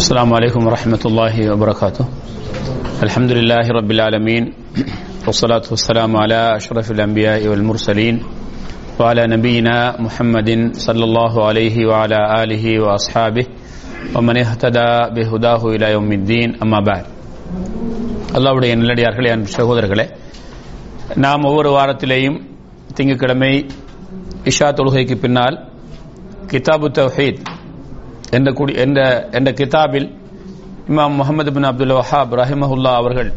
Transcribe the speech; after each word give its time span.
السلام 0.00 0.32
عليكم 0.32 0.60
ورحمة 0.66 1.02
الله 1.06 1.34
وبركاته 1.52 2.04
الحمد 3.02 3.30
لله 3.32 3.64
رب 3.70 3.90
العالمين 3.90 4.44
والصلاة 5.26 5.66
والسلام 5.70 6.16
على 6.16 6.56
أشرف 6.56 6.86
الأنبياء 6.90 7.40
والمرسلين 7.46 8.16
وعلى 8.98 9.22
نبينا 9.26 9.76
محمد 10.00 10.50
صلى 10.76 11.04
الله 11.04 11.34
عليه 11.46 11.76
وعلى 11.86 12.18
آله 12.42 12.64
وأصحابه 12.80 13.46
ومن 14.16 14.36
اهتدى 14.38 14.90
بهداه 15.14 15.62
إلى 15.68 15.86
يوم 15.92 16.10
الدين 16.12 16.48
أما 16.56 16.80
بعد 16.82 17.04
அல்லாவுடைய 18.36 18.72
நல்லடியார்களே 18.80 19.28
அன்பு 19.34 19.50
சகோதரர்களே 19.58 20.06
நாம் 21.24 21.44
ஒவ்வொரு 21.50 21.70
வாரத்திலேயும் 21.76 22.38
திங்கட்கிழமை 22.96 23.52
இஷா 24.50 24.68
தொழுகைக்கு 24.78 25.16
பின்னால் 25.22 25.56
கிதாபு 26.50 26.88
தௌஹீத் 26.98 27.40
என்ற 28.31 28.51
குடி 28.51 28.73
என்ற 28.73 29.27
என்ற 29.31 29.51
கிதாபில் 29.51 30.15
இமாம் 30.87 31.15
முகமது 31.15 31.53
பின் 31.53 31.63
அப்துல் 31.63 31.89
வஹாப் 31.89 32.35
ரஹிமஹுல்லா 32.41 32.93
அவர்கள் 32.93 33.33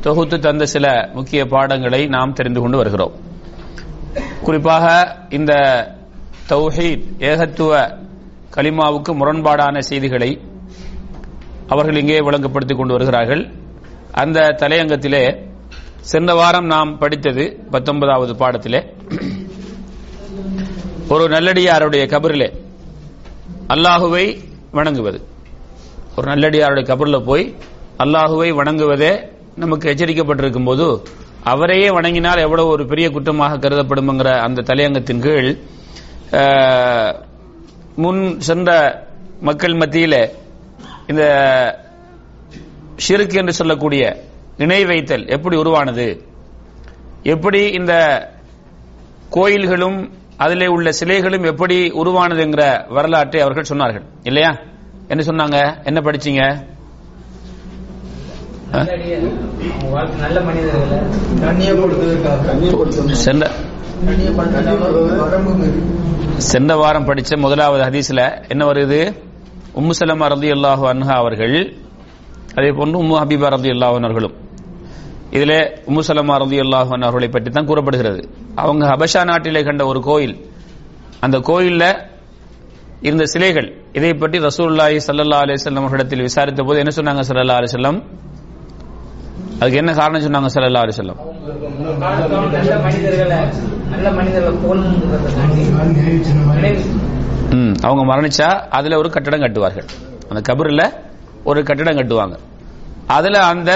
தொகுத்து 0.00 0.38
தந்த 0.38 0.66
சில 0.66 1.10
முக்கிய 1.14 1.46
பாடங்களை 1.46 2.06
நாம் 2.06 2.32
தெரிந்து 2.32 2.60
கொண்டு 2.60 2.76
வருகிறோம். 2.76 3.12
குறிப்பாக 4.42 5.16
இந்த 5.28 5.52
தௌஹீத் 6.48 7.04
ஏகத்துவ 7.18 7.98
கலிமாவுக்கு 8.56 9.12
முரண்பாடான 9.12 9.78
செய்திகளை 9.78 10.40
அவர்கள் 11.68 11.96
இங்கே 11.96 12.20
விளங்கப்படுத்திக் 12.20 12.76
கொண்டு 12.76 12.92
வருகிறார்கள். 12.92 13.52
அந்த 14.10 14.40
தலையங்கத்திலே 14.40 15.52
சென்ற 16.00 16.34
வாரம் 16.34 16.66
நாம் 16.66 16.98
படித்தது 16.98 17.66
பத்தொன்பதாவது 17.70 18.34
பாடத்திலே. 18.34 18.86
ஒரு 21.08 21.28
நல்லடியாருடைய 21.28 22.06
கபரிலே 22.06 22.63
அல்லாஹுவை 23.68 24.24
வணங்குவது. 24.70 25.18
ஒரு 26.16 26.32
நல்லடியாருடைய 26.32 26.84
கபரில் 26.88 27.24
போய் 27.24 27.54
அல்லாஹுவை 27.98 28.48
வணங்குவதே 28.52 29.28
நமக்கு 29.54 29.90
எச்சரிக்கப்பட்டிருக்கும் 29.90 30.64
போது 30.64 31.02
அவரையே 31.42 31.88
வணங்கினால் 31.88 32.38
எவ்வளவு 32.38 32.68
ஒரு 32.68 32.86
பெரிய 32.86 33.10
குற்றமாக 33.10 33.58
கருதப்படும்ங்கிற 33.58 34.38
அந்த 34.38 34.62
தலையங்கத்தின் 34.62 35.20
கீழ் 35.20 35.58
முன் 37.96 38.40
சென்ற 38.40 38.70
மக்கள் 39.40 39.74
மத்தியில் 39.74 40.30
இந்த 41.06 41.24
ஷிருக்கு 43.08 43.34
என்று 43.34 43.52
சொல்லக்கூடிய 43.52 44.22
இணை 44.56 44.84
வைத்தல் 44.84 45.26
எப்படி 45.26 45.56
உருவானது? 45.56 46.24
எப்படி 47.22 47.70
இந்த 47.70 47.94
கோயில்களும் 49.30 49.98
அதிலே 50.36 50.66
உள்ள 50.66 50.90
சிலைகளும் 51.00 51.44
எப்படி 51.44 51.90
உருவானதுங்கிற 51.90 52.62
வரலாற்றை 52.88 53.40
அவர்கள் 53.40 53.70
சொன்னார்கள். 53.70 54.04
இல்லையா? 54.22 54.50
என்ன 55.08 55.22
சொன்னாங்க? 55.22 55.58
என்ன 55.84 56.00
படிச்சீங்க? 56.00 56.42
சென்ற 66.38 66.74
வாரம் 66.76 67.06
படிச்ச 67.08 67.36
முதலாவது 67.36 67.82
ஹதீஸ்ல 67.84 68.22
என்ன 68.48 68.62
வருது? 68.64 69.00
உம்மு 69.76 69.92
சலமா 70.00 70.26
ரதி 70.26 70.48
அல்லாஹு 70.50 70.84
அன்ஹா 70.92 71.14
அவர்கள் 71.14 71.56
அதே 72.54 72.70
போன்று 72.70 72.98
உம்மு 73.02 73.14
ஹபீபா 73.22 73.48
ரதி 73.48 73.68
அல்லாஹன் 73.68 74.04
அவர்களும் 74.04 74.34
இதிலே 75.36 75.60
உமுசலமா 75.90 76.34
ரதி 76.42 76.58
அல்லாஹன் 76.64 77.04
அவர்களை 77.06 77.28
பற்றி 77.34 77.50
தான் 77.54 77.68
கூறப்படுகிறது. 77.70 78.20
அவங்க 78.62 78.82
ஹபஷா 78.92 79.22
நாட்டிலே 79.30 79.62
கண்ட 79.68 79.82
ஒரு 79.92 80.00
கோயில். 80.08 80.34
அந்த 81.24 81.36
கோயில்ல 81.48 81.84
இருந்த 83.06 83.24
சிலைகள். 83.32 83.68
இதை 83.98 84.10
பற்றி 84.20 84.38
ரசூல்லாஹி 84.48 84.98
சல்லா 85.06 85.38
அலிசல்லம் 85.44 85.82
அவர்களிடத்தில் 85.84 86.24
விசாரித்த 86.28 86.62
போது 86.68 86.78
என்ன 86.82 86.92
சொன்னாங்க 86.98 87.22
சல்லா 87.30 87.56
அலிசல்லம் 87.62 87.98
அதுக்கு 89.58 89.80
என்ன 89.82 89.92
காரணம் 89.98 90.24
சொன்னாங்க 90.26 90.48
சல்லா 90.54 90.82
அலிசல்லம் 90.84 91.18
நல்ல 93.92 94.06
அவங்க 97.86 98.02
மரணிச்சா 98.10 98.48
அதுல 98.76 98.96
ஒரு 99.00 99.08
கட்டடம் 99.16 99.44
கட்டுவார்கள். 99.44 99.86
அந்த 100.30 100.40
கபரில் 100.48 100.86
ஒரு 101.50 101.60
கட்டடம் 101.68 101.98
கட்டுவாங்க. 101.98 102.36
அதுல 103.16 103.36
அந்த 103.52 103.70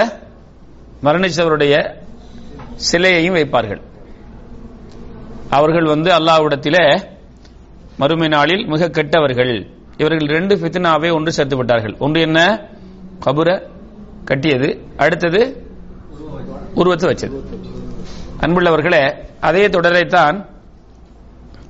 மரணித்தவருடைய 1.05 1.75
சிலையையும் 2.89 3.37
வைப்பார்கள். 3.39 3.81
அவர்கள் 5.57 5.87
வந்து 5.95 6.11
அல்லாவிடத்திலே 6.19 6.85
மறுமை 8.01 8.29
நாளில் 8.29 8.65
மிக 8.67 8.89
கெட்டவர்கள். 8.89 9.53
இவர்கள் 9.97 10.35
ரெண்டு 10.37 10.55
ஃபித்னாவை 10.57 11.09
ஒன்று 11.15 11.33
சேர்த்து 11.33 11.57
விட்டார்கள். 11.57 11.95
ஒன்று 11.99 12.21
என்ன? 12.21 12.41
கபுர 13.25 13.49
கட்டியது. 14.25 14.69
அடுத்தது 14.97 15.41
உருவத்தை 16.75 17.07
வச்சது. 17.11 17.39
அன்புள்ளவர்களே 18.41 19.03
அதே 19.41 19.65
தொடரைத்தான் 19.69 20.37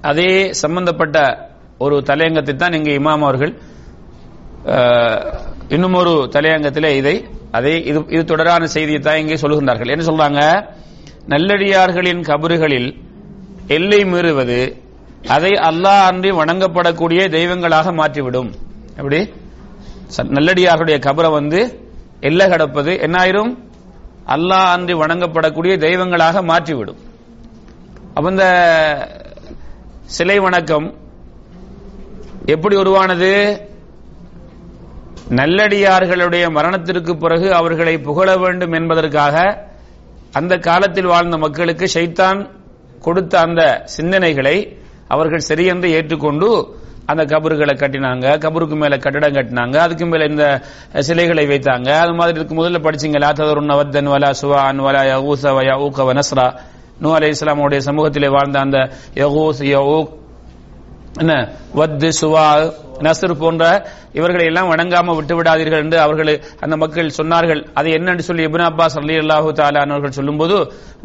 அதே 0.01 0.53
சம்பந்தப்பட்ட 0.53 1.19
ஒரு 1.79 1.97
தலையங்கத்தை 2.03 2.55
தான் 2.57 2.73
இங்கே 2.73 2.93
இமாம் 2.99 3.25
அவர்கள் 3.27 3.53
இன்னும் 5.69 5.95
ஒரு 5.95 6.13
தலையங்கத்திலே 6.35 6.91
இதை 6.97 7.17
அதே 7.57 7.75
இது 7.91 8.01
இது 8.15 8.23
தொடரான 8.25 8.67
செய்தியை 8.67 9.01
தான் 9.01 9.21
இங்கே 9.23 9.37
சொல்லுகின்றார்கள். 9.43 9.93
என்ன 9.95 10.05
சொல்றாங்க? 10.09 10.41
நல்லடியார்களின் 11.33 12.23
கபறுகளில் 12.31 12.91
எல்லை 13.77 14.01
மீறுவது 14.05 14.61
அதை 15.35 15.51
அல்லாஹ் 15.69 16.03
அன்றி 16.11 16.31
வணங்கப்படக்கூடிய 16.31 17.21
தெய்வங்களாக 17.37 17.93
மாற்றிவிடும். 17.93 18.51
எப்படி? 18.97 19.21
நல்லடியார்களுடைய 20.37 20.99
கபரை 21.07 21.31
வந்து 21.31 21.61
எல்லை 22.29 22.49
கடப்பது 22.49 22.93
என்னாயிரும்? 23.07 23.53
அல்லாஹ் 24.35 24.69
அன்றி 24.75 24.95
வணங்கப்படக்கூடிய 24.95 25.75
தெய்வங்களாக 25.87 26.43
மாற்றிவிடும். 26.51 27.01
அப்ப 28.15 28.31
இந்த 28.31 28.47
சிலை 30.17 30.39
வணக்கம் 30.39 30.87
எப்படி 32.55 32.77
உருவானது? 32.77 33.33
நல்லடியார்களுடைய 35.31 36.51
மரணத்திற்கு 36.51 37.17
பிறகு 37.17 37.55
அவர்களை 37.55 37.99
புகழ 37.99 38.37
வேண்டும் 38.37 38.73
என்பதற்காக 38.73 39.67
அந்த 40.33 40.57
காலத்தில் 40.57 41.07
வாழ்ந்த 41.07 41.37
மக்களுக்கு 41.37 41.87
ஷைத்தான் 41.95 42.51
கொடுத்த 43.01 43.41
அந்த 43.41 43.85
சிந்தனைகளை 43.97 44.77
அவர்கள் 45.09 45.39
சரியென்று 45.39 45.91
ஏற்றுக்கொண்டு 45.91 46.77
அந்த 47.07 47.25
கபறுகளை 47.25 47.75
கட்டினாங்க. 47.75 48.27
கபருக்கு 48.39 48.77
மேல 48.77 48.97
கட்டடம் 48.97 49.33
கட்டினாங்க. 49.33 49.77
அதுக்கு 49.77 50.07
மேல 50.07 50.25
இந்த 50.25 50.63
சிலைகளை 50.99 51.47
வைத்தாங்க. 51.47 51.89
அது 51.89 52.15
மாதிரி 52.15 52.41
இதுக்கு 52.41 52.55
முதல்ல 52.55 52.83
படிச்சீங்களா? 52.83 53.29
ததருன் 53.33 53.77
வத்தன் 53.81 54.09
வலா 54.09 54.31
சுவான் 54.43 54.81
வலா 54.81 55.03
யகூச 55.13 55.53
வயா 55.59 55.81
ஊக்க 55.81 56.13
வனஸ்ரா 56.13 56.59
நூ 57.01 57.15
அலை 57.15 57.31
இஸ்லாமுடைய 57.31 57.81
சமூகத்திலே 57.85 58.31
வாழ்ந்த 58.31 58.59
அந்த 58.59 58.91
யகூஸ் 59.15 59.61
யகூக் 59.61 60.09
என்ன? 61.23 61.35
வத்து 61.79 62.09
சுவா 62.21 62.47
நசர் 63.07 63.35
போன்ற 63.43 63.65
இவர்களை 64.19 64.45
எல்லாம் 64.51 64.71
வணங்காம 64.73 65.15
விட்டு 65.17 65.35
விடாதீர்கள் 65.39 65.83
என்று 65.85 65.99
அவர்கள் 66.05 66.31
அந்த 66.65 66.75
மக்கள் 66.83 67.17
சொன்னார்கள். 67.19 67.61
அது 67.79 67.89
என்னன்னு 67.97 68.25
சொல்லி 68.29 68.47
இபின் 68.49 68.67
அப்பாஸ் 68.69 68.97
அலி 69.01 69.17
அல்லாஹு 69.23 69.49
தாலான் 69.61 69.95
அவர்கள் 69.95 70.17
சொல்லும்போது 70.19 70.57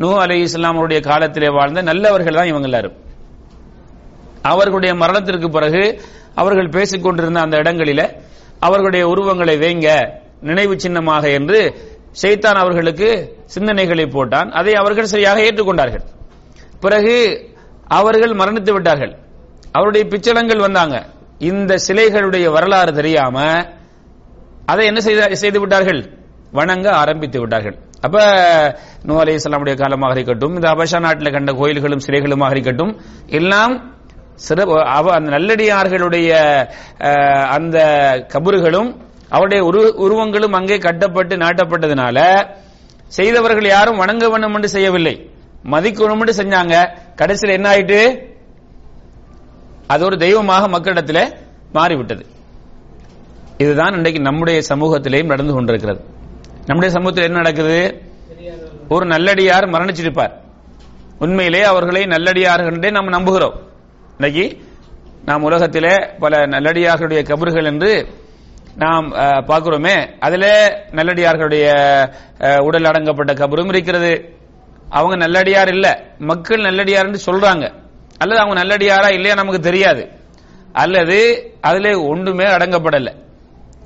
நூ 0.02 0.10
அலி 0.24 0.38
இஸ்லாமருடைய 0.48 1.00
காலத்திலே 1.10 1.50
வாழ்ந்த 1.58 1.82
நல்லவர்கள் 1.90 2.40
தான் 2.40 2.52
இவங்க 2.52 2.70
எல்லாரும். 2.72 2.96
அவர்களுடைய 4.52 4.94
மரணத்திற்கு 5.02 5.50
பிறகு 5.58 5.84
அவர்கள் 6.42 6.74
பேசிக் 6.76 7.06
கொண்டிருந்த 7.06 7.40
அந்த 7.46 7.56
இடங்களில 7.64 8.02
அவர்களுடைய 8.68 9.04
உருவங்களை 9.14 9.56
வைங்க 9.64 9.90
நினைவு 10.50 10.76
சின்னமாக 10.86 11.26
என்று 11.40 11.60
செய்தான் 12.22 12.60
அவர்களுக்கு 12.64 13.10
சிந்தனைகளை 13.54 14.06
போட்டான். 14.16 14.50
அதை 14.60 14.74
அவர்கள் 14.82 15.12
சரியாக 15.16 15.40
ஏற்றுக்கொண்டார்கள். 15.48 16.04
பிறகு 16.86 17.16
அவர்கள் 18.00 18.34
மரணித்து 18.42 18.72
விட்டார்கள். 18.74 19.14
அவருடைய 19.78 20.04
பிச்சளங்கள் 20.12 20.66
வந்தாங்க. 20.66 20.96
இந்த 21.52 21.74
சிலைகளுடைய 21.86 22.46
வரலாறு 22.56 22.92
தெரியாம 23.00 23.38
அதை 24.72 24.84
என்ன 24.90 25.00
செய்து 25.44 25.60
விட்டார்கள்? 25.62 26.02
வணங்க 26.58 26.88
ஆரம்பித்து 27.02 27.38
விட்டார்கள். 27.42 27.76
அப்ப 28.06 28.18
நூ 29.08 29.14
அலி 29.22 29.34
இஸ்லாமுடைய 29.40 29.76
காலமாக 29.82 30.16
இருக்கட்டும் 30.18 30.56
இந்த 30.58 30.68
அபஷா 30.74 31.00
நாட்டில் 31.06 31.36
கண்ட 31.36 31.52
கோயில்களும் 31.60 32.04
சிலைகளுமாக 32.06 32.56
இருக்கட்டும் 32.56 32.92
எல்லாம் 33.40 33.74
சிறப்பு 34.48 34.76
அந்த 35.18 35.30
நல்லடியார்களுடைய 35.36 36.30
அந்த 37.56 37.78
கபறுகளும் 38.34 38.90
அவருடைய 39.36 39.62
உருவங்களும் 40.06 40.58
அங்கே 40.60 40.78
கட்டப்பட்டு 40.88 41.36
நாட்டப்பட்டதுனால 41.44 42.18
செய்தவர்கள் 43.18 43.74
யாரும் 43.76 44.02
வணங்க 44.04 44.26
வேண்டும் 44.34 44.56
என்று 44.58 44.70
செய்யவில்லை. 44.76 45.16
மதிக்கணும் 45.74 46.22
என்று 46.24 46.36
செஞ்சாங்க. 46.42 46.76
கடைசியில் 47.20 47.58
என்ன 47.58 47.68
ஆயிட்டு? 47.74 48.00
அது 49.88 50.06
ஒரு 50.06 50.18
தெய்வமாக 50.18 50.68
மக்களிடத்தில் 50.68 51.34
மாறிவிட்டது. 51.74 52.26
இதுதான் 53.58 53.94
இன்றைக்கு 53.94 54.22
நம்முடைய 54.22 54.62
சமூகத்திலேயும் 54.70 55.26
நடந்து 55.26 55.54
கொண்டிருக்கிறது. 55.54 56.04
நம்முடைய 56.66 56.90
சமூகத்தில் 56.90 57.24
என்ன 57.24 57.36
நடக்குது? 57.36 58.02
ஒரு 58.90 59.06
நல்லடியார் 59.06 59.70
மரணிச்சிருப்பார். 59.70 60.32
உண்மையிலே 61.20 61.64
அவர்களை 61.64 62.04
நல்லடியார்கள் 62.04 62.74
என்றே 62.74 62.90
நாம் 62.90 63.10
நம்புகிறோம். 63.10 63.56
இன்னைக்கு 64.20 64.64
நாம் 65.26 65.44
உலகத்திலே 65.44 65.96
பல 66.20 66.48
நல்லடியார்களுடைய 66.48 67.24
கபறுகள் 67.24 67.66
என்று 67.66 68.08
நாம் 68.76 69.12
பார்க்கிறோமே. 69.16 70.20
அதில் 70.20 70.74
நல்லடியார்களுடைய 70.92 71.70
உடல் 72.60 72.84
அடங்கப்பட்ட 72.84 73.34
கபரும் 73.34 73.68
இருக்கிறது. 73.68 74.36
அவங்க 74.90 75.28
நல்லடியார் 75.28 75.68
இல்ல. 75.68 76.04
மக்கள் 76.20 76.62
நல்லடியார்னு 76.62 77.16
சொல்றாங்க. 77.26 77.83
அல்லது 78.24 78.40
அவங்க 78.42 78.58
நல்லடியாரா 78.62 79.10
இல்லையா 79.14 79.36
நமக்கு 79.42 79.62
தெரியாது. 79.70 80.04
அல்லது 80.74 81.18
அதுல 81.62 82.02
ஒன்றுமே 82.02 82.46
அடங்கப்படல. 82.46 83.10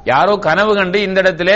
யாரோ 0.03 0.33
கனவு 0.35 0.73
கண்டு 0.75 1.01
இந்த 1.01 1.21
இடத்துல 1.21 1.51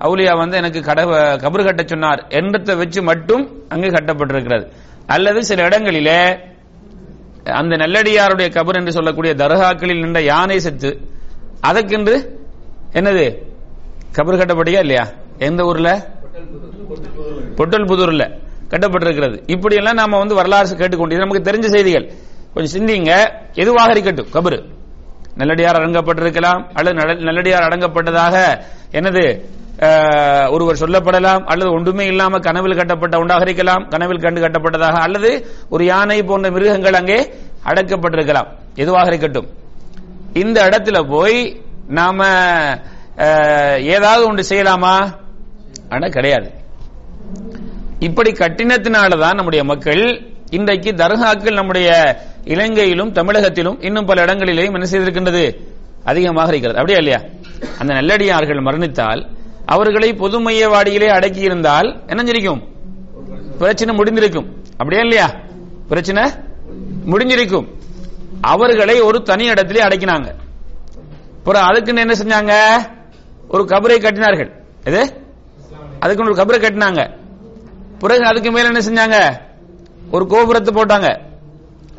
அவுலியா 0.00 0.32
வந்து 0.38 0.56
எனக்கு 0.56 0.80
கடவ 0.80 1.10
கபரு 1.44 1.64
கட்ட 1.64 1.82
சொன்னார் 1.86 2.20
என்றத்தை 2.28 2.76
வச்சு 2.76 3.00
மட்டும் 3.02 3.44
அங்கு 3.68 3.88
கட்டப்பட்டிருக்கிறது. 3.88 4.66
அல்லது 5.06 5.44
சில 5.44 5.64
இடங்களிலே 5.64 6.20
அந்த 7.60 7.76
நல்லடியாருடைய 7.76 8.48
கபர் 8.56 8.78
என்று 8.80 8.92
சொல்லக்கூடிய 8.92 9.34
தர்காக்களில் 9.34 10.02
நின்ற 10.02 10.20
யானை 10.22 10.58
செத்து 10.60 10.90
அதற்கென்று 11.60 12.16
என்னது? 12.92 13.26
கபர் 14.16 14.40
கட்டப்பட்டியா 14.40 14.78
இல்லையா? 14.78 15.04
எந்த 15.38 15.62
ஊர்ல? 15.64 15.90
பொட்டல் 17.56 17.84
புதூர்ல. 17.84 18.24
கட்டப்பட்டிருக்கிறது. 18.70 19.42
இப்படி 19.46 19.74
எல்லாம் 19.74 19.94
நாம 19.94 20.18
வந்து 20.18 20.34
வரலாறு 20.34 20.76
கேட்டுக்கொண்டு 20.76 21.16
நமக்கு 21.16 21.50
தெரிஞ்ச 21.50 21.64
செய்திகள். 21.64 22.12
கொஞ்சம் 22.54 22.80
சிந்திங்க. 22.80 23.30
எதுவாக 23.54 23.90
இருக்கட்டும்? 23.90 24.26
கபரு. 24.32 24.64
நல்லடியார் 25.36 25.76
அடங்கப்பட்டிருக்கலாம். 25.76 26.64
அல்லது 26.74 26.96
நல்லடியார் 27.14 27.62
அடங்கப்பட்டதாக 27.62 28.58
என்னது? 28.92 29.40
ஒருவர் 30.50 30.76
சொல்லப்படலாம். 30.76 31.44
அல்லது 31.44 31.72
ஒன்றுமே 31.72 32.06
இல்லாம 32.06 32.38
கனவில் 32.38 32.76
கட்டப்பட்ட 32.76 33.18
உண்டாக 33.18 33.42
இருக்கலாம். 33.42 33.88
கனவில் 33.88 34.20
கண்டு 34.20 34.40
கட்டப்பட்டதாக. 34.40 34.92
அல்லது 34.92 35.46
ஒரு 35.68 35.84
யானை 35.84 36.22
போன்ற 36.22 36.50
மிருகங்கள் 36.50 36.92
அங்கே 36.92 37.34
அடக்கப்பட்டிருக்கலாம். 37.64 38.46
எதுவாக 38.74 39.06
இருக்கட்டும்? 39.06 39.46
இந்த 40.32 40.68
இடத்துல 40.68 41.10
போய் 41.10 41.60
நாம 41.88 42.26
அஹ், 43.16 43.80
ஏதாவது 43.80 44.26
ஒன்று 44.26 44.44
செய்யலாமா? 44.48 45.14
ஆனா 45.88 46.08
கிடையாது. 46.10 46.50
இப்படி 47.98 48.30
கட்டினத்தினாலதான் 48.30 49.34
நம்முடைய 49.34 49.64
மக்கள் 49.64 50.30
இன்றைக்கு 50.50 50.90
தர்காக்கள் 50.90 51.52
நம்முடைய 51.52 52.16
இலங்கையிலும் 52.44 53.12
தமிழகத்திலும் 53.12 53.84
இன்னும் 53.84 54.06
பல 54.06 54.24
இடங்களிலேயும் 54.24 54.72
என்ன 54.72 54.90
செய்திருக்கின்றது? 54.90 55.60
அதிகமாக 56.04 56.48
இருக்கிறது. 56.48 56.80
அப்படியா 56.80 56.98
இல்லையா? 56.98 57.22
அந்த 57.78 57.94
நல்லடியார்கள் 57.94 58.62
மரணித்தால் 58.62 59.26
அவர்களை 59.64 60.14
பொது 60.14 60.40
மையவாடியிலே 60.40 61.06
அடக்கி 61.06 61.40
இருந்தால் 61.40 62.02
என்ன 62.06 62.22
செஞ்சிருக்கும்? 62.22 62.62
பிரச்சனை 63.58 63.96
முடிந்திருக்கும். 63.96 64.46
அப்படியா 64.70 65.02
இல்லையா? 65.02 65.34
பிரச்சனை 65.88 66.30
முடிஞ்சிருக்கும். 67.06 67.68
அவர்களை 68.40 69.00
ஒரு 69.00 69.22
தனி 69.22 69.44
இடத்திலே 69.44 69.80
அடக்கினாங்க. 69.80 70.34
அப்புறம் 71.38 71.62
அதுக்குன்னு 71.62 72.00
என்ன 72.00 72.14
செஞ்சாங்க? 72.14 72.80
ஒரு 73.48 73.62
கபரை 73.62 73.98
கட்டினார்கள். 73.98 74.50
எது? 74.84 75.20
அதுக்குன்னு 75.98 76.32
ஒரு 76.32 76.42
கபரை 76.42 76.60
கட்டினாங்க. 76.60 77.24
பிறகு 77.98 78.24
அதுக்கு 78.24 78.50
மேல 78.50 78.70
என்ன 78.72 78.78
செஞ்சாங்க? 78.78 79.40
ஒரு 80.10 80.26
கோபுரத்தை 80.26 80.74
போட்டாங்க. 80.74 81.08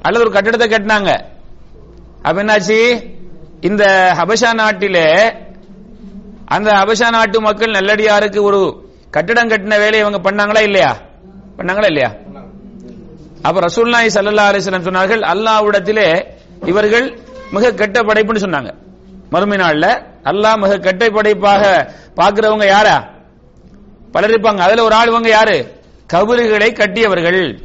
அல்லது 0.01 0.23
ஒரு 0.23 0.31
கட்டிடத்தை 0.31 0.67
கட்டினாங்க. 0.69 1.11
அப்ப 2.21 2.43
என்னாச்சு? 2.43 3.09
இந்த 3.61 4.13
ஹபஷா 4.17 4.53
நாட்டிலே 4.53 5.33
அந்த 6.45 6.71
ஹபஷா 6.73 7.09
நாட்டு 7.09 7.41
மக்கள் 7.41 7.71
நல்லடியாருக்கு 7.71 8.41
ஒரு 8.41 8.85
கட்டிடம் 9.09 9.49
கட்டின 9.49 9.77
வேலையை 9.77 10.07
இவங்க 10.07 10.31
பண்ணாங்களா 10.31 10.61
இல்லையா? 10.61 10.97
பண்ணாங்களா 11.57 11.85
இல்லையா? 11.85 12.11
அப்ப 13.41 13.59
ரசூல்லாய் 13.59 14.13
சல்லா 14.13 14.45
அலிஸ்லாம் 14.51 14.87
சொன்னார்கள் 14.89 15.21
அல்லாவிடத்திலே 15.21 16.25
இவர்கள் 16.65 17.19
மிக 17.51 17.71
கெட்ட 17.71 18.01
படைப்புன்னு 18.01 18.45
சொன்னாங்க. 18.45 18.73
மறுமை 19.29 19.57
நாள்ல 19.57 20.03
அல்லாஹ் 20.23 20.57
மிக 20.57 20.77
கெட்ட 20.77 21.09
படைப்பாக 21.09 21.93
பாக்குறவங்க 22.15 22.65
யாரா? 22.65 23.07
பலர் 24.11 24.29
இருப்பாங்க. 24.29 24.57
அதுல 24.57 24.83
ஒரு 24.83 24.95
ஆள் 24.95 25.07
இவங்க 25.07 25.29
யாரு? 25.29 25.76
கபறுகளை 26.13 26.73
கட்டியவர்கள். 26.73 27.61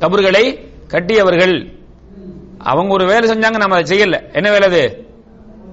கபறுகளை 0.00 0.68
கட்டியவர்கள். 0.88 1.78
அவங்க 2.58 2.92
ஒரு 2.92 3.06
வேலை 3.06 3.30
செஞ்சாங்க 3.30 3.56
நம்ம 3.56 3.76
அதை 3.76 3.98
செய்யல. 3.98 4.32
என்ன 4.32 4.50
வேலை 4.50 4.68
அது? 4.68 5.06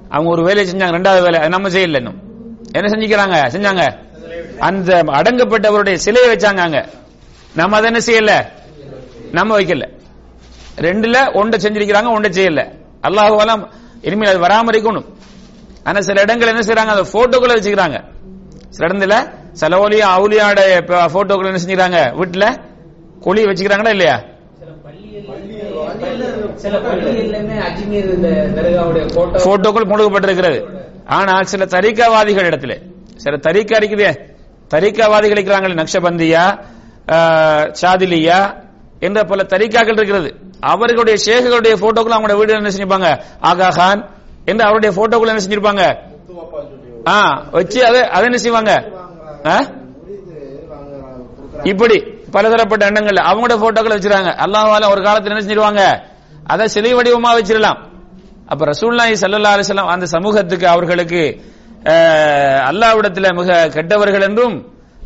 அவங்க 0.09 0.29
ஒரு 0.29 0.43
வேலையை 0.43 0.73
செஞ்சாங்க 0.73 0.91
ரெண்டாவது 0.91 1.21
வேலை 1.21 1.47
நம்ம 1.47 1.69
செய்யல 1.69 1.95
இன்னும். 1.95 2.21
என்ன 2.71 2.87
செஞ்சுக்கிறாங்க? 2.87 3.29
செஞ்சாங்க. 3.29 3.97
அந்த 4.59 5.03
அடங்கப்பட்டவருடைய 5.03 5.93
சிலையை 5.93 6.35
வச்சாங்க 6.35 6.57
அங்க. 6.57 6.89
நம்ம 7.55 7.77
அதை 7.77 7.91
என்ன 7.91 7.99
செய்யல? 8.05 8.45
நம்ம 9.31 9.59
வைக்கல. 9.59 9.89
ரெண்டுல 10.77 11.35
ஒன்றை 11.35 11.59
செஞ்சிருக்கிறாங்க 11.59 12.11
ஒன்றை 12.11 12.45
செய்யல. 12.45 12.71
அல்லாஹுவெல்லாம் 13.01 13.69
இனிமேல் 14.01 14.39
அது 14.39 14.39
வராம 14.39 14.75
இருக்கணும். 14.75 15.05
ஆனா 15.83 16.01
சில 16.01 16.21
இடங்கள் 16.21 16.47
என்ன 16.47 16.59
செய்யறாங்க 16.59 16.85
அந்த 16.85 17.01
போட்டோக்களை 17.01 17.51
வச்சுக்கிறாங்க. 17.51 18.03
சில 18.69 18.87
இடத்துல 18.87 19.39
சில 19.53 19.77
ஒலியா 19.77 20.07
அவுலியாட 20.11 20.59
போட்டோக்கள் 21.13 21.49
என்ன 21.49 21.59
செஞ்சுக்கிறாங்க? 21.59 21.99
வீட்டுல 22.19 22.45
குழி 23.19 23.41
வச்சுக்கிறாங்களா 23.45 23.89
இல்லையா? 23.89 24.17
போட்டோக்கள் 29.45 29.89
முழுக்கப்பட்டிருக்கிறது 29.89 30.59
ஆனால் 31.09 31.45
சில 31.45 31.65
தரிக்காவாதிகள் 31.65 32.49
இடத்துல 32.49 32.73
சில 33.15 33.37
தரிக்கா 33.37 33.77
இருக்குது 33.77 34.09
தரிக்காவாதிகள் 34.71 35.37
இருக்கிறாங்களே 35.37 35.75
நக்ஷபந்தியா 35.75 36.43
ஆஹ், 37.07 37.65
என்ற 39.01 39.19
பல 39.23 39.43
தரிக்காக்கள் 39.43 39.97
இருக்கிறது. 39.97 40.29
அவர்களுடைய 40.63 41.15
ஷேகுகளுடைய 41.25 41.75
போட்டோக்கள் 41.75 42.15
அவங்களுடைய 42.15 42.37
வீடு 42.37 42.53
என்ன 42.53 42.69
செஞ்சிருப்பாங்க? 42.69 43.09
ஆகா 43.41 43.69
கான் 43.69 44.01
என்று 44.45 44.63
அவருடைய 44.65 44.91
போட்டோக்கள் 44.97 45.27
என்ன 45.27 45.41
செஞ்சிருப்பாங்க? 45.41 45.83
வச்சு 47.51 47.79
அதை 47.85 48.01
அதை 48.07 48.25
என்ன 48.25 48.37
செய்வாங்க? 48.37 48.71
இப்படி 51.63 51.97
பலதரப்பட்ட 52.31 52.85
எண்ணங்கள். 52.85 53.15
அவங்களோட 53.15 53.55
போட்டோக்களை 53.57 53.95
வச்சிருக்காங்க. 53.97 54.31
அல்லாஹால 54.37 54.89
ஒரு 54.89 55.01
காலத்துல 55.01 55.29
என்ன 55.29 55.41
செஞ்சிருவாங்க? 55.41 55.81
அதை 56.43 56.67
சிலை 56.67 56.95
வடிவமா 56.95 57.31
வச்சிடலாம். 57.37 57.79
அப்ப 58.45 58.65
ரசூல்லாஹி 58.65 59.13
சல்லா 59.13 59.51
அலிஸ்லாம் 59.55 59.85
அந்த 59.85 60.05
சமூகத்துக்கு 60.05 60.67
அவர்களுக்கு 60.67 61.23
அஹ், 61.85 63.33
மிக 63.33 63.67
கெட்டவர்கள் 63.67 64.21
என்றும் 64.21 64.55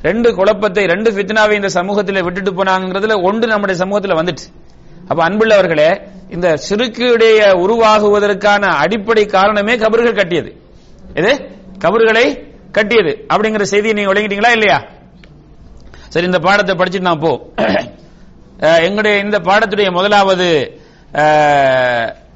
ரெண்டு 0.02 0.34
குழப்பத்தை 0.34 0.86
ரெண்டு 0.86 1.12
ஃபித்னாவை 1.12 1.52
இந்த 1.52 1.70
சமூகத்தில் 1.70 2.24
விட்டுட்டு 2.24 2.52
போனாங்கிறதுல 2.52 3.24
ஒன்று 3.24 3.48
நம்முடைய 3.48 3.80
சமூகத்தில் 3.80 4.16
வந்துட்டு. 4.16 4.46
அப்ப 5.08 5.30
அன்புள்ளவர்களே 5.30 6.02
இந்த 6.30 6.58
சிறுக்குடைய 6.70 7.54
உருவாகுவதற்கான 7.56 8.66
அடிப்படை 8.76 9.26
காரணமே 9.26 9.76
கபர்கள் 9.76 10.14
கட்டியது. 10.14 10.52
இது 11.16 11.32
கபர்களை 11.80 12.55
கட்டியது. 12.76 13.12
அப்படிங்கிற 13.32 13.64
செய்தியை 13.64 13.94
நீங்க 13.94 14.12
விளங்கிட்டீங்களா 14.12 14.52
இல்லையா? 14.52 14.78
சரி 16.10 16.26
இந்த 16.26 16.40
பாடத்தை 16.40 16.74
படிச்சுட்டு 16.76 17.10
நான் 17.10 17.20
போ. 17.20 17.32
எங்களுடைய 18.88 19.16
இந்த 19.20 19.38
பாடத்துடைய 19.40 19.90
முதலாவது 19.92 20.48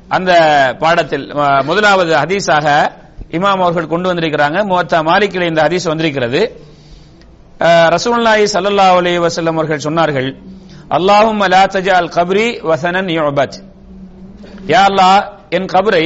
அந்த 0.09 0.31
பாடத்தில் 0.79 1.25
முதலாவது 1.65 2.11
ஹதீஸாக 2.15 2.67
இமாம் 3.33 3.63
அவர்கள் 3.63 3.87
கொண்டு 3.87 4.09
வந்திருக்கிறாங்க. 4.09 4.57
மூவத்தா 4.63 4.99
மாலிக்கில் 5.01 5.49
இந்த 5.49 5.61
ஹதீஸ் 5.67 5.87
வந்திருக்கிறது. 5.87 6.41
அஹ், 7.59 7.89
சல்லா 8.47 8.87
அலி 8.97 9.13
வசல்லம் 9.17 9.57
அவர்கள் 9.57 9.85
சொன்னார்கள் 9.87 10.29
அல்லாஹும் 10.91 11.41
அலா 11.41 11.61
தஜால் 11.67 12.09
கபரி 12.09 12.47
வசனன் 12.61 13.09
யோபத் 13.15 13.57
யா 14.67 14.81
அல்லாஹ் 14.89 15.19
என் 15.49 15.67
கபரை 15.67 16.05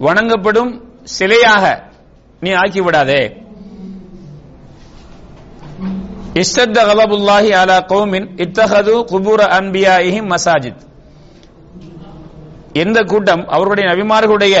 வணங்கப்படும் 0.00 0.72
சிலையாக 1.18 1.64
நீ 2.42 2.50
ஆக்கி 2.52 2.80
விடாதே 6.30 6.40
இஸ்தத்த 6.40 6.78
கலபுல்லாஹி 6.90 7.50
அலா 7.52 7.76
கௌமின் 7.86 8.26
இத்தஹது 8.36 8.94
குபூர 9.10 9.40
அன்பியாயிஹிம் 9.56 10.28
மசாஜித் 10.32 10.82
எந்த 12.74 12.98
கூட்டம் 13.04 13.42
அவருடைய 13.48 13.84
நபிமார்களுடைய 13.90 14.56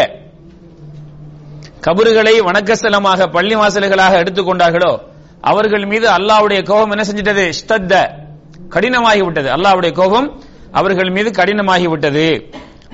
கபறுகளை 1.80 2.34
வணக்கஸ்தலமாக 2.40 3.28
பள்ளி 3.32 3.54
வாசல்களாக 3.54 4.14
எடுத்துக்கொண்டார்களோ 4.18 4.92
அவர்கள் 5.44 5.84
மீது 5.86 6.06
அல்லாவுடைய 6.08 6.60
கோபம் 6.62 6.90
என்ன 6.90 7.04
செஞ்சிட்டது 7.04 7.44
இஷ்டத்த 7.48 7.92
கடினமாகி 8.68 9.22
விட்டது 9.22 9.48
அல்லாஹ்வுடைய 9.48 9.92
கோபம் 9.92 10.28
அவர்கள் 10.72 11.10
மீது 11.10 11.30
கடினமாகி 11.30 11.86
விட்டது 11.86 12.26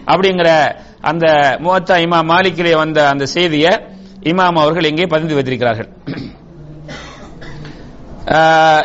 அப்படிங்கிற 0.08 0.50
அந்த 1.02 1.26
முவத்தா 1.60 1.96
இமாம் 1.96 2.30
மாலிக்கிலே 2.30 2.74
வந்த 2.74 3.08
அந்த 3.08 3.24
செய்தியை 3.26 3.72
இமாம் 4.22 4.60
அவர்கள் 4.62 4.88
இங்கே 4.90 5.06
பதிந்து 5.06 5.34
வைத்திருக்கிறார்கள் 5.34 5.88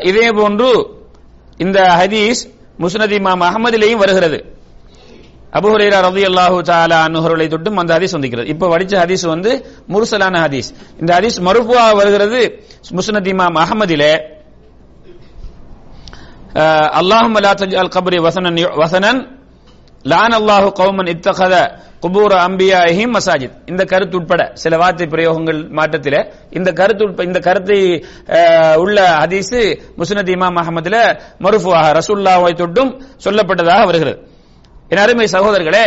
இதே 0.09 0.27
போன்று 0.39 0.71
இந்த 1.65 1.79
ஹதீஸ் 1.99 2.41
முஸ்னத் 2.83 3.13
இமாம் 3.19 3.43
அகமதிலேயும் 3.49 4.01
வருகிறது. 4.03 4.39
அபு 5.57 5.67
ஹுரைரா 5.73 5.97
ரலியல்லாஹு 6.07 6.57
தஆலா 6.69 6.97
அன்ஹுகளை 7.07 7.47
தொட்டும் 7.53 7.79
அந்த 7.81 7.91
ஹதீஸ் 7.97 8.15
வந்திருக்கிறது. 8.15 8.47
இப்ப 8.53 8.67
வடிச்ச 8.73 8.93
ஹதீஸ் 9.03 9.25
வந்து 9.33 9.51
முர்சலான 9.93 10.35
ஹதீஸ். 10.45 10.69
இந்த 11.01 11.11
ஹதீஸ் 11.17 11.37
மர்ஃபுவா 11.47 11.85
வருகிறது 12.01 12.41
முஸ்னத் 12.97 13.29
இமாம் 13.33 13.57
அகமதிலே 13.63 14.13
அல்லாஹும் 16.99 17.35
அல் 17.83 17.93
கபரி 17.95 18.17
வசனன் 18.27 18.57
வசனன் 18.83 19.19
லான் 20.11 20.35
அல்லாஹு 20.39 20.67
கௌமன் 20.81 21.09
இத்தகத 21.13 21.55
குபூர் 22.01 22.33
அம்பியாஹிம் 22.45 23.13
மசாஜித். 23.15 23.57
இந்த 23.65 23.85
கருத்து 23.85 24.17
உட்பட 24.17 24.51
சில 24.53 24.77
வார்த்தை 24.77 25.07
பிரயோகங்கள் 25.07 25.69
மாற்றத்தில் 25.69 26.33
இந்த 26.49 26.71
கருத்து 26.71 27.25
இந்த 27.25 27.39
கருத்தை 27.39 28.05
உள்ள 28.75 29.09
ஹதீஸ் 29.09 29.79
முஸ்னத் 29.97 30.31
இமாம் 30.35 30.59
அகமதுல 30.61 31.19
மருஃபுவாக 31.39 31.99
ரசுல்லாவை 31.99 32.51
தொட்டும் 32.61 33.01
சொல்லப்பட்டதாக 33.23 33.85
வருகிறது. 33.85 34.27
என் 34.89 34.97
அருமை 34.97 35.27
சகோதரர்களே 35.31 35.83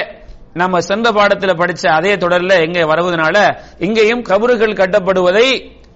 நம்ம 0.54 0.80
சென்ற 0.80 1.10
பாடத்துல 1.10 1.52
படிச்ச 1.60 1.86
அதே 1.86 2.14
தொடர்ல 2.14 2.52
எங்க 2.66 2.94
வருவதனால 2.94 3.36
இங்கேயும் 3.78 4.22
கபறுகள் 4.22 4.78
கட்டப்படுவதை 4.80 5.46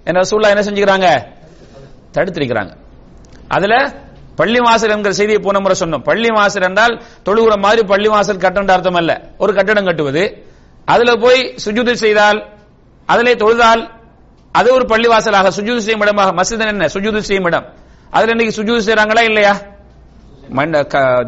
என் 0.05 0.19
ரசூல்லா 0.21 0.49
என்ன 0.49 0.63
செஞ்சுக்கிறாங்க? 0.63 1.09
தடுத்திருக்கிறாங்க. 2.13 2.73
அதுல 3.49 3.75
பள்ளி 4.38 4.59
வாசல் 4.59 4.90
என்கிற 4.90 5.14
செய்தியை 5.14 5.40
போன 5.42 5.61
முறை 5.61 5.76
சொன்னோம். 5.80 6.02
பள்ளி 6.02 6.28
வாசல் 6.28 6.62
என்றால் 6.62 7.02
தொழுகிற 7.26 7.59
மாதிரி 7.59 7.83
பள்ளி 7.83 8.09
வாசல் 8.09 8.37
கட்டணம் 8.37 8.75
அர்த்தம் 8.75 8.95
அல்ல. 8.95 9.30
ஒரு 9.38 9.54
கட்டடம் 9.54 9.85
கட்டுவது. 9.85 10.47
அதுல 10.85 11.14
போய் 11.14 11.54
சுஜூது 11.64 11.92
செய்தால் 11.92 12.38
அதிலே 13.07 13.35
தொழுதால் 13.35 13.83
அது 14.52 14.75
ஒரு 14.75 14.85
பள்ளி 14.87 15.09
வாசலாக 15.09 15.49
சுஜூது 15.49 15.78
செய்யும் 15.78 16.00
இடமாக 16.00 16.30
மஸ்ஜித் 16.33 16.66
என்ன? 16.66 16.87
சுஜூது 16.87 17.18
செய்யும் 17.18 17.45
இடம். 17.45 17.66
அதுல 18.11 18.30
இன்னைக்கு 18.30 18.62
சுஜூது 18.62 18.83
செய்றாங்களா 18.88 19.23
இல்லையா? 19.23 19.54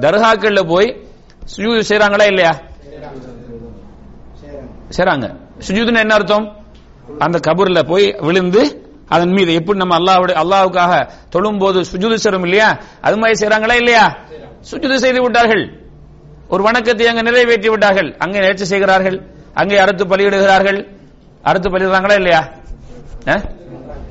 தர்காக்கள்ல 0.03 0.69
போய் 0.69 1.09
சுஜூது 1.57 1.83
செய்றாங்களா 1.89 2.27
இல்லையா? 2.27 2.59
செய்றாங்க. 4.97 5.37
சுஜூதுன்னு 5.67 5.99
என்ன 5.99 6.15
அர்த்தம்? 6.15 6.57
அந்த 7.19 7.39
கபூர்ல 7.39 7.83
போய் 7.83 8.17
விழுந்து 8.21 8.80
அதன் 9.11 9.33
மீது 9.33 9.55
எப்படி 9.55 9.79
நம்ம 9.79 9.99
அல்லாவுடைய 9.99 10.37
அல்லாவுக்காக 10.43 10.93
தொழும் 11.31 11.59
போது 11.59 11.81
சுஜுது 11.81 12.15
செய்றோம் 12.15 12.43
இல்லையா? 12.43 12.69
அது 13.01 13.17
மாதிரி 13.17 13.39
செய்யறாங்களா 13.41 13.75
இல்லையா? 13.75 14.05
சுஜுது 14.71 14.95
செய்து 14.95 15.23
விட்டார்கள். 15.23 15.65
ஒரு 16.49 16.63
வணக்கத்தை 16.63 17.07
அங்க 17.07 17.23
நிறைவேற்றி 17.23 17.69
விட்டார்கள். 17.69 18.17
அங்கே 18.19 18.39
நேர்ச்சி 18.39 18.65
செய்கிறார்கள். 18.65 19.19
அங்கே 19.55 19.79
அறுத்து 19.79 20.05
பலியிடுகிறார்கள். 20.05 20.87
அறுத்து 21.45 21.69
பலிடுறாங்களா 21.71 22.15
இல்லையா? 22.15 22.43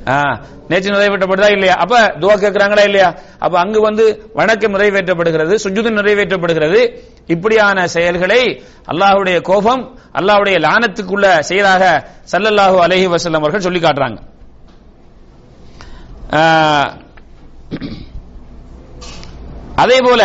ஆ, 0.07 0.15
நேற்று 0.69 0.91
நிறைவேற்றப்படுதா 0.91 1.49
இல்லையா? 1.51 1.75
அப்ப 1.75 1.95
துவா 2.19 2.35
கேட்கிறாங்களா 2.35 2.83
இல்லையா? 2.83 3.09
அப்ப 3.39 3.59
அங்கு 3.59 3.81
வந்து 3.81 4.03
வணக்கம் 4.33 4.73
நிறைவேற்றப்படுகிறது 4.73 5.53
சுஜுது 5.55 5.89
நிறைவேற்றப்படுகிறது. 5.89 6.79
இப்படியான 7.27 7.87
செயல்களை 7.87 8.63
அல்லாஹுடைய 8.87 9.41
கோபம் 9.41 9.83
அல்லாஹுடைய 10.13 10.57
லானத்துக்குள்ள 10.59 11.39
செயலாக 11.39 11.83
சல்லல்லாஹு 12.31 12.77
அலஹி 12.85 13.07
வஸல்லம் 13.07 13.43
அவர்கள் 13.43 13.61
சொல்லி 13.61 13.79
காட்டுறாங்க. 13.79 14.19
அதே 19.83 19.97
போல 20.01 20.23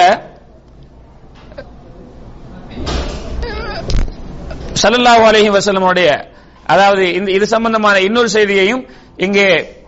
ஸல்லல்லாஹு 4.83 5.23
அலஹி 5.31 5.49
வசலமுடைய 5.49 6.09
அதாவது 6.67 7.05
இது 7.37 7.47
சம்பந்தமான 7.47 7.97
இன்னொரு 8.01 8.29
செய்தியையும் 8.29 8.83
இங்கே 9.17 9.47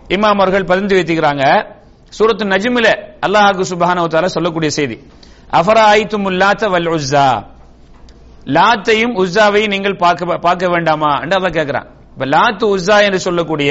இமாம் 0.09 0.41
அவர்கள் 0.41 0.69
பதிந்து 0.71 0.95
வைத்துக்கிறாங்க 0.97 1.43
சூரத்து 2.13 2.45
நஜ்மில 2.45 2.87
அல்லாஹாக்கு 3.25 3.63
சுப்ஹானஹு 3.71 4.05
வ 4.07 4.27
சொல்லக்கூடிய 4.27 4.69
செய்தி. 4.69 4.97
அஃபரா 5.59 5.83
ஐத்துமுல் 5.97 6.37
லாத்த 6.41 6.69
வல் 6.73 6.89
உஸ்ஸா? 6.95 7.27
லாத்தையும் 8.57 9.13
உஸ்ஸாவையும் 9.21 9.73
நீங்கள் 9.75 9.97
பார்க்க 10.03 10.39
பார்க்க 10.47 10.65
வேண்டாமா? 10.73 11.11
என்று 11.23 11.35
அல்லாஹ் 11.37 11.57
கேட்கிறான். 11.57 11.87
இப்ப 12.13 12.25
லாத்து 12.25 12.65
உஸ்ஸா 12.75 12.97
என்று 13.07 13.19
சொல்லக்கூடிய 13.19 13.69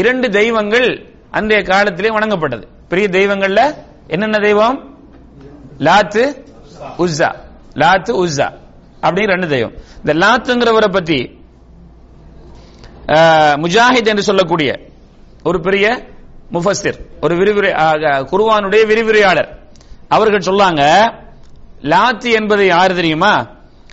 இரண்டு 0.00 0.26
தெய்வங்கள் 0.30 0.88
அன்றைய 1.32 1.62
காலத்திலே 1.62 2.08
வணங்கப்பட்டது. 2.08 2.66
பெரிய 2.88 3.08
தெய்வங்கள்ல 3.08 3.74
என்னென்ன 4.06 4.38
தெய்வம்? 4.38 4.98
லாத்து 5.78 6.44
உஸ்ஸா. 6.98 7.34
லாத்து 7.74 8.10
உஸ்ஸா. 8.10 8.52
அப்படின்னு 9.00 9.26
ரெண்டு 9.26 9.48
தெய்வம். 9.48 9.72
இந்த 10.04 10.26
லாத்துங்கிறவரை 10.26 10.92
பத்தி 10.92 11.40
முஜாஹித் 13.62 14.06
என்று 14.06 14.22
சொல்லக்கூடிய 14.22 14.80
ஒரு 15.42 15.60
பெரிய 15.60 16.06
முஃபஸ்திர் 16.52 17.00
ஒரு 17.20 17.34
விரிவுரை 17.34 17.72
குருவானுடைய 18.24 18.86
விரிவுரையாளர். 18.86 19.58
அவர்கள் 20.08 20.54
சொல்லாங்க 20.54 21.12
லாத்து 21.80 22.32
என்பது 22.32 22.66
யாரு 22.66 22.94
தெரியுமா? 22.94 23.46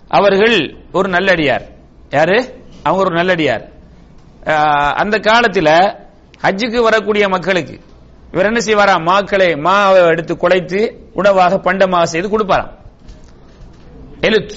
அவர்கள் 0.07 0.77
ஒரு 0.91 1.09
நல்லடியார். 1.09 1.61
யாரு? 2.09 2.63
அவங்க 2.83 3.03
ஒரு 3.03 3.15
நல்லடியார். 3.15 3.67
அந்த 4.91 5.17
காலத்துல 5.17 5.97
ஹஜ்ஜுக்கு 6.43 6.81
வரக்கூடிய 6.81 7.29
மக்களுக்கு 7.29 7.79
இவர் 8.31 8.45
என்ன 8.45 8.59
செய்வாராம் 8.59 9.03
மாக்களை 9.03 9.47
மாவை 9.47 10.05
எடுத்து 10.05 10.37
குலைத்து 10.37 10.91
உணவாக 11.13 11.55
பண்டமாக 11.55 12.03
செய்து 12.03 12.39
கொடுப்பாராம். 12.39 12.69
எழுத் 14.21 14.53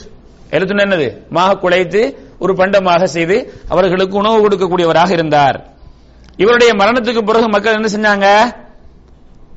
எழுத்துன்னு 0.50 0.84
என்னது? 0.84 1.28
மாக 1.28 1.54
குலைத்து 1.54 2.16
ஒரு 2.38 2.52
பண்டமாக 2.54 3.04
செய்து 3.04 3.52
அவர்களுக்கு 3.68 4.16
உணவு 4.16 4.48
கொடுக்கக்கூடியவராக 4.48 5.10
இருந்தார். 5.10 5.66
இவருடைய 6.36 6.72
மரணத்துக்கு 6.72 7.18
பிறகு 7.18 7.48
மக்கள் 7.48 7.82
என்ன 7.82 7.88
செஞ்சாங்க? 7.88 8.52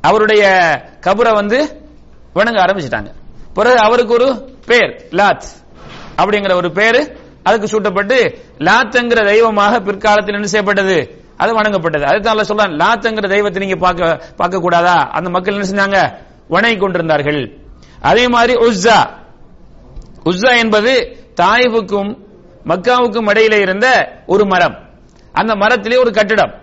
அவருடைய 0.02 0.44
கபரை 1.02 1.34
வந்து 1.34 1.82
வணங்க 2.34 2.62
ஆரம்பிச்சிட்டாங்க. 2.64 3.12
பிறகு 3.54 3.78
அவருக்கு 3.78 4.14
ஒரு 4.14 4.56
பேர் 4.66 5.08
லாத். 5.12 5.44
அப்படிங்கிற 6.18 6.54
ஒரு 6.54 6.72
பேரு 6.72 7.18
அதுக்கு 7.44 7.68
சூட்டப்பட்டு 7.68 8.40
லாத்ங்கிற 8.58 9.26
தெய்வமாக 9.26 9.80
பிற்காலத்தில் 9.80 10.34
என்ன 10.34 10.48
செய்யப்பட்டது? 10.48 11.25
அது 11.38 11.62
வணங்கப்பட்டது. 11.62 12.02
அதுதான் 12.02 12.38
அல்ல 12.38 12.42
சொல்றான் 12.42 12.84
லாத்துங்கிற 12.84 13.30
தெய்வத்தை 13.30 13.62
நீங்க 13.66 13.76
பார்க்க 13.76 14.22
பார்க்க 14.36 14.60
கூடாதா 14.60 14.94
அந்த 14.94 15.30
மக்கள் 15.30 15.62
என்ன 15.62 15.68
செஞ்சாங்க? 15.68 16.14
வணங்கி 16.48 16.78
கொண்டிருந்தார்கள். 16.78 17.58
அதே 18.02 18.28
மாதிரி 18.28 18.54
உஸ்ஸா. 18.54 19.10
உஸ்ஸா 20.26 20.58
என்பது 20.58 21.18
தாய்வுக்கும் 21.42 22.18
மக்காவுக்கும் 22.66 23.30
இடையில 23.30 23.62
இருந்த 23.62 24.14
ஒரு 24.26 24.46
மரம். 24.46 24.80
அந்த 25.32 25.56
மரத்திலே 25.56 25.98
ஒரு 25.98 26.12
கட்டிடம். 26.12 26.54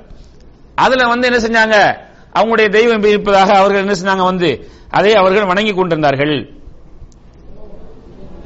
அதுல 0.75 1.09
வந்து 1.09 1.33
என்ன 1.33 1.38
செஞ்சாங்க? 1.38 1.97
அவங்களுடைய 2.38 2.69
தெய்வம் 2.69 3.02
இருப்பதாக 3.02 3.52
அவர்கள் 3.52 3.87
என்ன 3.87 3.95
செஞ்சாங்க? 4.02 4.25
வந்து 4.25 4.71
அதை 4.91 5.14
அவர்கள் 5.14 5.45
வணங்கி 5.45 5.75
கொண்டிருந்தார்கள். 5.75 6.50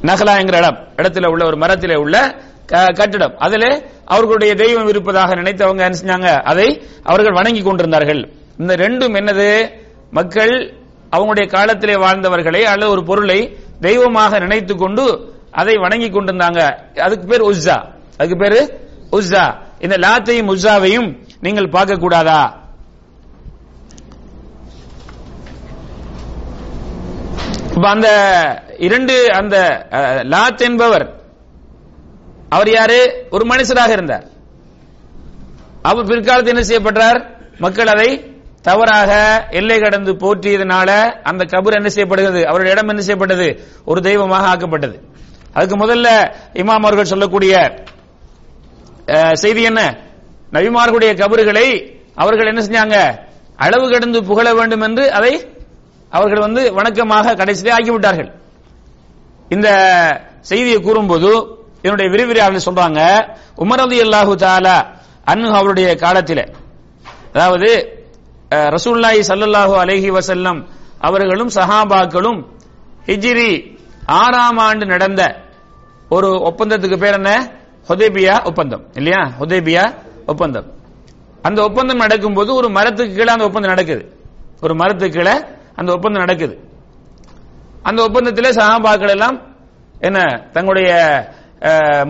நகலா 0.01 0.37
என்கிற 0.37 0.57
இடம் 0.57 0.87
இடத்துல 0.95 1.27
உள்ள 1.27 1.45
ஒரு 1.45 1.57
மரத்திலே 1.57 1.95
உள்ள 1.95 2.35
கட்டிடம். 2.93 3.35
அதிலே 3.37 3.71
அவர்களுடைய 4.05 4.55
தெய்வம் 4.55 4.87
இருப்பதாக 4.87 5.35
நினைத்தவங்க 5.35 5.81
என்ன 5.81 5.97
செஞ்சாங்க? 5.97 6.41
அதை 6.43 6.67
அவர்கள் 7.03 7.33
வணங்கி 7.33 7.61
கொண்டிருந்தார்கள். 7.61 8.21
இந்த 8.57 8.75
ரெண்டும் 8.75 9.15
என்னது? 9.15 9.49
மக்கள் 10.11 10.53
அவங்களுடைய 11.11 11.47
காலத்திலே 11.47 11.95
வாழ்ந்தவர்களை 11.95 12.61
அல்லது 12.63 12.91
ஒரு 12.91 13.03
பொருளை 13.03 13.39
தெய்வமாக 13.81 14.39
நினைத்து 14.39 14.75
கொண்டு 14.75 15.05
அதை 15.51 15.75
வணங்கி 15.77 16.09
கொண்டிருந்தாங்க. 16.09 16.61
அதுக்கு 16.99 17.25
பேர் 17.27 17.41
உஸ்ஸா 17.43 17.77
அதுக்கு 18.17 18.35
பேரு 18.35 18.59
உஸ்ஸா 19.11 19.45
இந்த 19.79 19.95
லாத்தையும் 19.97 20.49
உஸ்ஸாவையும் 20.49 21.09
நீங்கள் 21.41 21.69
பார்க்க 21.69 21.95
கூடாதா 21.95 22.39
இப்ப 27.73 27.89
அந்த 27.89 28.09
இரண்டு 28.77 29.15
அந்த 29.33 29.55
அஹ், 29.91 30.23
லாத் 30.25 30.61
என்பவர் 30.61 31.05
அவர் 32.49 32.69
யாரு? 32.69 33.27
ஒரு 33.29 33.45
மனுஷராக 33.45 33.89
இருந்தார். 33.89 34.25
அவர் 35.81 36.05
பிற்காலத்தில் 36.05 36.53
என்ன 36.53 36.63
செய்யப்பட்டார்? 36.63 37.39
மக்கள் 37.57 37.87
அதை 37.87 38.35
தவறாக 38.61 39.11
எல்லை 39.49 39.79
கடந்து 39.79 40.13
போற்றியதனால 40.13 40.89
அந்த 41.23 41.43
கபர் 41.43 41.75
என்ன 41.75 41.89
செய்யப்படுகிறது? 41.89 42.47
அவருடைய 42.47 42.73
இடம் 42.73 42.87
என்ன 42.87 43.01
செய்யப்பட்டது? 43.01 43.47
ஒரு 43.85 44.01
தெய்வமாக 44.01 44.47
ஆக்கப்பட்டது. 44.47 44.97
அதுக்கு 45.53 45.85
முதல்ல 45.85 46.07
இமாம் 46.53 46.83
அவர்கள் 46.83 47.05
சொல்லக்கூடிய 47.05 47.53
அஹ், 49.07 49.33
செய்தி 49.33 49.61
என்ன? 49.63 49.81
நபிமார்களுடைய 50.51 51.13
கபறுகளை 51.13 51.97
அவர்கள் 52.15 52.47
என்ன 52.47 52.61
செஞ்சாங்க? 52.61 52.95
அளவு 53.55 53.91
கடந்து 53.91 54.23
புகழ 54.23 54.53
வேண்டும் 54.53 54.81
என்று 54.81 55.11
அதை 55.11 55.33
அவர்கள் 56.09 56.39
வந்து 56.39 56.73
வணக்கமாக 56.73 57.33
கடைசியிலே 57.33 57.71
ஆக்கிவிட்டார்கள். 57.71 58.29
இந்த 59.49 59.67
செய்தியை 60.41 60.79
கூறும்போது 60.81 61.56
என்னுடைய 61.87 62.07
விரிவிரியாளர் 62.13 62.67
சொல்றாங்க 62.67 63.01
உமர் 63.57 63.83
அலி 63.83 63.99
அல்லாஹு 64.01 64.33
தாலா 64.41 64.77
அன்னு 65.27 65.47
அவருடைய 65.51 65.87
காலத்தில் 65.95 66.43
அதாவது 67.33 67.69
அஹ், 68.51 68.69
ரசூலுல்லாஹி 68.71 69.21
அலஹி 69.81 70.09
வசல்லம் 70.09 70.59
அவர்களும் 71.01 71.51
சஹாபாக்களும் 71.55 72.39
ஹிஜிரி 73.07 73.51
ஆறாம் 74.15 74.59
ஆண்டு 74.59 74.85
நடந்த 74.85 75.21
ஒரு 76.11 76.29
ஒப்பந்தத்துக்கு 76.49 76.97
பேர் 76.97 77.13
என்ன? 77.13 77.31
ஹொதேபியா 77.87 78.35
ஒப்பந்தம். 78.43 78.83
இல்லையா? 78.93 79.21
ஹொதேபியா 79.39 79.83
ஒப்பந்தம். 80.25 80.67
அந்த 81.43 81.59
ஒப்பந்தம் 81.63 81.97
நடக்கும்போது 81.97 82.51
ஒரு 82.53 82.69
மரத்துக்கு 82.69 83.15
கீழே 83.15 83.31
அந்த 83.31 83.45
ஒப்பந்தம் 83.45 83.73
நடக்குது. 83.73 84.03
ஒரு 84.61 84.73
மரத்துக்கு 84.75 85.17
கீழே 85.17 85.35
அந்த 85.75 85.89
ஒப்பந்தம் 85.91 86.23
நடக்குது. 86.25 86.55
அந்த 87.83 87.99
ஒப்பந்தத்தில் 88.03 88.55
சஹாபாக்கள் 88.57 89.13
எல்லாம் 89.15 89.37
என்ன? 90.01 90.19
தங்களுடைய 90.53 90.89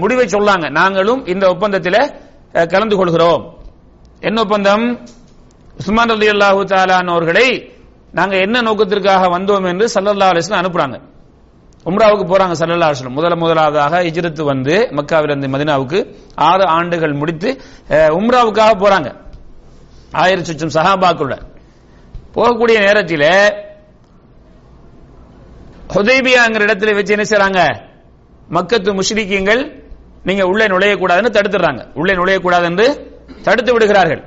முடிவை 0.01 0.25
சொல்லாங்க. 0.25 0.65
நாங்களும் 0.79 1.21
இந்த 1.33 1.45
ஒப்பந்தத்தில் 1.53 2.01
கலந்து 2.73 2.95
கொள்கிறோம். 2.97 3.43
என்ன 4.19 4.37
ஒப்பந்தம்? 4.41 4.85
உஸ்மான் 5.79 6.13
அலி 6.15 6.27
அல்லாஹு 6.35 7.11
அவர்களை 7.15 7.47
நாங்க 8.11 8.35
என்ன 8.45 8.61
நோக்கத்திற்காக 8.61 9.27
வந்தோம் 9.37 9.67
என்று 9.71 9.85
சல்லல்லா 9.95 10.27
அலைஹி 10.31 10.59
அனுப்புறாங்க. 10.61 10.97
உம்ராவுக்கு 11.89 12.25
போறாங்க 12.31 12.55
சல்லல்லா 12.59 12.87
அலிஸ்லம் 12.89 13.17
முதல் 13.17 13.35
முதலாவதாக 13.43 14.01
இஜிரத்து 14.03 14.43
வந்து 14.43 14.75
மக்காவிலிருந்து 14.97 15.51
மதினாவுக்கு 15.53 15.99
ஆறு 16.49 16.65
ஆண்டுகள் 16.77 17.13
முடித்து 17.13 17.49
உம்ராவுக்காக 18.19 18.71
போறாங்க. 18.83 19.09
ஆயிரத்தி 20.23 20.49
சுற்றும் 20.51 20.75
சஹாபாக்களுடன் 20.77 21.45
போகக்கூடிய 22.35 22.77
நேரத்தில் 22.87 23.29
ஹுதைபியாங்கிற 25.93 26.65
இடத்துல 26.67 26.95
வச்சு 26.95 27.15
என்ன 27.15 27.25
செய்யறாங்க 27.31 27.61
மக்கத்து 28.51 28.99
முஷ்ரிக்கீங்கள் 28.99 29.85
நீங்க 30.23 30.45
உள்ளே 30.45 30.65
நுழையக்கூடாதுன்னு 30.65 31.35
தடுத்துறாங்க 31.37 31.87
உள்ளே 31.93 32.13
நுழையக்கூடாது 32.13 32.63
என்று 32.63 33.15
தடுத்து 33.43 33.73
விடுகிறார்கள். 33.73 34.23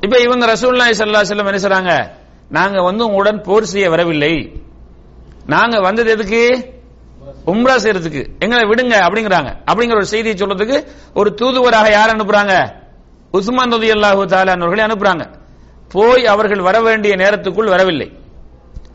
இப்ப 0.00 0.18
இவங்க 0.18 0.46
ரசூல்லாய் 0.46 0.98
சல்லா 0.98 1.20
செல்லம் 1.30 1.54
என்ன 1.54 1.58
செய்றாங்க 1.58 2.10
நாங்க 2.48 2.82
வந்து 2.82 3.04
உங்களுடன் 3.04 3.42
போர் 3.42 3.64
செய்ய 3.64 3.90
வரவில்லை. 3.90 4.62
நாங்க 5.46 5.80
வந்தது 5.80 6.10
எதுக்கு? 6.10 6.72
உம்ரா 7.46 7.76
செய்யறதுக்கு. 7.76 8.28
எங்களை 8.38 8.64
விடுங்க 8.64 8.94
அப்படிங்கிறாங்க. 8.98 9.50
அப்படிங்கிற 9.66 9.94
ஒரு 9.94 10.06
செய்தியை 10.06 10.36
சொல்றதுக்கு 10.36 10.86
ஒரு 11.14 11.34
தூதுவராக 11.34 11.90
யார் 11.90 12.16
அனுப்புறாங்க? 12.16 12.72
உஸ்மான் 13.30 13.72
ரலியல்லாஹு 13.72 14.22
தஆலா 14.24 14.54
அவர்களை 14.56 14.84
அனுப்புறாங்க. 14.84 15.30
போய் 15.92 16.26
அவர்கள் 16.26 16.60
வர 16.60 16.80
வேண்டிய 16.80 17.16
நேரத்துக்குள் 17.16 17.68
வரவில்லை. 17.68 18.12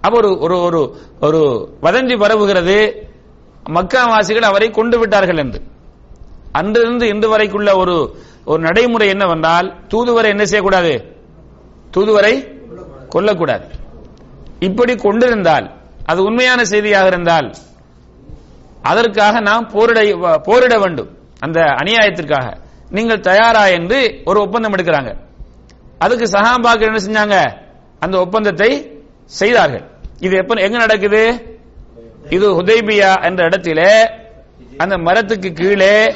அப்ப 0.01 0.17
ஒரு 0.17 0.39
ஒரு 0.39 0.59
ஒரு 0.61 1.03
ஒரு 1.21 1.69
வதந்தி 1.81 2.17
பரவுகிறது. 2.17 3.07
மக்கா 3.69 4.05
வாசிகள் 4.05 4.41
அவரை 4.41 4.71
கொண்டு 4.71 4.99
விட்டார்கள் 4.99 5.37
என்று. 5.37 5.61
அன்றிருந்து 6.51 7.07
இன்று 7.07 7.37
வரைக்குள்ள 7.37 7.75
ஒரு 7.75 8.17
ஒரு 8.45 8.61
நடைமுறை 8.61 9.07
என்னவென்றால் 9.07 9.75
தூதுவரை 9.89 10.23
என்ன 10.23 10.45
செய்யக்கூடாது? 10.45 11.15
தூதுவரை 11.93 12.61
கொல்லக்கூடாது. 13.15 13.63
இப்படி 14.59 14.95
கொண்டிருந்தால் 14.95 15.71
அது 16.05 16.23
உண்மையான 16.23 16.65
செய்தியாக 16.65 17.07
இருந்தால் 17.07 17.53
அதற்காக 18.81 19.39
நாம் 19.39 19.69
போரிட 19.69 20.15
போரிட 20.37 20.79
வேண்டும். 20.79 21.17
அந்த 21.39 21.61
அநியாயத்திற்காக. 21.61 22.53
நீங்கள் 22.89 23.19
தயாரா 23.19 23.65
என்று 23.65 24.21
ஒரு 24.25 24.41
ஒப்பந்தம் 24.41 24.73
எடுக்கிறாங்க. 24.73 25.17
அதுக்கு 25.97 26.25
சஹாபாக்கள் 26.25 26.95
என்ன 26.95 26.99
செஞ்சாங்க? 27.07 27.61
அந்த 27.99 28.19
ஒப்பந்தத்தை 28.19 29.01
செய்தார்கள். 29.25 29.83
இது 30.19 30.37
எப்ப 30.37 30.53
எங்க 30.53 30.77
நடக்குது? 30.77 31.52
இது 32.29 32.61
ஹுதைபியா 32.61 33.23
என்ற 33.23 33.43
இடத்திலே 33.43 34.09
அந்த 34.77 34.97
மரத்துக்கு 34.97 35.51
கீழே 35.51 36.13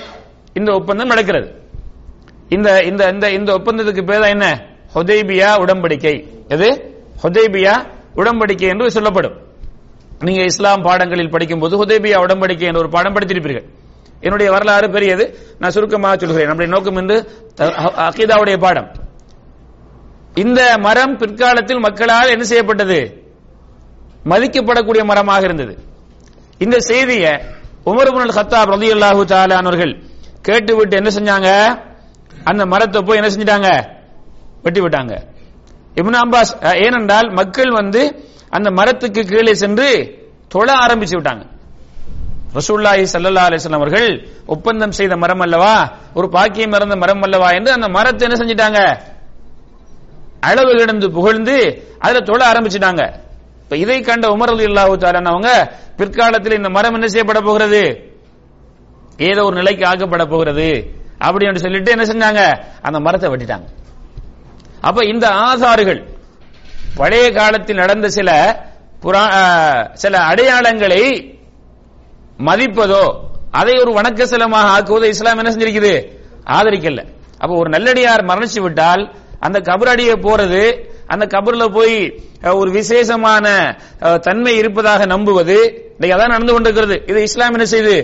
இந்த 0.53 0.73
ஒப்பந்தம் 0.73 1.07
நடக்கிறது. 1.07 1.61
இந்த 2.49 2.83
இந்த 2.83 3.09
இந்த 3.09 3.29
இந்த 3.29 3.57
ஒப்பந்தத்துக்கு 3.57 4.05
பேர் 4.05 4.19
தான் 4.19 4.29
என்ன? 4.29 4.65
ஹுதைபியா 4.95 5.49
உடன்படிக்கை. 5.57 6.27
எது? 6.47 6.99
ஹுதைபியா 7.23 7.85
உடன்படிக்கை 8.15 8.67
என்று 8.67 8.91
சொல்லப்படும். 8.91 9.37
நீங்க 10.19 10.43
இஸ்லாம் 10.43 10.81
பாடங்களில் 10.81 11.29
படிக்கும்போது 11.29 11.85
ஹுதைபியா 11.85 12.17
உடன்படிக்கை 12.17 12.61
என்ற 12.61 12.79
ஒரு 12.79 12.89
பாடம் 12.89 13.15
படித்திருப்பீர்கள். 13.15 13.65
என்னுடைய 14.21 14.51
வரலாறு 14.51 14.89
பெரியது. 14.89 15.37
நான் 15.59 15.71
சுருக்கமாக 15.71 16.17
சொல்கிறேன். 16.17 16.47
நம்முடைய 16.47 16.71
நோக்கம் 16.71 16.95
என்று 16.95 17.31
அகீதாவுடைய 17.97 18.57
பாடம். 18.57 18.91
இந்த 20.33 20.77
மரம் 20.77 21.17
பிற்காலத்தில் 21.17 21.79
மக்களால் 21.79 22.29
என்ன 22.29 22.43
செய்யப்பட்டது? 22.43 23.23
மதிக்கப்படக்கூடிய 24.25 25.03
மரமாக 25.03 25.43
இருந்தது. 25.43 25.86
இந்த 26.59 26.79
செய்தியை 26.79 27.33
உமர் 27.85 28.09
இப்னு 28.09 28.37
ஹத்தாப் 28.39 28.71
ரதி 28.75 28.87
அல்லாஹு 28.95 29.25
தாலானவர்கள் 29.25 29.93
கேட்டுவிட்டு 30.41 30.95
என்ன 30.95 31.09
செஞ்சாங்க? 31.17 31.49
அந்த 32.43 32.65
மரத்தை 32.65 33.01
போய் 33.01 33.17
என்ன 33.17 33.29
செஞ்சிட்டாங்க? 33.33 33.69
வெட்டி 34.63 34.81
விட்டாங்க. 34.81 35.13
இப்னு 35.95 36.19
அம்பாஸ் 36.23 36.53
ஏனென்றால் 36.85 37.29
மக்கள் 37.31 37.71
வந்து 37.71 38.01
அந்த 38.49 38.71
மரத்துக்கு 38.71 39.21
கீழே 39.25 39.53
சென்று 39.53 39.87
தொழ 40.47 40.67
ஆரம்பிச்சு 40.73 41.15
விட்டாங்க. 41.17 41.43
ரசூல்லாஹி 42.53 43.03
சல்லா 43.13 43.45
அலிஸ்லாம் 43.47 43.81
அவர்கள் 43.81 44.09
ஒப்பந்தம் 44.45 44.91
செய்த 44.91 45.15
மரம் 45.15 45.39
அல்லவா? 45.39 45.75
ஒரு 46.13 46.29
பாக்கியம் 46.29 46.71
இறந்த 46.71 46.95
மரம் 46.95 47.21
அல்லவா? 47.21 47.49
என்று 47.49 47.71
அந்த 47.71 47.87
மரத்தை 47.87 48.29
என்ன 48.29 48.37
செஞ்சிட்டாங்க? 48.43 48.79
அளவு 50.39 50.71
கிடந்து 50.77 51.11
புகழ்ந்து 51.11 51.85
அதுல 51.99 52.19
தொழ 52.19 52.51
ஆரம்பிச்சிட்டாங்க. 52.51 53.03
இப்ப 53.67 53.81
இதை 53.81 54.01
கண்ட 54.01 54.27
உமர் 54.27 54.49
அலி 54.49 54.65
இல்லாஹு 54.65 55.13
அவங்க 55.13 55.75
பிற்காலத்தில் 55.97 56.53
இந்த 56.53 56.69
மரம் 56.69 56.93
என்ன 56.93 57.07
செய்யப்பட 57.07 57.41
போகிறது? 57.41 58.11
ஏதோ 59.17 59.43
ஒரு 59.43 59.55
நிலைக்கு 59.55 59.85
ஆக்கப்பட 59.85 60.29
போகிறது. 60.29 60.93
அப்படின்னு 61.19 61.55
சொல்லிட்டு 61.55 61.91
என்ன 61.91 62.03
செஞ்சாங்க? 62.03 62.63
அந்த 62.81 62.99
மரத்தை 62.99 63.29
வெட்டிட்டாங்க. 63.29 63.63
அப்ப 64.81 65.05
இந்த 65.05 65.29
ஆசாறுகள் 65.29 66.07
பழைய 66.95 67.31
காலத்தில் 67.31 67.75
நடந்த 67.75 68.09
சில 68.09 68.59
புரா- 69.01 69.93
சில 69.93 70.19
அடையாளங்களை 70.19 71.35
மதிப்பதோ 72.37 73.19
அதை 73.51 73.79
ஒரு 73.79 73.91
வணக்க 73.91 74.23
சிலமாக 74.23 74.81
ஆக்குவதோ 74.81 75.03
இஸ்லாம் 75.03 75.37
என்ன 75.37 75.51
செஞ்சிருக்குது? 75.55 76.07
ஆதரிக்கல. 76.45 77.07
அப்ப 77.37 77.55
ஒரு 77.55 77.69
நல்லடியார் 77.69 78.25
மரணிச்சு 78.25 78.61
விட்டால் 78.61 79.15
அந்த 79.39 79.59
கபரடியை 79.59 80.21
போறது 80.21 80.89
அந்த 81.07 81.25
கபர்ல 81.27 81.65
போய் 81.71 81.97
அஹ், 82.43 82.55
ஒரு 82.55 82.69
விசேஷமான 82.71 83.45
தன்மை 84.25 84.53
இருப்பதாக 84.57 85.01
நம்புவது 85.07 85.57
இன்னைக்கு 85.91 86.15
அதான் 86.15 86.33
நடந்து 86.33 86.53
கொண்டிருக்கிறது. 86.53 86.95
இது 87.07 87.19
இஸ்லாம் 87.27 87.55
என்ன 87.55 87.67
செய்து? 87.67 87.95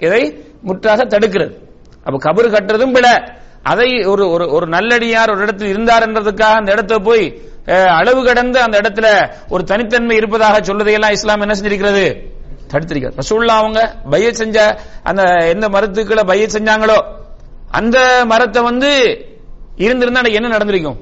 இதை 0.00 0.22
முற்றாக 0.62 1.00
தடுக்கிறது. 1.06 1.54
அப்ப 2.06 2.18
கபர் 2.26 2.54
கட்டுறதும் 2.54 2.94
பிழை 2.94 3.14
அதை 3.64 3.88
ஒரு 4.06 4.24
ஒரு 4.30 4.44
ஒரு 4.54 4.66
நல்லடியார் 4.70 5.32
ஒரு 5.32 5.42
இடத்தில் 5.42 5.72
இருந்தார் 5.72 6.04
என்றதுக்காக 6.06 6.60
அந்த 6.60 6.70
இடத்தை 6.72 6.98
போய் 7.02 7.24
அஹ், 7.68 7.90
அளவு 7.98 8.20
கடந்து 8.24 8.58
அந்த 8.62 8.76
இடத்துல 8.80 9.08
ஒரு 9.48 9.64
தனித்தன்மை 9.64 10.16
இருப்பதாக 10.16 10.56
சொல்வதையெல்லாம் 10.64 11.16
இஸ்லாம் 11.16 11.44
என்ன 11.44 11.56
செஞ்சிருக்கிறது? 11.58 12.06
தடுத்திருக்கிறது. 12.72 13.18
ரசூல்லா 13.18 13.54
அவங்க 13.60 13.80
பைய 14.10 14.28
செஞ்ச 14.34 14.58
அந்த 15.04 15.22
எந்த 15.52 15.66
மரத்துக்களை 15.68 16.22
பைய 16.24 16.44
செஞ்சாங்களோ 16.50 16.98
அந்த 17.72 17.98
மரத்தை 18.30 18.62
வந்து 18.62 18.90
இருந்திருந்தா 19.78 20.20
அன்னைக்கு 20.20 20.40
என்ன 20.40 20.50
நடந்திருக்கும்? 20.50 20.98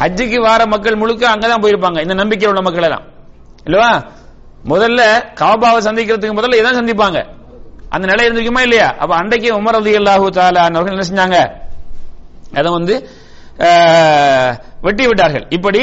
ஹஜ்ஜுக்கு 0.00 0.38
வார 0.46 0.60
மக்கள் 0.72 1.00
முழுக்க 1.00 1.22
அங்கதான் 1.32 1.62
போயிருப்பாங்க. 1.64 1.98
இந்த 2.04 2.14
நம்பிக்கை 2.20 2.48
உள்ள 2.50 2.60
மக்கள் 2.66 2.86
எல்லாம் 2.88 3.06
இல்லவா? 3.66 3.90
முதல்ல 4.72 5.00
காபாவை 5.40 5.80
சந்திக்கிறதுக்கு 5.86 6.38
முதல்ல 6.38 6.60
இதான் 6.60 6.78
சந்திப்பாங்க. 6.80 7.18
அந்த 7.94 8.04
நிலை 8.10 8.22
இருந்துக்குமா 8.28 8.62
இல்லையா? 8.66 8.88
அப்ப 9.02 9.12
அன்றைக்கு 9.20 9.48
உமர் 9.58 9.78
அலி 9.80 9.92
அல்லாஹூ 10.00 10.26
தாலா 10.38 10.62
அவர்கள் 10.76 10.94
என்ன 10.96 11.06
செஞ்சாங்க? 11.10 11.38
அதை 12.58 12.68
வந்து 12.78 12.94
வெட்டி 14.86 15.04
விட்டார்கள். 15.06 15.44
இப்படி 15.56 15.82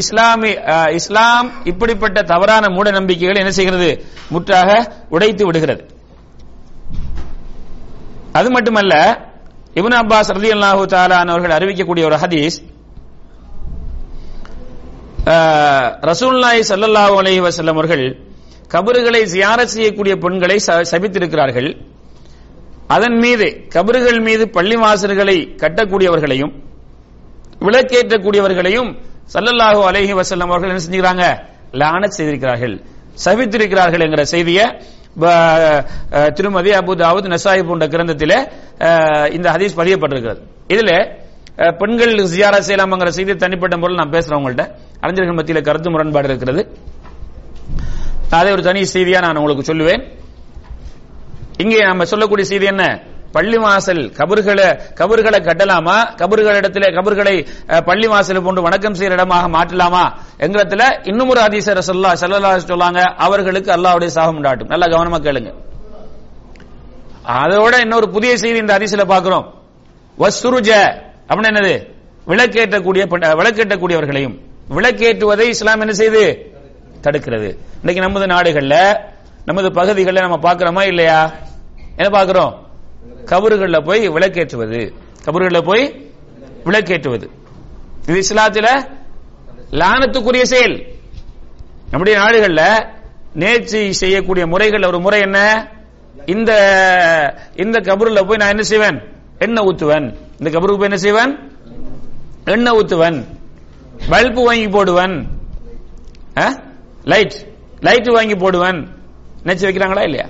இஸ்லாமி 0.00 0.50
இஸ்லாம் 0.98 1.48
இப்படிப்பட்ட 1.70 2.18
தவறான 2.32 2.64
மூட 2.74 2.88
நம்பிக்கைகள் 2.96 3.40
என்ன 3.42 3.52
செய்கிறது? 3.58 3.88
முற்றாக 4.34 4.70
உடைத்து 5.14 5.46
விடுகிறது. 5.46 5.82
அது 8.38 8.48
மட்டுமல்ல 8.56 8.94
இப்னு 9.78 10.00
அப்பாஸ் 10.02 10.32
லாஹு 10.64 10.84
தாலா 10.94 11.18
அவர்கள் 11.34 11.56
அறிவிக்கக்கூடிய 11.58 12.04
ஒரு 12.10 12.18
ஹதீஸ் 12.24 12.58
ரசூல்லாய் 16.10 16.60
சல்லல்லாஹு 16.70 16.70
ஸல்லல்லாஹு 16.70 17.14
அலைஹி 17.20 17.40
வஸல்லம் 17.46 17.76
அவர்கள் 17.78 18.04
கபறுகளை 18.74 19.20
ஜியாரத் 19.32 19.72
செய்யக்கூடிய 19.74 20.14
பெண்களை 20.24 20.56
சபித்திருக்கிறார்கள். 20.92 21.68
அதன் 22.96 23.18
மீது 23.24 23.46
கபறுகள் 23.74 24.20
மீது 24.28 24.44
பள்ளிவாசல்களை 24.56 25.36
கட்டக்கூடியவர்களையும் 25.62 26.52
விளக்கேற்றக்கூடியவர்களையும் 27.66 28.90
சல்லல்லாஹு 29.34 29.80
அலைஹி 29.90 30.14
வஸல்லம் 30.20 30.50
அவர்கள் 30.52 30.72
என்ன 30.72 30.82
செஞ்சுக்கிறாங்க? 30.86 31.24
லானத் 31.80 32.16
செய்திருக்கிறார்கள். 32.18 32.74
சபித்திருக்கிறார்கள் 33.24 34.04
என்கிற 34.06 34.22
செய்தியை 34.34 34.66
திருமதி 36.38 36.70
அபு 36.80 36.92
தாவூத் 37.04 37.32
நசாயி 37.34 37.62
போன்ற 37.68 37.84
கிரந்தத்திலே 37.94 38.38
இந்த 39.36 39.46
ஹதீஸ் 39.54 39.78
பதியப்பட்டிருக்கிறது. 39.80 40.40
இதுல 40.74 40.92
பெண்கள் 41.80 42.12
ஜியாரா 42.34 42.58
செய்யலாம்ங்கிற 42.66 43.10
செய்தி 43.16 43.32
தனிப்பட்ட 43.44 43.76
முறையில் 43.80 44.00
நான் 44.00 44.14
பேசுறேன் 44.16 44.38
உங்கள்கிட்ட 44.40 44.66
அறிஞர்கள் 45.00 45.34
மத்தியில் 45.34 45.62
கருத்து 45.62 45.90
முரண்பாடு 45.90 46.28
இருக்கிறது. 46.28 46.76
அதை 48.30 48.52
ஒரு 48.52 48.62
தனி 48.62 48.80
செய்தியா 48.80 49.20
நான் 49.20 49.36
உங்களுக்கு 49.36 49.74
சொல்லுவேன். 49.74 50.02
இங்கே 51.56 51.78
நம்ம 51.82 52.04
சொல்லக்கூடிய 52.04 52.48
செய்தி 52.48 52.66
என்ன? 52.66 53.00
பள்ளி 53.32 53.56
வாசல் 53.56 54.12
கபர்களை 54.18 54.80
கபர்களை 54.94 55.40
கட்டலாமா? 55.40 56.14
கபர்கள் 56.14 56.58
இடத்துல 56.60 56.94
கபர்களை 56.94 57.46
பள்ளி 57.84 58.06
வாசல் 58.06 58.42
போன்று 58.42 58.62
வணக்கம் 58.62 58.94
செய்யற 58.94 59.10
இடமாக 59.10 59.48
மாற்றலாமா? 59.48 60.12
என்கிறதுல 60.38 61.08
இன்னும் 61.08 61.28
ஒரு 61.28 61.40
அதிசர 61.40 61.80
சொல்லா 61.80 62.12
செல்லலா 62.12 62.56
சொல்லாங்க. 62.56 63.00
அவர்களுக்கு 63.00 63.72
அல்லாவுடைய 63.72 64.10
சாகம் 64.14 64.36
உண்டாட்டும். 64.40 64.66
நல்லா 64.66 64.86
கவனமா 64.86 65.20
கேளுங்க. 65.20 65.54
அதோட 67.26 67.80
இன்னொரு 67.80 68.10
புதிய 68.10 68.36
செய்தி 68.36 68.58
இந்த 68.58 68.78
அதிசல 68.78 69.06
பாக்குறோம் 69.14 69.46
வசுருஜ 70.18 70.70
அப்படின்னு 71.28 71.50
என்னது? 71.52 71.96
விளக்கேற்றக்கூடிய 72.26 73.04
விளக்கேற்றக்கூடியவர்களையும். 73.40 74.47
விளக்கேற்றுவதை 74.70 75.40
இஸ்லாம் 75.40 75.80
என்ன 75.80 75.92
செய்து? 75.92 76.52
தடுக்கிறது. 77.02 77.58
இன்னைக்கு 77.84 78.00
நமது 78.00 78.26
நாடுகள்ல 78.26 79.00
நமது 79.44 79.72
பகுதிகளில் 79.72 80.28
நம்ம 80.28 80.52
பாக்குறோமா 80.52 80.86
இல்லையா? 80.86 81.32
என்ன 81.96 82.18
பாக்குறோம் 82.18 82.54
கபறுகள்ல 83.24 83.84
போய் 83.84 84.08
விளக்கேற்றுவது. 84.08 84.94
கபறுகள்ல 85.24 85.60
போய் 85.60 86.10
விளக்கேற்றுவது. 86.64 87.30
இது 88.08 88.20
இஸ்லாத்தில 88.20 88.88
லானத்துக்குரிய 89.70 90.42
செயல். 90.42 90.86
நம்முடைய 91.90 92.18
நாடுகள்ல 92.18 92.88
நேர்ச்சி 93.34 93.92
செய்யக்கூடிய 93.92 94.46
முறைகள் 94.46 94.82
ஒரு 94.82 95.00
முறை 95.00 95.20
என்ன? 95.20 95.68
இந்த 96.26 96.52
இந்த 97.54 97.80
கபருல 97.80 98.26
போய் 98.26 98.36
நான் 98.36 98.48
என்ன 98.48 98.62
செய்வேன்? 98.62 99.02
எண்ணெய் 99.38 99.64
ஊத்துவேன். 99.64 100.16
இந்த 100.38 100.58
கபருக்கு 100.58 100.78
போய் 100.78 100.90
என்ன 100.90 100.96
செய்வேன்? 100.96 101.52
எண்ணெய் 102.44 102.78
ஊத்துவேன். 102.78 103.37
பல்பு 104.08 104.44
வாங்கி 104.44 104.66
போடுவன். 104.66 105.26
லைட் 107.04 107.46
லைட் 107.80 108.08
வாங்கி 108.08 108.34
போடுவன். 108.34 108.88
நினைச்சு 109.44 109.66
வைக்கிறாங்களா 109.68 110.02
இல்லையா? 110.02 110.26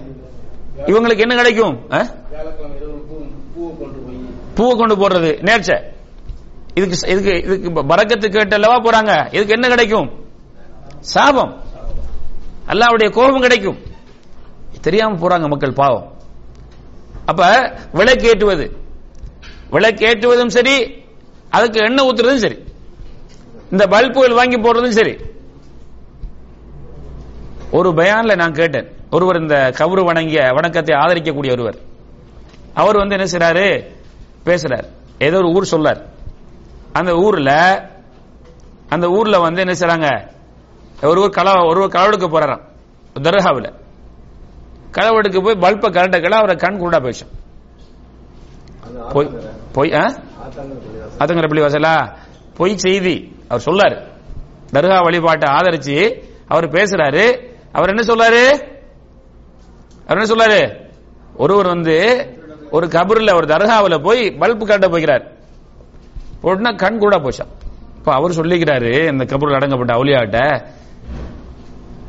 இவங்களுக்கு 0.87 1.19
என்ன 1.19 1.35
கிடைக்கும்? 1.35 1.89
பூவை 4.55 4.77
கொண்டு 4.77 5.09
போடுறது. 5.09 5.33
நேர்ச்ச. 5.43 5.83
இதுக்கு 6.75 7.09
இதுக்கு 7.09 7.43
இதுக்கு 7.43 7.83
பறக்கத்து 7.83 8.29
கேட்டு 8.29 8.55
அல்லவா 8.55 8.77
போறாங்க? 8.77 9.35
இதுக்கு 9.35 9.53
என்ன 9.53 9.69
கிடைக்கும்? 9.69 10.27
சாபம். 11.01 11.63
அல்லாவுடைய 12.67 13.11
கோபம் 13.11 13.41
கிடைக்கும். 13.41 13.79
தெரியாம 14.81 15.29
போறாங்க 15.29 15.49
மக்கள் 15.49 15.73
பாவம். 15.73 16.13
அப்ப 17.27 17.73
விளக்கேற்றுவது. 17.93 18.77
விளக்கேற்றுவதும் 19.71 20.47
சரி 20.47 21.05
அதுக்கு 21.51 21.81
எண்ணெய் 21.81 22.09
ஊத்துறதும் 22.09 22.37
சரி. 22.37 22.67
இந்த 23.71 23.87
பல்புகள் 23.87 24.33
வாங்கி 24.33 24.57
போடுறதும் 24.57 24.89
சரி. 24.89 25.17
ஒரு 27.71 27.91
பயான்ல 27.91 28.37
நான் 28.37 28.53
கேட்டேன். 28.53 28.93
ஒருவர் 29.11 29.41
இந்த 29.41 29.73
கபரு 29.79 30.05
வணங்கிய 30.05 30.51
வணக்கத்தை 30.53 30.97
ஆதரிக்கக்கூடிய 30.97 31.51
ஒருவர். 31.51 31.79
அவர் 32.75 32.97
வந்து 32.97 33.19
என்ன 33.19 33.31
செய்றாரு? 33.31 33.87
பேசுறார். 34.45 34.85
ஏதோ 35.19 35.37
ஒரு 35.37 35.49
ஊர் 35.49 35.65
சொல்லார். 35.65 36.07
அந்த 36.93 37.15
ஊர்ல 37.15 37.83
அந்த 38.89 39.09
ஊர்ல 39.09 39.39
வந்து 39.39 39.61
என்ன 39.61 39.73
செய்றாங்க? 39.73 40.29
ஒருவர் 41.03 41.31
கள 41.31 41.65
ஒருவர் 41.67 41.89
களவெடுக்க 41.89 42.23
போறாராம். 42.23 42.63
தர்காவில். 43.15 43.75
களவெடுக்க 44.93 45.43
போய் 45.43 45.55
பல்பை 45.55 45.91
கரண்ட 45.91 46.17
கல 46.17 46.31
அவரை 46.31 46.57
கண் 46.57 46.81
குருடா 46.81 46.97
போயிடுச்சு. 46.97 47.27
போய் 49.13 49.31
போய் 49.73 49.93
ஆ? 49.93 50.05
ஆத்தங்கர 51.19 51.49
பள்ளி 51.49 51.61
வாசலா 51.61 52.13
பொய் 52.55 52.77
செய்தி. 52.77 53.37
அவர் 53.49 53.63
சொல்லாரு. 53.67 53.97
தர்கா 54.73 55.03
வழிபாட்டை 55.03 55.49
ஆதரிச்சு 55.51 56.23
அவர் 56.49 56.69
பேசுறாரு. 56.69 57.47
அவர் 57.73 57.89
என்ன 57.89 58.03
சொல்றாரு 58.03 58.45
அவர் 60.07 60.19
என்ன 60.19 60.27
சொல்றாரு 60.35 60.87
ஒருவர் 61.37 61.67
வந்து 61.67 61.97
ஒரு 62.71 62.87
கபூர்ல 62.87 63.35
ஒரு 63.35 63.47
தர்காவில் 63.47 64.03
போய் 64.03 64.31
பல்பு 64.31 64.67
கட்ட 64.67 64.89
போகிறார் 64.89 65.33
போட்டுனா 66.43 66.77
கண் 66.77 66.99
கூட 66.99 67.17
போச்சான் 67.17 67.53
இப்போ 67.97 68.13
அவர் 68.13 68.31
சொல்லிக்கிறாரு 68.31 69.13
இந்த 69.13 69.25
கபூரில் 69.25 69.55
அடங்கப்பட்ட 69.55 69.93
அவுளியாட்ட 69.95 70.67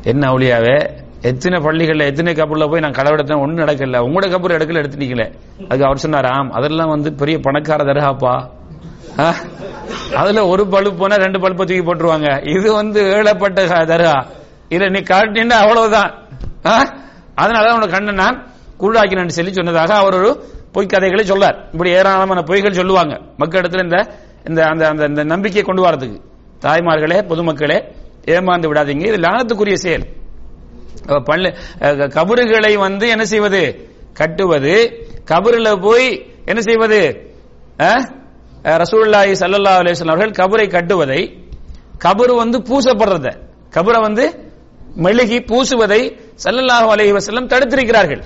என்ன 0.04 0.32
அவுளியாவே 0.32 1.08
எத்தனை 1.21 1.60
பள்ளிகள்ல 1.60 2.06
எத்தனை 2.06 2.34
கபூர்ல 2.34 2.69
போய் 2.69 2.80
நான் 2.80 2.91
கடவுடத்தேன் 2.91 3.39
ஒன்றும் 3.39 3.67
நடக்கல. 3.67 3.99
உங்களோட 4.08 4.28
கபூர் 4.34 4.58
எடுக்கல 4.58 4.82
எடுத்துட்டீங்களே. 4.82 5.28
அதுக்கு 5.63 5.86
அவர் 5.86 5.97
சொன்னாராம் 5.97 6.52
அதெல்லாம் 6.52 6.89
வந்து 6.89 7.13
பெரிய 7.13 7.39
பணக்கார 7.39 7.84
தர்காப்பா. 7.84 8.49
அதுல 10.15 10.47
ஒரு 10.47 10.67
பல்பு 10.67 10.93
போனா 10.93 11.15
ரெண்டு 11.15 11.39
பல்பை 11.39 11.55
தூக்கி 11.55 11.82
போட்டுருவாங்க. 11.82 12.58
இது 12.58 12.73
வந்து 12.73 13.01
ஏழப்பட்ட 13.01 13.65
தருகா 13.65 14.25
தர்கா 14.67 14.89
நீ 14.89 14.99
காட்டின 14.99 15.49
அவ்வளவுதான். 15.49 16.27
ஆ? 16.65 16.93
அதனால 17.36 17.73
உனக்கு 17.73 17.91
கண்ணன் 17.91 18.15
நான் 18.15 18.51
குருடாக்கினு 18.79 19.27
சொல்லி 19.27 19.53
சொன்னதாக 19.53 19.95
அவர் 19.95 20.13
ஒரு 20.13 20.43
பொய் 20.71 20.86
கதைகளை 20.86 21.25
சொல்லார். 21.25 21.69
இப்படி 21.71 21.89
ஏராளமான 21.89 22.41
பொய்கள் 22.41 22.71
சொல்லுவாங்க. 22.71 23.21
மக்களிடத்துல 23.39 23.84
இந்த 23.84 24.08
இந்த 24.49 24.65
அந்த 24.65 24.88
அந்த 24.88 25.05
இந்த 25.05 25.23
நம்பிக்கையை 25.23 25.63
கொண்டு 25.63 25.84
வரதுக்கு. 25.84 26.21
தாய்மார்களே 26.62 27.21
பொதுமக்களே 27.21 27.84
ஏமாந்து 28.25 28.67
விடாதீங்க. 28.67 29.05
இது 29.05 29.17
லானத்துக்குரிய 29.17 29.73
செயல். 29.73 30.05
பள்ளு 31.05 31.23
பள்ளி 31.23 31.53
கபறுகளை 31.79 32.77
வந்து 32.77 33.08
என்ன 33.08 33.25
செய்வது? 33.25 33.89
கட்டுவது. 34.13 35.08
கபறுல 35.32 35.82
போய் 35.82 36.34
என்ன 36.45 36.62
செய்வது? 36.62 37.34
அஹ்? 38.63 38.84
சல்லா 39.39 39.69
அலிஸ்லாம் 39.69 40.10
அவர்கள் 40.10 40.45
கபரை 40.45 40.69
கட்டுவதை 40.69 41.48
கபரு 42.06 42.36
வந்து 42.36 42.58
பூசப்படுறத 42.58 43.38
கபரை 43.72 44.02
வந்து 44.02 44.52
மெழுகி 44.98 45.39
பூசுவதை 45.39 46.19
சல்லல்லாஹு 46.43 46.89
அலஹி 46.89 47.17
வசல்லம் 47.17 47.48
தடுத்திருக்கிறார்கள். 47.48 48.22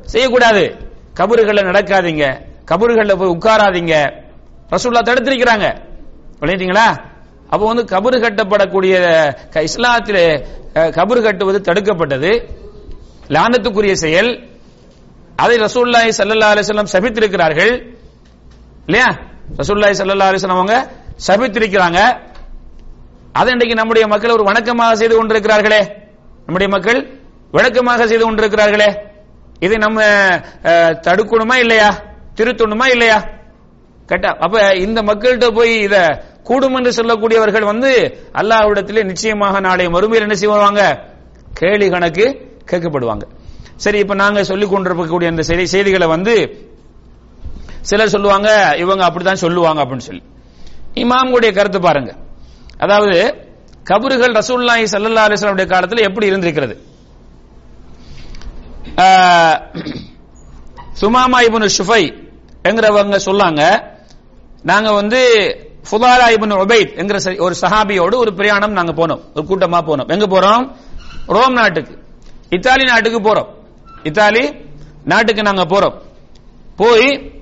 செய்யக்கூடாது. 0.00 0.76
கபறுகளில் 1.14 1.64
நடக்காதீங்க. 1.64 2.40
கபறுகளில் 2.70 3.16
போய் 3.16 3.28
உட்காராதீங்க. 3.28 4.22
ரசூல்லா 4.70 5.02
தடுத்திருக்கிறாங்க. 5.02 5.82
விளையாட்டீங்களா 6.40 6.98
அப்போ 7.48 7.66
வந்து 7.66 7.84
கபறு 7.84 8.14
கட்டப்படக்கூடிய 8.14 9.02
க- 9.48 9.62
இஸ்லாத்திலே 9.62 10.46
கபறு 10.74 11.22
கட்டுவது 11.22 11.72
தடுக்கப்பட்டது. 11.72 12.48
லானத்துக்குரிய 13.28 13.92
செயல். 13.92 14.48
அதை 15.36 15.58
ரசூல்லாய் 15.58 16.12
சல்லா 16.18 16.54
அலிஸ்லாம் 16.54 16.86
சபித்திருக்கிறார்கள். 16.92 17.97
இல்லையா? 18.88 19.08
ரசூல்லாய் 19.60 19.96
சல்லா 19.98 20.26
அலைஹி 20.30 20.48
அவங்க 20.56 20.76
சபித்திருக்கிறாங்க. 21.26 22.00
அதை 23.38 23.48
இன்றைக்கு 23.54 23.76
நம்முடைய 23.80 24.04
மக்கள் 24.12 24.34
ஒரு 24.36 24.44
வணக்கமாக 24.50 24.92
செய்து 25.00 25.14
கொண்டிருக்கிறார்களே. 25.16 25.80
நம்முடைய 26.46 26.68
மக்கள் 26.74 27.00
விளக்கமாக 27.56 28.06
செய்து 28.10 28.24
கொண்டிருக்கிறார்களே. 28.24 28.88
இதை 29.66 29.76
நம்ம 29.84 29.98
தடுக்கணுமா 31.06 31.56
இல்லையா? 31.64 31.90
திருத்தணுமா 32.38 32.86
இல்லையா? 32.94 33.18
கட்டா 34.10 34.30
அப்ப 34.44 34.56
இந்த 34.86 34.98
மக்கள்கிட்ட 35.08 35.48
போய் 35.58 35.74
இத 35.86 35.96
கூடும் 36.48 36.76
என்று 36.78 36.90
சொல்லக்கூடியவர்கள் 36.98 37.70
வந்து 37.72 37.90
அல்லாஹ்விடத்திலே 38.40 39.02
நிச்சயமாக 39.10 39.60
நாளை 39.66 39.86
மறுமையில் 39.96 40.26
என்ன 40.26 40.38
செய்வாங்க? 40.42 40.82
கேலி 41.60 41.88
கணக்கு 41.94 42.26
கேட்கப்படுவாங்க. 42.70 43.24
சரி 43.84 43.98
இப்ப 44.04 44.14
நாங்க 44.22 44.40
சொல்லிக் 44.50 44.72
கொண்டிருக்கக்கூடிய 44.72 45.28
இந்த 45.34 45.42
செய்திகளை 45.74 46.08
வந்து 46.16 46.34
சிலர் 47.80 48.08
சொல்லுவாங்க 48.08 48.74
இவங்க 48.78 49.04
அப்படித்தான் 49.04 49.36
சொல்லுவாங்க 49.36 49.84
அப்படின்னு 49.84 50.06
சொல்லி. 50.08 50.22
இமாமுடைய 50.94 51.54
கருத்து 51.54 51.80
பாருங்க. 51.80 52.14
அதாவது 52.78 53.46
கபறுகள் 53.90 54.32
ரசூலுல்லாஹி 54.32 54.84
சல்லா 54.92 55.24
அலிஸ்லாமுடைய 55.28 55.66
காலத்தில் 55.66 56.02
எப்படி 56.02 56.26
இருந்திருக்கிறது? 56.26 56.82
சுமாமா 60.92 61.40
இபுன் 61.40 61.68
ஷுஃபை 61.78 62.30
என்கிறவங்க 62.62 63.18
சொல்லாங்க 63.24 63.82
நாங்க 64.62 64.92
வந்து 64.92 65.20
ஃபுதாரா 65.90 66.26
இபுன் 66.28 66.52
உபைத் 66.52 66.96
என்கிற 66.96 67.42
ஒரு 67.42 67.54
சஹாபியோடு 67.60 68.14
ஒரு 68.14 68.34
பிரயாணம் 68.34 68.72
நாங்க 68.72 68.92
போனோம். 68.92 69.20
ஒரு 69.34 69.46
கூட்டமா 69.48 69.78
போனோம். 69.88 70.08
எங்க 70.08 70.26
போறோம்? 70.26 70.76
ரோம் 71.26 71.52
நாட்டுக்கு. 71.52 71.98
இத்தாலி 72.50 72.84
நாட்டுக்கு 72.84 73.20
போறோம். 73.20 73.46
இத்தாலி 74.02 74.54
நாட்டுக்கு 75.04 75.42
நாங்க 75.42 75.64
போறோம். 75.64 75.94
போய் 76.76 77.37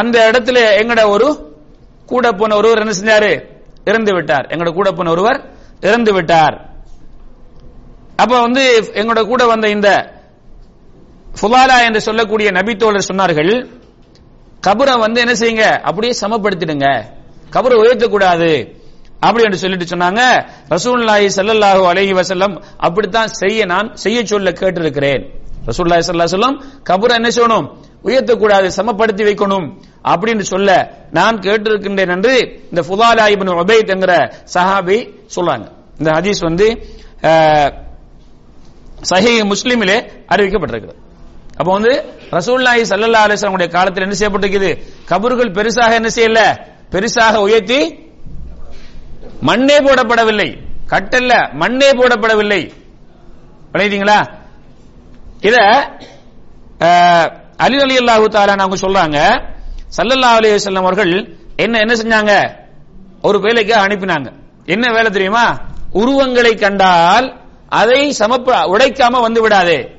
அந்த 0.00 0.16
இடத்துல 0.30 0.58
எங்கட 0.80 1.02
ஒரு 1.14 1.28
கூட 2.12 2.26
போன 2.40 2.56
ஒருவர் 2.60 2.82
என்ன 2.82 2.94
செஞ்சாரு? 3.00 3.32
இறந்து 3.90 4.12
விட்டார். 4.16 4.46
எங்கட 4.52 4.70
கூட 4.78 4.88
போன 4.96 5.10
ஒருவர் 5.14 5.38
இறந்து 5.88 6.12
விட்டார். 6.16 6.56
அப்ப 8.22 8.34
வந்து 8.46 8.64
எங்களோட 9.00 9.22
கூட 9.30 9.42
வந்த 9.52 9.66
இந்த 9.76 9.90
ஃபுலாலா 11.38 11.76
என்று 11.86 12.00
சொல்லக்கூடிய 12.08 12.48
நபித்தோழர் 12.58 13.08
சொன்னார்கள் 13.10 13.52
கபரை 14.66 14.94
வந்து 15.04 15.18
என்ன 15.24 15.34
செய்யுங்க? 15.40 15.66
அப்படியே 15.88 16.12
சமப்படுத்திடுங்க. 16.22 16.88
கபரை 17.54 17.76
உயர்த்தக்கூடாது. 17.82 18.50
அப்படி 19.26 19.44
என்று 19.46 19.62
சொல்லிட்டு 19.62 19.86
சொன்னாங்க. 19.92 20.22
ரசூல்லாஹி 20.74 21.26
சல்லல்லாஹு 21.38 21.82
அலைஹி 21.92 22.14
வசல்லம் 22.20 22.54
அப்படித்தான் 22.86 23.30
செய்ய 23.40 23.64
நான் 23.72 23.88
செய்ய 24.04 24.18
சொல்ல 24.32 24.50
கேட்டிருக்கிறேன். 24.60 25.22
ரசூல்லாஹி 25.70 26.02
சல்லா 26.06 26.26
அலைஹி 26.26 26.36
வஸல்லம் 26.36 26.58
கபரை 26.90 27.16
என்ன 27.20 27.30
செய்யணும்? 27.36 27.66
உயர்த்தக்கூடாது 28.06 28.68
சமப்படுத்தி 28.78 29.22
வைக்கணும் 29.28 29.66
அப்படின்னு 30.12 30.44
சொல்ல 30.52 30.70
நான் 31.18 31.36
கேட்டிருக்கின்றேன் 31.46 32.12
என்று 32.16 32.34
இந்த 32.70 32.82
ஃபுதாலா 32.88 33.24
இப்னு 33.34 33.58
உபைத் 33.62 33.92
என்கிற 33.94 34.14
சஹாபி 34.54 34.98
சொல்றாங்க. 35.34 35.66
இந்த 36.00 36.10
ஹதீஸ் 36.16 36.40
வந்து 36.48 36.66
சஹி 39.10 39.10
சஹீஹ் 39.10 39.44
முஸ்லிமிலே 39.52 39.96
அறிவிக்கப்பட்டிருக்கிறது. 40.32 40.98
அப்போ 41.58 41.70
வந்து 41.76 41.92
ரசூல்லாஹி 42.36 42.82
சல்லல்லா 42.90 43.22
அலிஸ்லாமுடைய 43.26 43.68
காலத்தில் 43.76 44.04
என்ன 44.06 44.16
செய்யப்பட்டிருக்குது? 44.18 44.70
கபர்கள் 45.10 45.54
பெருசாக 45.58 45.98
என்ன 46.00 46.10
செய்யல? 46.16 46.40
பெருசாக 46.92 47.34
உயர்த்தி 47.46 47.80
மண்ணே 49.48 49.76
போடப்படவில்லை. 49.86 50.48
கட்டல்ல 50.92 51.32
மண்ணே 51.62 51.90
போடப்படவில்லை. 52.00 52.62
விளையுதுங்களா 53.72 54.18
இத 55.48 55.56
அலி 57.62 57.80
அலி 57.80 57.96
அல்லாஹு 57.96 58.26
தாலா 58.28 58.58
அவங்க 58.58 58.76
சொல்றாங்க 58.76 59.46
சல்லல்லா 59.96 60.30
அலி 60.34 60.50
வல்லம் 60.50 60.74
அவர்கள் 60.74 61.36
என்ன 61.56 61.78
என்ன 61.78 61.94
செஞ்சாங்க? 61.94 62.56
ஒரு 63.22 63.40
வேலைக்கு 63.40 63.74
அனுப்பினாங்க. 63.74 64.32
என்ன 64.64 64.92
வேலை 64.92 65.10
தெரியுமா? 65.10 65.60
உருவங்களை 65.92 66.54
கண்டால் 66.54 67.40
அதை 67.68 68.14
சமப்ப 68.18 68.54
உடைக்காம 68.66 69.20
வந்து 69.20 69.40
விடாதே. 69.40 69.90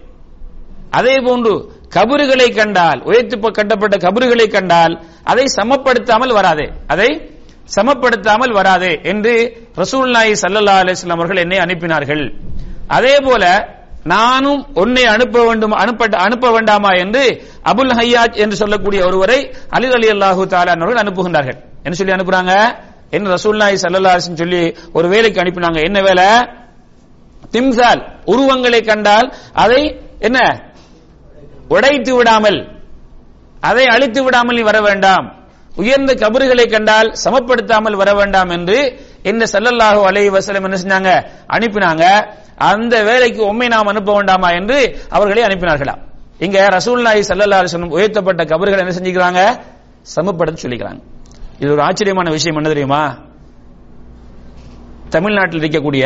அதே 0.90 1.18
போன்று 1.18 1.72
கபறுகளை 1.96 2.56
கண்டால் 2.56 3.02
உயர்த்து 3.04 3.40
ப- 3.40 3.50
கட்டப்பட்ட 3.50 3.98
கபறுகளை 3.98 4.48
கண்டால் 4.48 5.06
அதை 5.24 5.46
சமப்படுத்தாமல் 5.56 6.34
வராதே. 6.34 6.72
அதை 6.88 7.40
சமப்படுத்தாமல் 7.76 8.52
வராது 8.52 9.00
என்று 9.04 9.68
ரசூல் 9.76 10.10
நாயி 10.10 10.32
சல்லல்லா 10.32 10.86
அலிஸ்லாம் 10.86 11.10
அவர்கள் 11.10 11.38
என்னை 11.38 11.58
அனுப்பினார்கள். 11.58 12.34
அதே 12.88 13.18
போல 13.18 13.68
நானும் 14.04 14.62
உன்னை 14.74 15.04
அனுப்ப 15.06 15.46
வேண்டும் 15.46 15.72
அனுப்ப 15.72 16.08
அனுப்ப 16.18 16.52
வேண்டாமா 16.52 16.92
என்று 17.04 17.24
அபுல் 17.72 17.94
ஹையாஜ் 18.00 18.40
என்று 18.44 18.56
சொல்லக்கூடிய 18.56 19.06
ஒருவரை 19.06 19.40
அலி 19.70 19.88
அலி 19.98 20.08
அல்லாஹு 20.16 20.44
தாலா 20.54 20.74
அனுப்புகின்றார்கள். 21.04 21.60
என்ன 21.84 21.96
சொல்லி 22.00 22.16
அனுப்புறாங்க? 22.18 22.54
என்ன 23.16 23.32
ரசூலுல்லாஹி 23.36 23.76
ஸல்லல்லாஹு 23.84 24.20
சொல்லி 24.20 24.62
ஒரு 24.94 25.08
வேலைக்கு 25.14 25.42
அனுப்பினாங்க. 25.44 25.80
என்ன 25.88 26.02
வேலை? 26.02 26.28
திம்சால் 27.54 28.02
உருவங்களை 28.26 28.82
கண்டால் 28.82 29.28
அதை 29.54 29.82
என்ன? 30.20 30.40
உடைத்து 31.68 32.12
விடாமல் 32.16 32.60
அதை 33.70 33.86
அழித்து 33.86 34.22
விடாமல் 34.24 34.56
நீ 34.56 34.62
வர 34.62 34.82
வேண்டாம். 34.82 35.26
உயர்ந்த 35.76 36.14
கபறுகளை 36.14 36.66
கண்டால் 36.72 37.10
சமப்படுத்தாமல் 37.24 38.00
வர 38.02 38.14
வேண்டாம் 38.14 38.50
என்று 38.50 38.78
என்ன 39.24 39.44
ஸல்லல்லாஹு 39.46 40.00
அலை 40.04 40.30
வசலம் 40.30 40.64
என்ன 40.64 40.78
செஞ்சாங்க? 40.78 41.12
அனுப்பினாங்க. 41.50 42.04
அந்த 42.58 43.04
வேலைக்கு 43.04 43.46
உண்மை 43.46 43.68
நாம் 43.68 43.88
அனுப்ப 43.88 44.14
வேண்டாமா 44.14 44.50
என்று 44.52 44.78
அவர்களை 45.10 45.44
அனுப்பினார்களா 45.44 45.96
இங்க 46.40 46.70
ரசூல் 46.70 47.02
நாய் 47.02 47.24
அலைஹி 47.30 47.90
உயர்த்தப்பட்ட 47.90 48.44
கபர்கள் 48.44 48.80
என்ன 48.80 48.92
செஞ்சுக்கிறாங்க? 48.92 49.42
சமப்படுத்த 50.16 50.58
சொல்லிக்கிறாங்க. 50.64 51.02
இது 51.60 51.72
ஒரு 51.72 51.82
ஆச்சரியமான 51.82 52.30
விஷயம் 52.30 52.56
என்ன 52.56 52.70
தெரியுமா? 52.70 53.02
தமிழ்நாட்டில் 55.10 55.60
இருக்கக்கூடிய 55.60 56.06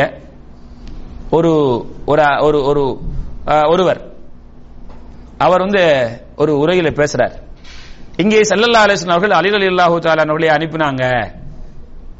ஒரு 1.30 1.52
ஒரு 2.06 2.22
ஒரு 2.40 2.58
ஒரு 2.64 2.82
அஹ், 3.46 3.66
ஒருவர். 3.70 4.00
அவர் 5.38 5.60
வந்து 5.60 5.82
ஒரு 6.36 6.52
உரையில 6.58 6.90
பேசுறார். 6.92 7.34
இங்கே 8.16 8.42
செல்லல்லா 8.42 8.84
அலைஹி 8.86 9.10
அவர்கள் 9.10 9.30
அலி 9.30 9.50
அல்லாஹூ 9.66 9.98
தஆலா 9.98 10.24
அவர்களை 10.26 10.48
அனுப்பினாங்க. 10.48 11.04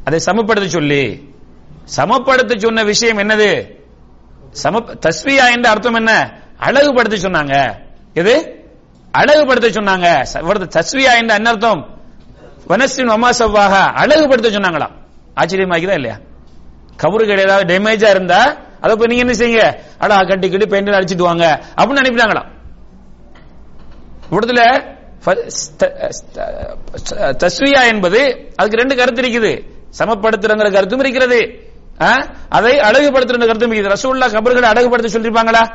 அதை 0.09 0.19
சமப்படுத்த 0.27 0.69
சொல்லி. 0.77 1.03
சமப்படுத்த 1.97 2.53
சொன்ன 2.65 2.83
விஷயம் 2.93 3.21
என்னது? 3.23 3.51
சம 4.63 4.81
தஸ்வியா 5.07 5.47
என்ற 5.55 5.67
அர்த்தம் 5.75 5.99
என்ன? 6.01 6.13
அழகுபடுத்த 6.67 7.17
சொன்னாங்க. 7.25 7.55
இது 8.21 8.35
அழகுபடுத்த 9.21 9.69
சொன்னாங்க. 9.79 10.09
தஸ்வியா 10.77 11.13
என்ற 11.21 11.33
என்ன 11.41 11.51
அர்த்தம்? 11.55 11.83
வனஸ்டின் 12.71 13.13
வமாசவாக 13.15 13.75
அழகுபடுத்த 14.03 14.49
சொன்னாங்களா 14.57 14.89
ஆச்சரியமாக்குதா 15.41 15.97
இல்லையா? 15.99 16.17
கபறுகள் 17.03 17.45
ஏதாவது 17.47 17.65
டேமேஜா 17.71 18.09
இருந்தா 18.15 18.41
அதை 18.85 18.93
போய் 18.99 19.11
நீங்க 19.11 19.23
என்ன 19.25 19.35
செய்யுங்க? 19.41 19.65
அடா 20.03 20.17
கட்டிக்கிட்டு 20.31 20.67
பெயிண்ட் 20.73 20.97
அடிச்சுட்டு 20.99 21.29
வாங்க. 21.31 21.47
அப்படின்னு 21.81 22.03
அனுப்பினாங்களா 22.03 22.45
இவ்விடத்துல 24.31 24.63
தஸ்வியா 27.43 27.83
என்பது 27.93 28.21
அதுக்கு 28.59 28.81
ரெண்டு 28.83 28.95
கருத்து 29.01 29.23
இருக்குது. 29.23 29.53
சமப்படுத்துறங்கிற 29.99 30.73
கருத்தும் 30.73 30.99
இருக்கிறது. 30.99 31.73
ஆ? 32.01 32.27
அதை 32.49 32.79
அழகுபடுத்துற 32.79 33.39
கருத்தும் 33.39 33.73
இருக்குது. 33.73 33.93
ரசூல்லா 33.93 34.33
கபர்களை 34.33 34.69
அழகுபடுத்த 34.69 35.19
சொல்லிருப்பாங்களா 35.19 35.71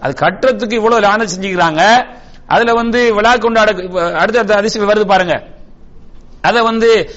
அது 0.00 0.26
கட்டுறதுக்கு 0.26 0.72
இவ்வளவு 0.72 1.00
லான 1.00 1.24
செஞ்சுக்கிறாங்க. 1.24 2.06
அதுல 2.46 2.72
வந்து 2.72 3.14
விழா 3.14 3.36
கொண்டாட 3.36 3.70
அடுத்த 4.12 4.54
அதிசயம் 4.54 4.90
வருது 4.90 5.04
பாருங்க. 5.04 5.44
அதை 6.40 6.62
வந்து 6.62 7.10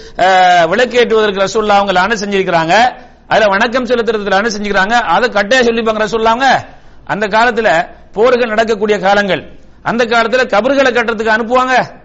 விளக்கேற்றுவதற்கு 0.66 1.44
ரசூல்லா 1.44 1.68
அவங்க 1.68 1.92
லான 1.92 2.14
செஞ்சிருக்கிறாங்க. 2.14 2.94
அதுல 3.28 3.46
வணக்கம் 3.46 3.86
செலுத்துறதுக்கு 3.86 4.30
லான 4.30 4.48
செஞ்சுக்கிறாங்க 4.48 4.92
அதை 4.92 5.30
கட்டையா 5.30 5.64
சொல்லிப்பாங்க 5.64 6.08
ரசூல்லாங்க 6.08 6.66
அந்த 7.06 7.28
காலத்துல 7.28 7.88
போர்கள் 8.12 8.48
நடக்கக்கூடிய 8.48 9.00
காலங்கள். 9.00 9.60
அந்த 9.82 10.06
காலத்துல 10.06 10.48
கபர்களை 10.48 10.92
கட்டுறதுக்கு 10.92 11.30
அனுப்புவாங்க. 11.30 12.02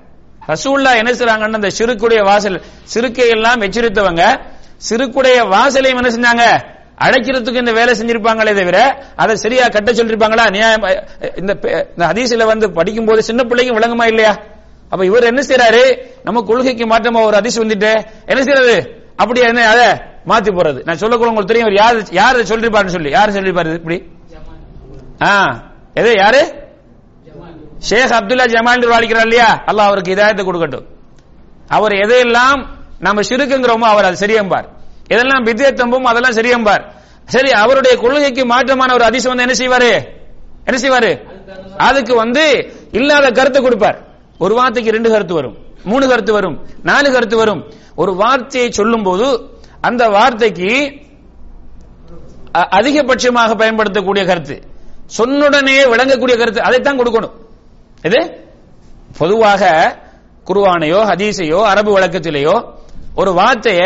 ரசூல்லா 0.49 0.97
என்ன 0.97 1.11
செய்றாங்கன்னு 1.13 1.55
அந்த 1.55 1.71
சிறுக்குடைய 1.79 2.23
வாசல் 2.23 2.63
சிறுக்கை 2.85 3.29
எல்லாம் 3.29 3.63
எச்சரித்தவங்க 3.63 4.23
சிறுக்குடைய 4.91 5.49
வாசலையும் 5.49 6.01
என்ன 6.03 6.11
செஞ்சாங்க? 6.11 6.45
அடைக்கிறதுக்கு 7.01 7.55
இந்த 7.55 7.73
வேலை 7.73 7.95
செஞ்சிருப்பாங்களே 7.95 8.55
தவிர 8.55 9.07
அதை 9.17 9.37
சரியா 9.37 9.69
கட்ட 9.69 9.93
சொல்லிருப்பாங்களா? 9.93 10.51
நியாயம் 10.51 10.85
இந்த 11.37 11.55
பெ- 11.55 11.87
இந்த 11.91 12.45
வந்து 12.45 12.73
படிக்கும் 12.73 13.05
போது 13.05 13.23
சின்ன 13.23 13.43
பிள்ளைக்கும் 13.43 13.79
விளங்குமா 13.79 14.07
இல்லையா? 14.07 14.33
அப்ப 14.91 15.05
இவர் 15.05 15.23
என்ன 15.23 15.43
செய்யறாரு 15.43 15.83
நம்ம 16.25 16.43
கொள்கைக்கு 16.43 16.87
மாற்றமா 16.87 17.25
ஒரு 17.25 17.37
அதிசி 17.37 17.59
வந்துட்டு 17.59 17.91
என்ன 18.27 18.43
செய்யறது 18.43 18.77
அப்படி 19.17 19.41
என்ன 19.41 19.69
அத 19.69 19.83
மாத்தி 20.27 20.51
போறது 20.55 20.85
நான் 20.85 20.97
சொல்லக்கூட 20.97 21.29
உங்களுக்கு 21.29 21.53
தெரியும் 21.55 21.75
யார் 21.75 22.13
யார் 22.13 22.37
சொல்லிருப்பாருன்னு 22.37 22.97
சொல்லி. 22.97 23.11
யார் 23.11 23.31
சொல்லிருப்பாரு? 23.31 23.75
இப்படி? 23.75 24.03
ஆ. 25.23 25.33
எது 25.95 26.15
யாரு? 26.15 26.58
ஷேக் 27.87 28.15
அப்துல்லா 28.19 28.47
ஜமால் 28.55 28.87
வாழ்கிறார் 28.93 29.27
இல்லையா? 29.29 29.49
அல்லாஹ் 29.71 29.89
அவருக்கு 29.91 30.15
இதாயத்தை 30.15 30.45
கொடுக்கட்டும். 30.49 30.87
அவர் 31.77 31.95
எதையெல்லாம் 32.05 32.61
நம்ம 33.07 33.23
சிறுக்குங்கிறோமோ 33.29 33.87
அவர் 33.93 34.09
அது 34.09 34.19
சரியம்பார். 34.25 34.67
எதெல்லாம் 35.15 35.45
வித்தியத்தம்பும் 35.49 36.09
அதெல்லாம் 36.11 36.37
சரியம்பார். 36.39 36.83
சரி 37.35 37.51
அவருடைய 37.63 37.95
கொள்கைக்கு 38.03 38.43
மாற்றமான 38.53 38.91
ஒரு 38.99 39.05
அதிசயம் 39.09 39.33
வந்து 39.33 39.47
என்ன 39.47 39.57
செய்வாரு? 39.63 39.91
என்ன 40.69 40.77
செய்வாரு? 40.85 41.11
அதுக்கு 41.89 42.15
வந்து 42.23 42.45
இல்லாத 42.99 43.27
கருத்தை 43.39 43.61
கொடுப்பார். 43.63 43.99
ஒரு 44.45 44.55
வார்த்தைக்கு 44.59 44.95
ரெண்டு 44.97 45.11
கருத்து 45.15 45.35
வரும் 45.39 45.57
மூணு 45.91 46.05
கருத்து 46.11 46.33
வரும் 46.39 46.57
நாலு 46.89 47.09
கருத்து 47.13 47.37
வரும். 47.43 47.61
ஒரு 48.03 48.13
வார்த்தையை 48.23 48.69
சொல்லும் 48.79 49.07
போது 49.09 49.27
அந்த 49.89 50.03
வார்த்தைக்கு 50.17 50.71
அதிகபட்சமாக 52.79 53.55
பயன்படுத்தக்கூடிய 53.63 54.23
கருத்து. 54.31 54.57
சொன்னுடனே 55.19 55.77
விளங்கக்கூடிய 55.93 56.37
கருத்து 56.41 56.67
அதைத்தான் 56.69 57.01
கொடுக்கணும். 57.01 57.35
இது? 58.07 58.21
பொதுவாக 59.19 59.63
குருவானையோ 60.49 61.01
ஹதீஸையோ 61.11 61.61
அரபு 61.71 61.91
வழக்கத்திலேயோ 61.97 62.57
ஒரு 63.21 63.31
வார்த்தைய 63.39 63.83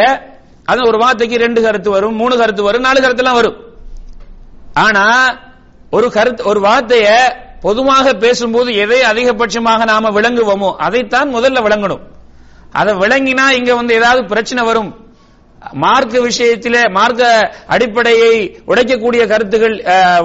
அது 0.65 0.81
ஒரு 0.89 0.99
வார்த்தைக்கு 0.99 1.37
ரெண்டு 1.37 1.61
கருத்து 1.63 1.91
வரும் 1.91 2.19
மூணு 2.21 2.35
கருத்து 2.37 2.63
வரும் 2.63 2.85
நாலு 2.87 3.01
கருத்துலாம் 3.01 3.39
வரும். 3.41 3.57
ஆனா 4.85 5.05
ஒரு 5.91 6.09
கருத்து 6.11 6.43
ஒரு 6.45 6.61
வார்த்தைய 6.61 7.09
பொதுவாக 7.61 8.13
பேசும்போது 8.25 8.71
எதை 8.75 9.01
அதிகபட்சமாக 9.11 9.85
நாம 9.93 10.11
விளங்குவோமோ 10.11 10.71
அதைத்தான் 10.87 11.29
முதல்ல 11.35 11.59
விளங்கணும். 11.67 12.03
அதை 12.73 12.93
விளங்கினா 12.95 13.47
இங்க 13.59 13.75
வந்து 13.75 13.95
ஏதாவது 13.95 14.23
பிரச்சனை 14.33 14.63
வரும். 14.65 14.91
மார்க்க 15.85 16.21
விஷயத்திலே 16.29 16.83
மார்க்க 16.91 17.51
அடிப்படையை 17.67 18.33
உடைக்கக்கூடிய 18.71 19.23
கருத்துகள் 19.33 19.77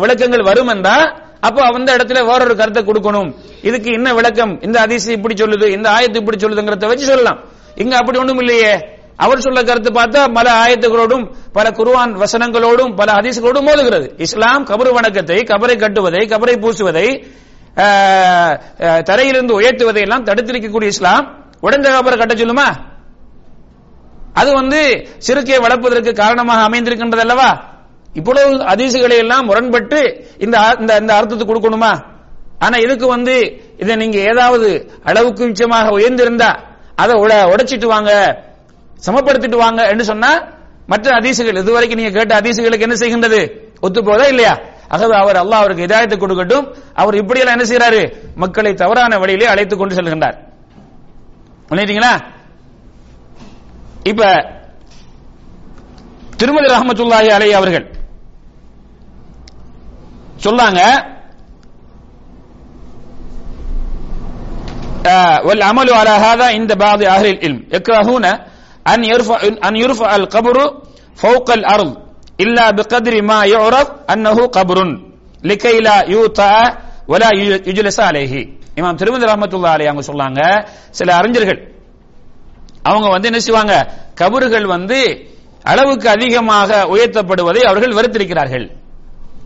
விளக்கங்கள் 0.03 0.47
வரும் 0.49 0.67
என்றால் 0.67 1.05
அப்போ 1.41 1.61
அந்த 1.69 1.97
இடத்துல 1.97 2.25
வேறொரு 2.25 2.55
கருத்தை 2.55 2.83
கொடுக்கணும். 2.83 3.29
இதுக்கு 3.61 3.91
என்ன 3.91 4.13
விளக்கம்? 4.13 4.61
இந்த 4.61 4.79
அதிசயம் 4.79 5.17
இப்படி 5.17 5.43
சொல்லுது 5.43 5.65
இந்த 5.67 5.89
ஆயத்து 5.89 6.15
இப்படி 6.15 6.37
சொல்லுதுங்கிறத 6.37 6.87
வச்சு 6.87 7.05
சொல்லலாம். 7.05 7.39
இங்க 7.75 7.97
அப்படி 7.97 8.17
ஒண்ணும் 8.17 8.39
இல்லையே. 8.39 8.71
அவர் 9.17 9.39
சொல்ல 9.39 9.63
கருத்து 9.63 9.91
பார்த்தா 9.91 10.33
பல 10.33 10.51
ஆயத்துகளோடும் 10.63 11.23
பல 11.53 11.71
குருவான் 11.71 12.11
வசனங்களோடும் 12.17 12.95
பல 12.95 13.11
ஹதீஸ்களோடும் 13.13 13.67
மோதுகிறது. 13.67 14.07
இஸ்லாம் 14.17 14.65
கபரு 14.65 14.93
வணக்கத்தை 14.93 15.43
கபரை 15.43 15.77
கட்டுவதை 15.77 16.27
கபரை 16.27 16.55
பூசுவதை 16.57 17.07
அஹ், 17.77 18.53
தரையிலிருந்து 19.03 19.61
உயர்த்துவதை 19.61 20.01
எல்லாம் 20.01 20.25
தடுத்திருக்கக்கூடிய 20.25 20.87
இஸ்லாம். 20.87 21.25
உடஞ்ச 21.61 21.87
கபரை 21.91 22.17
கட்ட 22.17 22.33
சொல்லுமா? 22.33 22.67
அது 24.33 24.53
வந்து 24.53 24.79
சிறுக்கையை 25.17 25.59
வளர்ப்பதற்கு 25.61 26.13
காரணமாக 26.13 26.69
அமைந்திருக்கின்றது 26.69 27.19
அல்லவா 27.19 27.49
இவ்வளவு 28.17 28.55
அதிசுகளை 28.55 29.17
எல்லாம் 29.17 29.45
முரண்பட்டு 29.45 29.99
இந்த 30.37 30.75
இந்த 30.79 30.97
இந்த 30.97 31.15
அர்த்தத்தை 31.15 31.47
கொடுக்கணுமா? 31.47 31.91
ஆனா 32.59 32.77
இதுக்கு 32.77 33.07
வந்து 33.07 33.35
இதை 33.77 33.95
நீங்க 33.95 34.17
ஏதாவது 34.19 34.91
அளவுக்கு 35.03 35.47
மிச்சமாக 35.47 35.89
உயர்ந்திருந்தா 35.89 36.57
அதை 36.95 37.15
உட- 37.19 37.47
உடைச்சிட்டு 37.51 37.85
வாங்க 37.85 38.11
சமப்படுத்திட்டு 39.05 39.55
வாங்க 39.55 39.87
என்று 39.87 40.03
சொன்னா 40.03 40.47
மற்ற 40.87 41.19
அதிசுகள் 41.19 41.57
இதுவரைக்கும் 41.57 42.01
நீங்க 42.01 42.17
கேட்ட 42.17 42.35
அதிசுகளுக்கு 42.35 42.87
என்ன 42.89 42.95
செய்கின்றது? 42.95 43.51
ஒத்து 43.79 44.03
போதா 44.03 44.25
இல்லையா? 44.25 44.59
ஆகவே 44.89 45.15
அவர் 45.15 45.35
அல்லாஹ் 45.35 45.61
அவருக்கு 45.61 45.85
இதாயத்தை 45.85 46.17
கொடுக்கட்டும். 46.19 46.65
அவர் 46.93 47.15
இப்படியெல்லாம் 47.15 47.59
என்ன 47.59 47.67
செய்யறாரு 47.71 48.01
மக்களை 48.35 48.73
தவறான 48.73 49.17
வழியிலே 49.17 49.45
அழைத்து 49.45 49.77
கொண்டு 49.77 49.95
செல்கின்றார். 49.95 50.37
இப்ப 54.03 54.23
திருமதி 56.37 56.67
ரஹமத்துல்லாஹி 56.67 57.27
அலை 57.27 57.53
அவர்கள் 57.53 57.96
சொல்லாங்க 60.44 60.80
آه، 65.06 65.38
والعمل 65.46 65.88
على 65.92 66.14
هذا 66.26 66.46
عند 66.46 66.70
بعض 66.78 67.00
أهل 67.04 67.26
العلم 67.26 67.58
يكرهون 67.72 68.24
أن 68.86 69.00
يرفع 69.04 69.38
أن 69.68 69.74
يرفع 69.76 70.10
القبر 70.16 70.56
فوق 71.16 71.48
الأرض 71.50 71.90
إلا 72.40 72.70
بقدر 72.70 73.14
ما 73.22 73.38
يعرف 73.44 73.88
أنه 74.12 74.36
قبر 74.48 74.78
لكي 75.44 75.76
لا 75.78 75.96
يوطأ 76.08 76.52
ولا 77.08 77.28
يجلس 77.70 77.98
عليه 78.00 78.34
இமாம் 78.76 78.98
திருமதி 79.00 79.24
ரஹமத்துல்லா 79.24 79.72
அலை 79.74 79.86
அவங்க 79.86 80.02
சொல்லாங்க 80.10 80.40
சில 80.90 81.08
அறிஞர்கள் 81.14 81.60
அவங்க 82.82 83.08
வந்து 83.08 83.28
என்ன 83.28 83.40
செய்வாங்க 83.40 83.74
கபறுகள் 84.20 84.66
வந்து 84.66 84.98
அளவுக்கு 85.62 86.06
அதிகமாக 86.08 86.70
உயர்த்தப்படுவதை 86.94 87.62
அவர்கள் 87.62 87.96
வெறுத்திருக்கிறார்கள் 87.96 88.64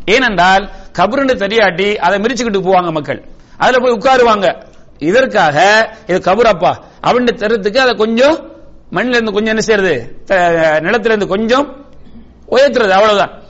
ஏனென்றால் 0.05 0.69
கபருன்னு 0.97 1.33
தெரியாட்டி 1.33 1.95
அதை 1.95 2.19
மிரிச்சுக்கிட்டு 2.19 2.63
போவாங்க 2.63 2.91
மக்கள். 2.91 3.25
அதுல 3.57 3.77
போய் 3.79 3.97
உட்காருவாங்க. 3.97 4.61
இதற்காக 4.97 5.89
இது 6.07 6.19
கபுரப்பா. 6.19 6.75
அப்படின்னு 7.03 7.27
தெரியறதுக்கு 7.33 7.77
அதை 7.77 7.95
கொஞ்சம் 7.95 8.51
மண்ணில 8.91 9.07
இருந்து 9.07 9.31
கொஞ்சம் 9.31 9.45
என்ன 9.45 9.61
செய்யறது? 9.61 10.23
நிலத்துல 10.87 11.05
இருந்து 11.05 11.27
கொஞ்சம் 11.27 11.85
உயர்த்துறது. 12.49 12.89
அவ்வளவுதான். 12.89 13.41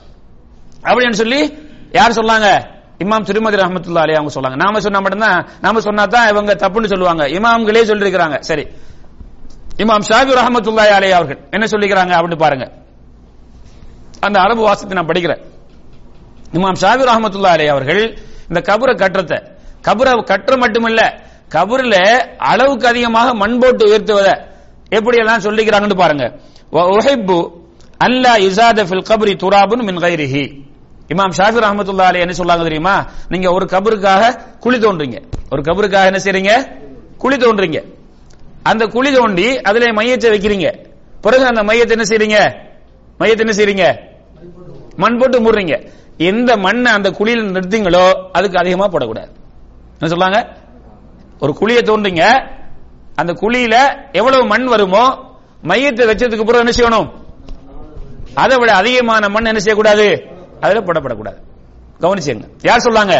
அப்படின்னு 0.82 1.12
சொல்லி 1.12 1.70
யார் 1.92 2.10
சொல்லாங்க 2.10 2.70
இமாம் 2.98 3.24
திருமதி 3.24 3.56
ரஹமத்துல்லா 3.56 3.98
அலி 3.98 4.14
அவங்க 4.14 4.40
சொல்லாங்க 4.40 4.56
நாம 4.56 4.80
சொன்னா 4.80 5.00
மட்டும்தான் 5.00 5.48
நாம 5.60 5.80
சொன்னா 5.80 6.06
தான் 6.06 6.28
இவங்க 6.28 6.54
தப்புன்னு 6.54 6.86
சொல்லுவாங்க. 6.86 7.28
இமாம்களே 7.28 7.84
சொல்லிருக்கிறாங்க 7.84 8.38
சரி. 8.38 8.62
இமாம் 9.76 10.02
ஷாபி 10.08 10.32
ரஹமத்துல்லா 10.32 10.86
அலி 10.86 11.10
அவர்கள் 11.10 11.38
என்ன 11.50 11.66
சொல்லிக்கிறாங்க 11.66 12.08
அப்படின்னு 12.08 12.36
பாருங்க. 12.36 12.72
அந்த 14.20 14.40
அரபு 14.40 14.62
வாசத்தை 14.62 14.96
நான் 14.96 15.06
படிக்கிறேன். 15.06 15.51
இமாம் 16.56 16.78
ஷாபி 16.82 17.02
ரஹமத்துல்லாஹி 17.10 17.54
அலைஹி 17.56 17.70
அவர்கள் 17.74 18.02
இந்த 18.48 18.60
கபரை 18.68 18.94
கட்டுறத. 19.02 19.34
கபரை 19.86 20.12
கட்டுற 20.30 20.54
மட்டுமல்ல 20.64 21.00
கபரில் 21.54 22.00
அளவுக்கு 22.50 22.86
அதிகமாக 22.92 23.28
மண் 23.42 23.56
போட்டு 23.62 23.82
உயர்த்துவதை 23.90 24.34
எப்படி 24.96 25.16
எல்லாம் 25.22 25.44
சொல்லிக்கிறாங்கன்னு 25.46 25.96
பாருங்க. 26.02 26.24
உஹைப்பு 26.96 27.38
அல்லா 28.06 28.32
இசாத 28.48 28.84
ஃபில் 28.88 29.06
கபரி 29.10 29.32
துராபுன் 29.42 29.82
மின் 29.88 30.00
கைரிஹி. 30.04 30.44
இமாம் 31.12 31.34
ஷாஃபி 31.38 31.60
அஹமத்துல்லா 31.68 32.06
அலி 32.10 32.20
என்ன 32.24 32.34
சொல்லாங்க 32.40 32.64
தெரியுமா? 32.68 32.94
நீங்க 33.32 33.48
ஒரு 33.56 33.66
கபருக்காக 33.74 34.22
குழி 34.64 34.78
தோன்றீங்க 34.84 35.18
ஒரு 35.52 35.62
கபருக்காக 35.68 36.10
என்ன 36.10 36.20
செய்றீங்க? 36.26 36.52
குழி 37.22 37.36
தோன்றீங்க 37.44 37.78
அந்த 38.70 38.84
குழி 38.94 39.10
தோண்டி 39.16 39.46
அதுல 39.68 39.90
மையத்தை 39.98 40.28
வைக்கிறீங்க. 40.34 40.68
பிறகு 41.24 41.44
அந்த 41.50 41.62
மையத்தை 41.68 41.94
என்ன 41.96 42.06
செய்றீங்க? 42.12 42.38
மையத்தை 43.20 43.42
என்ன 43.46 43.54
செய்றீங்க? 43.60 43.86
மண் 45.02 45.18
போட்டு 45.20 45.36
மூடுறீங்க. 45.44 45.74
எந்த 46.18 46.50
மண்ணை 46.56 46.90
அந்த 46.92 47.08
குழியில் 47.18 47.44
நிறுத்தீங்களோ 47.54 48.04
அதுக்கு 48.32 48.60
அதிகமா 48.62 48.86
போடக்கூடாது. 48.88 49.30
என்ன 49.98 50.10
சொல்றாங்க? 50.12 50.38
ஒரு 51.40 51.52
குழியை 51.60 51.82
தோன்றீங்க 51.90 52.24
அந்த 53.20 53.32
குழியில 53.42 53.76
எவ்வளவு 54.12 54.44
மண் 54.52 54.66
வருமோ 54.74 55.04
மையத்தை 55.70 56.04
வச்சதுக்கு 56.10 56.44
பிறகு 56.48 56.64
என்ன 56.64 56.74
செய்யணும்? 56.78 57.08
அதை 58.34 58.56
விட 58.58 58.70
அதிகமான 58.80 59.28
மண் 59.28 59.48
என்ன 59.50 59.60
செய்யக்கூடாது? 59.60 60.06
அதுல 60.64 60.80
போடப்படக்கூடாது. 60.86 61.38
கவனிச்சுங்க. 62.02 62.46
யார் 62.68 62.84
சொல்லாங்க 62.86 63.14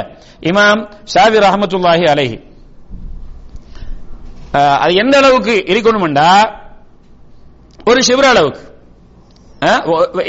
இமாம் 0.51 0.81
ஷாவி 1.15 1.39
ரஹமத்துல்லாஹி 1.47 2.05
அலைஹி. 2.15 2.39
அது 4.83 4.93
எந்த 5.03 5.15
அளவுக்கு 5.19 5.55
இருக்கணும்டா 5.73 6.31
ஒரு 7.91 8.01
சிவர 8.09 8.27
அளவுக்கு. 8.29 8.63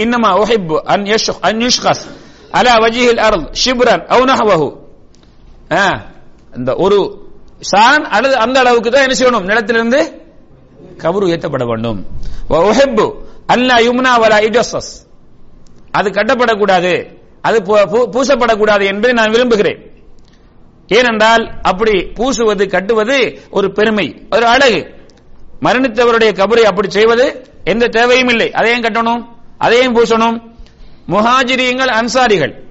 இன்னமா 0.04 0.30
உஹிப்பு 0.42 0.76
அன் 0.94 1.06
யஷ் 1.14 1.32
அன் 1.50 1.62
யுஷ்கஸ். 1.68 2.04
அலா 2.54 2.78
வஜிஹில் 2.78 3.18
அருள் 3.18 3.50
ஷிப்ரன் 3.66 4.06
அவுனஹ 4.06 4.76
நஹவஹு 5.70 6.00
இந்த 6.56 6.76
ஒரு 6.76 7.28
சான் 7.60 8.06
அல்லது 8.06 8.36
அந்த 8.36 8.60
அளவுக்கு 8.60 8.92
தான் 8.92 9.10
என்ன 9.10 9.16
செய்யணும்? 9.20 9.44
நிலத்திலிருந்து 9.44 10.22
கபரு 10.98 11.26
உயர்த்தப்பட 11.26 11.66
வேண்டும். 11.66 12.06
ஒஹெப்பு 12.50 13.14
அல்லா 13.48 13.76
யும்னா 13.88 14.20
வலா 14.20 14.38
இடோசஸ் 14.40 15.08
அது 15.92 16.10
கட்டப்படக்கூடாது. 16.10 17.22
அது 17.42 17.60
பூ- 17.60 17.90
பூ- 17.90 18.10
பூசப்படக்கூடாது 18.12 18.86
என்பதை 18.86 19.12
நான் 19.12 19.32
விரும்புகிறேன். 19.32 19.92
ஏனென்றால் 20.88 21.60
அப்படி 21.62 21.92
பூசுவது 21.92 22.70
கட்டுவது 22.70 23.42
ஒரு 23.50 23.72
பெருமை 23.72 24.28
ஒரு 24.32 24.46
அழகு. 24.46 24.94
மரணித்தவருடைய 25.62 26.34
கபரை 26.34 26.62
அப்படி 26.62 26.90
செய்வது 26.90 27.48
எந்த 27.64 27.88
தேவையும் 27.88 28.28
இல்லை. 28.28 28.52
அதையும் 28.52 28.82
கட்டணும் 28.82 29.26
அதையும் 29.58 29.96
பூசணும். 29.96 30.53
முஹாஜிரியங்கள் 31.08 31.88
அன்சாரிகள். 31.88 32.64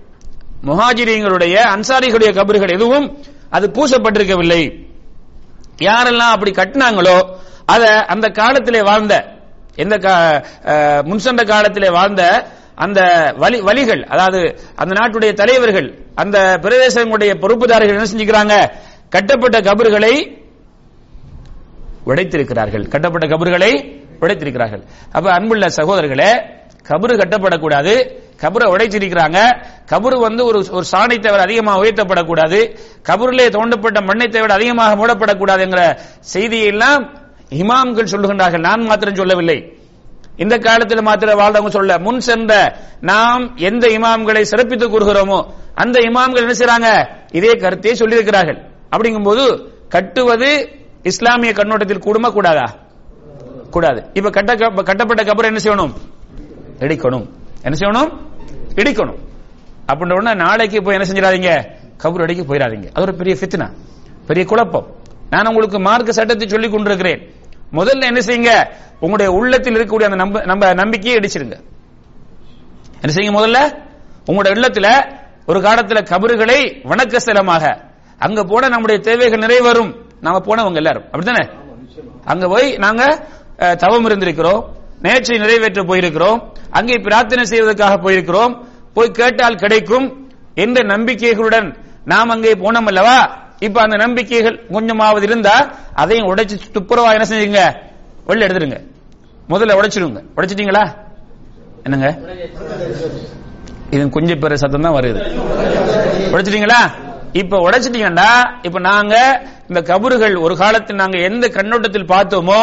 முஹாஜிரியங்களுடைய 0.67 1.55
அன்சாரிகளுடைய 1.55 2.33
கபறுகள் 2.33 2.73
எதுவும் 2.73 3.19
அது 3.51 3.69
பூசப்பட்டிருக்கவில்லை. 3.69 4.91
யாரெல்லாம் 5.79 6.31
அப்படி 6.31 6.51
கட்டினாங்களோ 6.51 7.37
அத 7.67 8.05
அந்த 8.05 8.29
காலத்திலே 8.29 8.83
வாழ்ந்த 8.83 9.25
எந்த 9.75 9.97
கா- 9.97 11.45
காலத்திலே 11.45 11.91
வாழ்ந்த 11.91 12.47
அந்த 12.75 13.33
வலி 13.37 13.61
வலிகள் 13.61 14.03
அதாவது 14.03 14.59
அந்த 14.75 14.95
நாட்டுடைய 14.95 15.33
தலைவர்கள் 15.33 16.07
அந்த 16.15 16.59
பிரதேசங்களுடைய 16.63 17.35
பொறுப்புதாரர்கள் 17.35 18.05
என்ன 18.05 18.05
செஞ்சுக்கிறாங்க? 18.05 18.71
கட்டப்பட்ட 19.09 19.61
கபறுகளை 19.61 20.43
உடைத்திருக்கிறார்கள். 22.07 22.89
கட்டப்பட்ட 22.89 23.27
கபறுகளை 23.27 24.01
உடைத்திருக்கிறார்கள். 24.21 24.83
அப்ப 25.13 25.33
அன்புள்ள 25.33 25.67
சகோதரர்களே 25.67 26.61
கபரு 26.89 27.17
கட்டப்படக்கூடாது. 27.17 28.21
கபரை 28.43 28.67
உடைச்சிருக்கிறாங்க. 28.75 29.39
கபரு 29.91 30.19
வந்து 30.21 30.45
ஒரு 30.45 30.67
ஒரு 30.71 30.85
சாணை 30.93 31.19
தவிர 31.19 31.43
அதிகமாக 31.43 31.83
உயர்த்தப்படக்கூடாது. 31.83 32.77
கபருலே 33.09 33.47
தோண்டப்பட்ட 33.49 34.05
மண்ணை 34.05 34.29
தவிர 34.29 34.55
அதிகமாக 34.55 35.07
மூடப்படக்கூடாதுங்கிற 35.07 35.99
செய்தியெல்லாம் 36.35 37.21
இமாம்கள் 37.51 38.13
சொல்லுகின்றார்கள். 38.13 38.61
நான் 38.61 38.83
மாத்திரம் 38.83 39.15
சொல்லவில்லை. 39.15 39.73
இந்த 40.37 40.59
காலத்தில் 40.59 41.03
மாத்திரம் 41.03 41.39
வாழ்ந்தவங்க 41.39 41.69
சொல்ல 41.69 41.99
முன் 41.99 42.21
சென்ற 42.21 42.77
நாம் 43.01 43.57
எந்த 43.57 43.87
இமாம்களை 43.87 44.43
சிறப்பித்து 44.43 44.87
கூறுகிறோமோ 44.89 45.45
அந்த 45.75 46.01
இமாம்கள் 46.01 46.45
என்ன 46.45 46.53
செய்றாங்க? 46.53 47.09
இதே 47.33 47.51
கருத்தையே 47.51 47.95
சொல்லியிருக்கிறார்கள். 47.95 48.59
அப்படிங்கும்போது 48.97 49.69
கட்டுவது 49.89 50.69
இஸ்லாமிய 51.03 51.53
கண்ணோட்டத்தில் 51.53 51.99
கூடுமா? 51.99 52.33
கூடாதா? 52.33 52.75
கூடாது. 53.71 54.05
இப்ப 54.15 54.31
கட்ட 54.31 54.55
கட்டப்பட்ட 54.55 55.23
கபர் 55.23 55.45
என்ன 55.45 55.61
செய்யணும்? 55.63 55.93
இடிக்கணும். 56.79 57.29
என்ன 57.63 57.77
செய்யணும்? 57.79 58.13
இடிக்கணும். 58.75 59.19
அப்படின்ற 59.93 60.13
உடனே 60.13 60.35
நாளைக்கு 60.35 60.83
போய் 60.83 60.97
என்ன 60.97 61.13
செஞ்சிடாதீங்க? 61.13 61.65
கபூர் 62.03 62.23
அடிக்க 62.23 62.55
போயிடாதீங்க. 62.55 62.87
அது 62.93 63.03
ஒரு 63.03 63.15
பெரிய 63.15 63.37
ஃபித்னா 63.41 63.71
பெரிய 64.27 64.47
குழப்பம். 64.47 64.87
நான் 65.31 65.47
உங்களுக்கு 65.47 65.79
மார்க்க 65.81 66.13
சட்டத்தை 66.13 66.49
சொல்லிக் 66.49 66.71
கொண்டிருக்கிறேன். 66.71 67.33
முதல்ல 67.73 68.01
என்ன 68.01 68.21
செய்யுங்க? 68.21 68.73
உங்களுடைய 68.93 69.33
உள்ளத்தில் 69.33 69.75
இருக்கக்கூடிய 69.75 70.03
அந்த 70.03 70.17
நம்ப 70.17 70.43
நம்ம 70.45 70.73
நம்பிக்கையை 70.75 71.21
இடிச்சிருங்க. 71.21 71.61
என்ன 73.01 73.13
செய்யுங்க 73.15 73.35
முதல்ல? 73.35 73.79
உங்களுடைய 74.27 74.61
உள்ளத்துல 74.61 75.13
ஒரு 75.47 75.61
காலத்துல 75.61 76.03
கபறுகளை 76.03 76.81
வணக்க 76.85 77.17
ஸ்தலமாக 77.27 77.83
அங்க 78.19 78.45
போன 78.45 78.69
நம்முடைய 78.69 79.01
தேவைகள் 79.01 79.39
நிறைவேறும். 79.39 79.95
நாம 80.21 80.39
போனவங்க 80.39 80.75
எல்லாரும். 80.75 81.05
அப்படித்தானே? 81.05 81.51
அங்க 82.25 82.49
போய் 82.49 82.73
நாங்க 82.77 83.27
அஹ், 83.59 83.75
தவம் 83.75 84.09
இருந்திருக்கிறோம். 84.09 84.65
நேற்றை 85.05 85.37
நிறைவேற்ற 85.43 85.81
போயிருக்கிறோம். 85.91 86.39
அங்கே 86.79 86.97
பிரார்த்தனை 87.07 87.45
செய்வதற்காக 87.53 87.95
போயிருக்கிறோம். 88.05 88.53
போய் 88.97 89.17
கேட்டால் 89.21 89.61
கிடைக்கும் 89.63 90.07
என்ற 90.65 90.79
நம்பிக்கைகளுடன் 90.93 91.69
நாம் 92.13 92.33
அங்கே 92.35 92.53
போனோம் 92.65 92.89
அல்லவா? 92.91 93.19
இப்ப 93.67 93.81
அந்த 93.83 93.97
நம்பிக்கைகள் 94.05 94.57
கொஞ்சமாவது 94.75 95.25
இருந்தா 95.29 95.55
அதையும் 96.03 96.29
உடைச்சு 96.31 96.57
துப்புரவா 96.77 97.11
என்ன 97.17 97.27
செஞ்சீங்க? 97.31 97.63
வெளில 98.29 98.47
எடுத்துருங்க 98.47 98.79
முதல்ல 99.53 99.77
உடைச்சிருங்க 99.79 100.21
உடைச்சிட்டீங்களா? 100.37 100.85
என்னங்க? 101.87 102.09
இது 103.95 104.03
கொஞ்சம் 104.17 104.41
பெரிய 104.43 104.59
சத்தம் 104.63 104.87
தான் 104.87 104.97
வருது. 104.99 105.21
உடைச்சிட்டீங்களா? 106.33 106.81
இப்ப 107.41 107.59
உடைச்சிட்டீங்கன்னா 107.67 108.31
இப்ப 108.69 108.79
நாங்க 108.91 109.15
இந்த 109.69 109.81
கபறுகள் 109.91 110.35
ஒரு 110.45 110.55
காலத்தில் 110.63 111.01
நாங்க 111.03 111.19
எந்த 111.29 111.45
கண்ணோட்டத்தில் 111.59 112.11
பார்த்தோமோ 112.15 112.61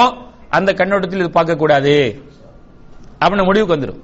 அந்த 0.57 0.71
கண்ணோட்டத்தில் 0.79 1.21
இது 1.23 1.31
பார்க்க 1.37 1.61
கூடாது 1.63 1.95
அப்படின்னு 3.21 3.43
முடிவுக்கு 3.43 3.75
வந்துடும் 3.75 3.99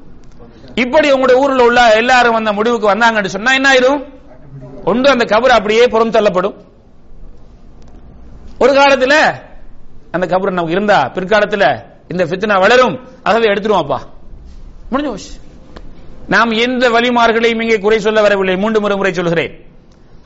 இப்படி 0.75 1.12
உங்களுடைய 1.12 1.41
ஊர்ல 1.41 1.63
உள்ள 1.63 1.93
எல்லாரும் 1.93 2.34
வந்த 2.34 2.54
முடிவுக்கு 2.54 2.89
வந்தாங்கன்னு 2.89 3.25
சொன்னா 3.25 3.54
என்ன 3.54 3.73
ஆயிரும்? 3.73 4.13
ஒன்று 4.86 5.10
அந்த 5.10 5.25
கபர் 5.25 5.49
அப்படியே 5.49 5.88
புறம் 5.88 6.12
தள்ளப்படும். 6.12 6.56
ஒரு 8.60 8.73
காலத்துல 8.73 9.36
அந்த 10.12 10.38
கபர் 10.38 10.43
நமக்கு 10.43 10.71
இருந்தா 10.71 11.12
பிற்காலத்துல 11.13 11.84
இந்த 12.08 12.25
ஃபித்னா 12.25 12.60
வளரும். 12.60 13.08
ஆகவே 13.23 13.45
எடுத்துருவோம்ப்பா. 13.45 13.99
முடிஞ்சு 14.89 15.12
போச்சு. 15.12 15.32
நாம் 16.28 16.51
எந்த 16.51 16.89
வழிமார்களையும் 16.89 17.62
இங்கே 17.62 17.80
குறை 17.80 17.99
சொல்ல 17.99 18.21
வரவில்லை. 18.21 18.56
மூன்று 18.56 18.80
முறை 18.80 18.97
முறை 18.97 19.13
சொல்கிறேன். 19.13 19.65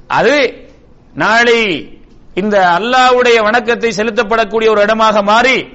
அது 0.08 0.70
நாளை 1.14 1.90
இந்த 2.34 2.60
அல்லாஹ்வுடைய 2.80 3.44
வணக்கத்தை 3.44 3.94
செலுத்தப்படக்கூடிய 3.96 4.70
ஒரு 4.70 4.82
இடமாக 4.82 5.22
மாறி 5.22 5.68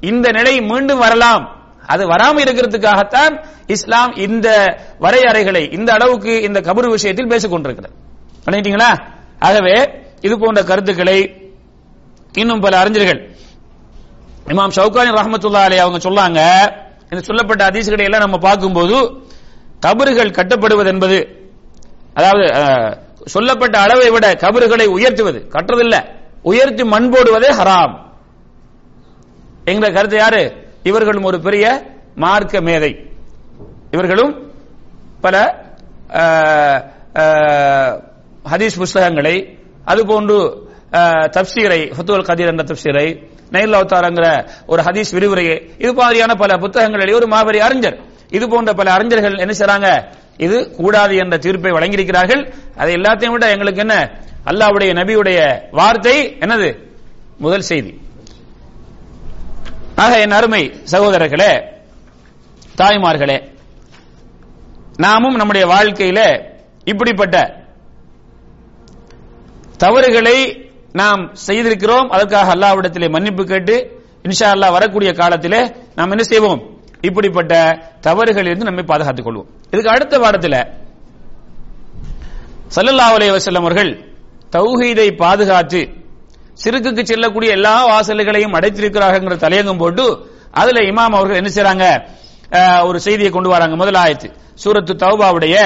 இந்த 0.00 0.30
நிலை 0.30 0.60
மீண்டும் 0.60 0.98
வரலாம். 0.98 1.53
அது 1.84 2.02
வராமல் 2.06 2.42
இருக்கிறதுக்காகத்தான் 2.44 3.34
இஸ்லாம் 3.68 4.12
இந்த 4.24 4.48
வரையறைகளை 5.00 5.62
இந்த 5.76 5.90
அளவுக்கு 5.92 6.32
இந்த 6.42 6.58
கபரு 6.60 6.88
விஷயத்தில் 6.90 7.30
பேசிக் 7.30 7.52
கொண்டிருக்கிறது 7.52 7.94
பண்ணிட்டீங்களா 8.46 8.90
ஆகவே 9.40 9.76
இது 10.22 10.34
போன்ற 10.38 10.60
கருத்துக்களை 10.64 11.18
இன்னும் 12.34 12.62
பல 12.62 12.74
அறிஞர்கள் 12.78 13.20
இமாம் 14.46 14.74
ஷவுகானி 14.76 15.10
ரஹமத்துல்லா 15.16 15.60
அலி 15.66 15.76
அவங்க 15.78 15.98
சொல்லாங்க. 16.04 16.40
இந்த 17.10 17.20
சொல்லப்பட்ட 17.22 17.62
அதிசுகளை 17.68 18.04
எல்லாம் 18.04 18.24
நம்ம 18.24 18.38
பார்க்கும்போது 18.40 18.96
கபறுகள் 19.80 20.36
கட்டப்படுவது 20.38 20.88
என்பது 20.88 21.18
அதாவது 22.14 22.44
அஹ், 22.58 22.92
சொல்லப்பட்ட 23.26 23.76
அளவை 23.78 24.08
விட 24.10 24.26
கபறுகளை 24.42 24.86
உயர்த்துவது 24.88 25.40
கட்டுறதில்லை 25.54 26.00
உயர்த்தி 26.44 26.84
மண் 26.86 27.08
போடுவதே 27.12 27.50
ஹராம். 27.58 27.94
என்ற 29.66 29.86
கருத்து 29.90 30.16
யாரு? 30.16 30.42
இவர்களும் 30.88 31.28
ஒரு 31.30 31.38
பெரிய 31.46 31.66
மார்க்க 32.24 32.60
மேதை. 32.68 32.92
இவர்களும் 33.94 34.32
பல 35.24 35.36
ஹதீஸ் 38.52 38.76
புஸ்தகங்களை 38.82 39.36
அதுபோன்று 39.92 40.38
தப்சீரை 41.36 41.80
ஃபத்துல் 41.94 42.26
கதீர் 42.28 42.50
என்ற 42.52 42.64
தப்சீரை 42.70 43.06
நைல் 43.54 43.76
அவதாரங்கிற 43.78 44.26
ஒரு 44.72 44.80
ஹதீஸ் 44.86 45.12
விரிவுரையை 45.16 45.56
இது 45.78 45.92
மாதிரியான 46.00 46.32
பல 46.42 46.52
புத்தகங்கள் 46.64 47.14
ஒரு 47.20 47.26
மாபெரிய 47.34 47.62
அறிஞர். 47.68 47.98
இது 48.36 48.44
போன்ற 48.52 48.70
பல 48.80 48.88
அறிஞர்கள் 48.96 49.40
என்ன 49.44 49.54
செய்றாங்க? 49.60 49.88
இது 50.46 50.56
கூடாது 50.78 51.14
என்ற 51.22 51.34
தீர்ப்பை 51.44 51.72
வழங்கியிருக்கிறார்கள். 51.72 52.42
அதை 52.80 52.92
எல்லாத்தையும் 52.94 53.34
விட 53.36 53.46
எங்களுக்கு 53.56 53.82
என்ன? 53.86 53.96
அல்லாவுடைய 54.50 54.90
நபியுடைய 55.00 55.38
வார்த்தை 55.78 56.16
என்னது? 56.44 56.70
முதல் 57.44 57.68
செய்தி. 57.70 57.92
ஆக 59.96 60.20
என் 60.20 60.30
அருமை 60.30 60.62
சகோதரர்களே 60.90 61.52
தாய்மார்களே 62.76 63.36
நாமும் 64.96 65.34
நம்முடைய 65.34 65.66
வாழ்க்கையில 65.66 66.20
இப்படிப்பட்ட 66.84 67.36
தவறுகளை 69.76 70.36
நாம் 70.92 71.34
செய்திருக்கிறோம். 71.46 72.08
அதற்காக 72.08 72.54
அல்லாவிடத்திலே 72.54 73.10
மன்னிப்பு 73.10 73.44
கேட்டு 73.44 74.02
இன்ஷா 74.22 74.48
அல்லாஹ் 74.54 74.70
வரக்கூடிய 74.70 75.12
காலத்திலே 75.12 75.60
நாம் 75.94 76.10
என்ன 76.10 76.22
செய்வோம்? 76.22 76.60
இப்படிப்பட்ட 77.00 77.54
தவறுகளிலிருந்து 78.02 78.68
நம்மை 78.68 78.84
பாதுகாத்துக் 78.84 79.26
கொள்வோம். 79.26 79.48
இதுக்கு 79.70 79.90
அடுத்த 79.90 80.18
பாடத்தில் 80.18 80.60
சல்லல்லா 82.74 83.06
அலைஹி 83.16 83.34
வசல்லம் 83.36 83.64
அவர்கள் 83.64 83.90
தௌஹீதை 84.52 85.16
பாதுகாத்து 85.16 85.80
சிறுக்குக்கு 86.64 87.02
செல்லக்கூடிய 87.04 87.50
எல்லா 87.58 87.74
வாசல்களையும் 87.90 88.56
அடைத்திருக்கிறார்கள் 88.58 89.44
தலையங்கம் 89.44 89.82
போட்டு 89.82 90.06
அதுல 90.54 90.80
இமாம் 90.90 91.16
அவர்கள் 91.18 91.40
என்ன 91.40 91.50
செய்றாங்க? 91.50 91.86
அஹ், 92.58 92.82
ஒரு 92.88 92.98
செய்தியை 93.00 93.30
கொண்டு 93.32 93.50
வராங்க. 93.52 93.74
முதல் 93.76 93.98
ஆயத்து. 94.02 94.28
சூரத்து 94.62 94.92
தௌபாவுடைய 95.02 95.56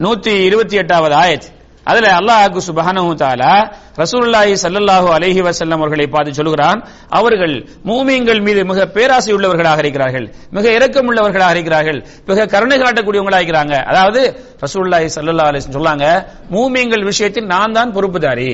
நூத்தி 0.00 0.32
இருபத்தி 0.46 0.76
எட்டாவது 0.78 1.14
ஆயத்து. 1.22 1.48
அதுல 1.86 2.08
அல்லாஹ் 2.18 2.58
சுபஹானஹு 2.66 3.12
தஆலா 3.22 3.52
ரசூலுல்லாஹி 4.00 4.52
ஸல்லல்லாஹு 4.64 5.08
அலைஹி 5.16 5.40
வஸல்லம் 5.46 5.80
அவர்களை 5.80 6.06
பார்த்து 6.08 6.32
சொல்கிறான் 6.32 6.80
அவர்கள் 7.10 7.54
மூமியங்கள் 7.90 8.40
மீது 8.46 8.60
மிக 8.70 8.86
பேராசை 8.96 9.32
உள்ளவர்களாக 9.36 9.78
இருக்கிறார்கள் 9.84 10.26
மிக 10.56 10.64
இரக்கம் 10.72 11.08
உள்ளவர்களாக 11.10 11.54
இருக்கிறார்கள் 11.56 11.98
மிக 12.28 12.46
கருணை 12.54 12.76
காட்டக்கூடியவங்களாக 12.78 13.42
இருக்கிறாங்க. 13.42 13.74
அதாவது 13.90 14.20
ரசூலுல்லாஹி 14.64 15.08
ஸல்லல்லாஹு 15.16 15.50
அலைஹி 15.50 15.76
சொல்லாங்க 15.78 16.06
மூமியங்கள் 16.56 17.08
விஷயத்தில் 17.10 17.50
நான் 17.54 17.76
தான் 17.78 17.94
பொறுப்புதாரி. 17.96 18.50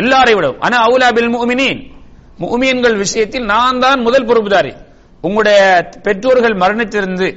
எல்லாரை 0.00 0.32
விட 0.36 0.46
ஆனா 0.66 0.76
அவுலா 0.86 1.08
பில் 1.16 1.32
முஃமினீன். 1.34 1.80
முஃமின்கள் 2.42 2.96
விஷயத்தில் 3.04 3.46
நான் 3.52 3.80
தான் 3.84 4.00
முதல் 4.06 4.26
பொறுப்புதாரி. 4.30 4.72
உங்களுடைய 5.26 5.60
பெற்றோர்கள் 6.06 6.56
மரணித்திருந்து 6.62 7.28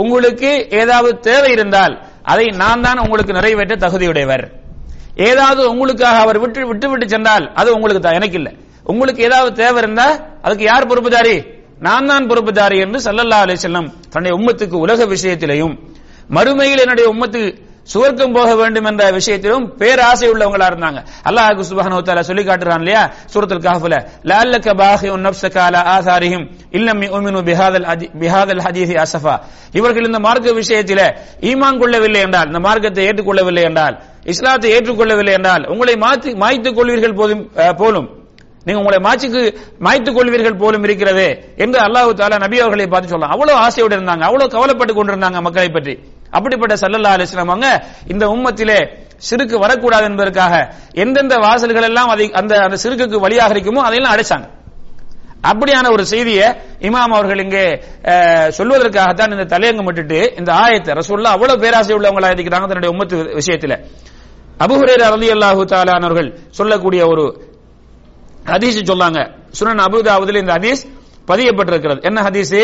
உங்களுக்கு 0.00 0.50
ஏதாவது 0.82 1.14
தேவை 1.28 1.50
இருந்தால் 1.56 1.94
அதை 2.32 2.46
நான் 2.62 2.84
தான் 2.86 3.00
உங்களுக்கு 3.04 3.32
நிறைவேற்ற 3.38 3.74
தகுதியுடையவர். 3.84 4.44
ஏதாவது 5.28 5.62
உங்களுக்காக 5.72 6.16
அவர் 6.24 6.38
விட்டு 6.42 6.60
விட்டு 6.70 6.86
விட்டு 6.92 7.06
சென்றால் 7.14 7.44
அது 7.60 7.68
உங்களுக்கு 7.76 8.02
தான். 8.06 8.18
எனக்கு 8.20 8.38
இல்லை 8.40 8.52
உங்களுக்கு 8.92 9.20
ஏதாவது 9.28 9.50
தேவை 9.62 9.78
இருந்தா 9.82 10.06
அதுக்கு 10.46 10.64
யார் 10.70 10.88
பொறுப்புதாரி? 10.90 11.36
நான் 11.86 12.08
தான் 12.10 12.26
பொறுப்புதாரி 12.30 12.76
என்று 12.84 12.98
சல்லல்லா 13.06 13.38
அலைஹி 13.44 13.60
செல்லம் 13.66 13.88
தன்னுடைய 14.12 14.32
உம்மத்துக்கு 14.38 14.76
உலக 14.84 15.06
விஷயத்திலையும் 15.12 15.74
மறுமையில் 16.36 16.82
என்னுடைய 16.84 17.06
உம்மத்து 17.14 17.40
சுவர்க்கம் 17.92 18.34
போக 18.36 18.50
வேண்டும் 18.60 18.86
என்ற 18.90 19.02
விஷயத்திலும் 19.16 19.64
பேராசை 19.80 20.28
உள்ளவங்களா 20.32 20.66
இருந்தாங்க. 20.72 21.00
அல்லாஹ் 21.28 21.60
சுப்ஹானஹு 21.70 22.00
தஆலா 22.06 22.22
சொல்லி 22.30 22.44
காட்டுறான் 22.48 22.82
இல்லையா? 22.82 23.02
சூரத்துல் 23.32 23.64
கஹ்ஃப்ல 23.66 23.94
லஅல்லக 24.30 24.66
பாஹியுன் 24.82 25.24
நஃப்ஸக 25.26 25.56
அலா 25.66 25.80
ஆசாரிஹிம் 25.96 26.46
இல்லம் 26.78 27.02
யுமினு 27.06 27.42
பிஹாதல் 27.50 27.86
பிஹாதல் 28.22 28.62
ஹதீஸி 28.66 28.96
அசஃபா 29.04 29.34
இவர்கள் 29.78 30.08
இந்த 30.10 30.20
மார்க்க 30.26 30.58
விஷயத்தில 30.62 31.00
ஈமான் 31.50 31.80
கொள்ளவில்லை 31.82 32.20
என்றால் 32.26 32.48
இந்த 32.50 32.60
மார்க்கத்தை 32.66 33.04
ஏற்றுக்கொள்ளவில்லை 33.08 33.64
என்றால் 33.70 33.96
இஸ்லாத்தை 34.32 34.68
ஏற்றுக்கொள்ளவில்லை 34.76 35.32
என்றால் 35.38 35.64
உங்களை 35.72 35.94
மாத்தி 36.04 36.30
மாய்த்துக் 36.42 36.76
கொள்வீர்கள் 36.78 37.18
போதும் 37.20 37.42
போலும். 37.80 38.08
நீங்க 38.66 38.78
உங்களை 38.82 38.98
மாட்சிக்கு 39.06 39.40
மாய்த்துக் 39.86 40.16
கொள்வீர்கள் 40.18 40.60
போலும் 40.62 40.84
இருக்கிறது 40.86 41.26
என்று 41.64 41.78
அல்லாஹு 41.86 42.12
தாலா 42.20 42.36
நபி 42.44 42.56
அவர்களை 42.64 42.86
பார்த்து 42.92 43.12
சொல்லலாம் 43.12 43.34
அவ்வளவு 43.34 43.58
ஆசையோடு 43.64 43.94
இருந்தாங்க 43.96 44.24
அவ்வளவு 44.28 44.52
கவலைப்பட்டு 44.54 44.92
கொண்டிருந்தாங்க 44.98 45.40
மக்களை 45.46 45.70
பற்றி. 45.76 45.94
அப்படிப்பட்ட 46.36 46.74
சல்லல்லா 46.82 47.14
அலிஸ்லாம் 47.16 47.52
அவங்க 47.54 47.68
இந்த 48.12 48.24
உம்மத்திலே 48.34 48.78
சிறுக்கு 49.28 49.56
வரக்கூடாது 49.64 50.06
என்பதற்காக 50.10 50.54
எந்தெந்த 51.02 51.34
வாசல்கள் 51.46 51.88
எல்லாம் 51.90 52.10
அதை 52.14 52.26
அந்த 52.40 52.52
அந்த 52.66 52.76
சிறுக்குக்கு 52.84 53.24
வழியாக 53.24 53.54
இருக்குமோ 53.54 53.82
அதையெல்லாம் 53.86 54.14
அடைச்சாங்க. 54.16 54.46
அப்படியான 55.50 55.86
ஒரு 55.94 56.04
செய்தியை 56.12 56.46
இமாம் 56.88 57.14
அவர்கள் 57.16 57.42
இங்கே 57.44 57.64
சொல்வதற்காகத்தான் 58.58 59.32
இந்த 59.34 59.44
தலையங்கம் 59.52 59.88
விட்டுட்டு 59.88 60.20
இந்த 60.40 60.50
ஆயத்தை 60.62 60.92
ரசூல்லா 61.00 61.32
அவ்வளவு 61.36 61.62
பேராசை 61.64 61.92
உள்ளவங்களா 61.96 62.30
இருக்கிறாங்க 62.34 62.66
தன்னுடைய 62.70 62.92
உம்மத்து 62.94 63.16
விஷயத்துல. 63.40 63.76
அபுஹுரேரா 64.64 65.06
ரலியல்லாஹு 65.16 65.60
அல்லாஹு 65.60 65.70
தாலானவர்கள் 65.72 66.30
சொல்லக்கூடிய 66.58 67.02
ஒரு 67.12 67.24
ஹதீஸ் 68.52 68.80
சொல்லாங்க 68.92 69.20
சுனன் 69.58 69.84
அபுதாவுதில் 69.86 70.42
இந்த 70.42 70.52
ஹதீஸ் 70.58 70.82
பதியப்பட்டிருக்கிறது. 71.30 72.00
என்ன 72.08 72.18
ஹதீஸ்? 72.28 72.56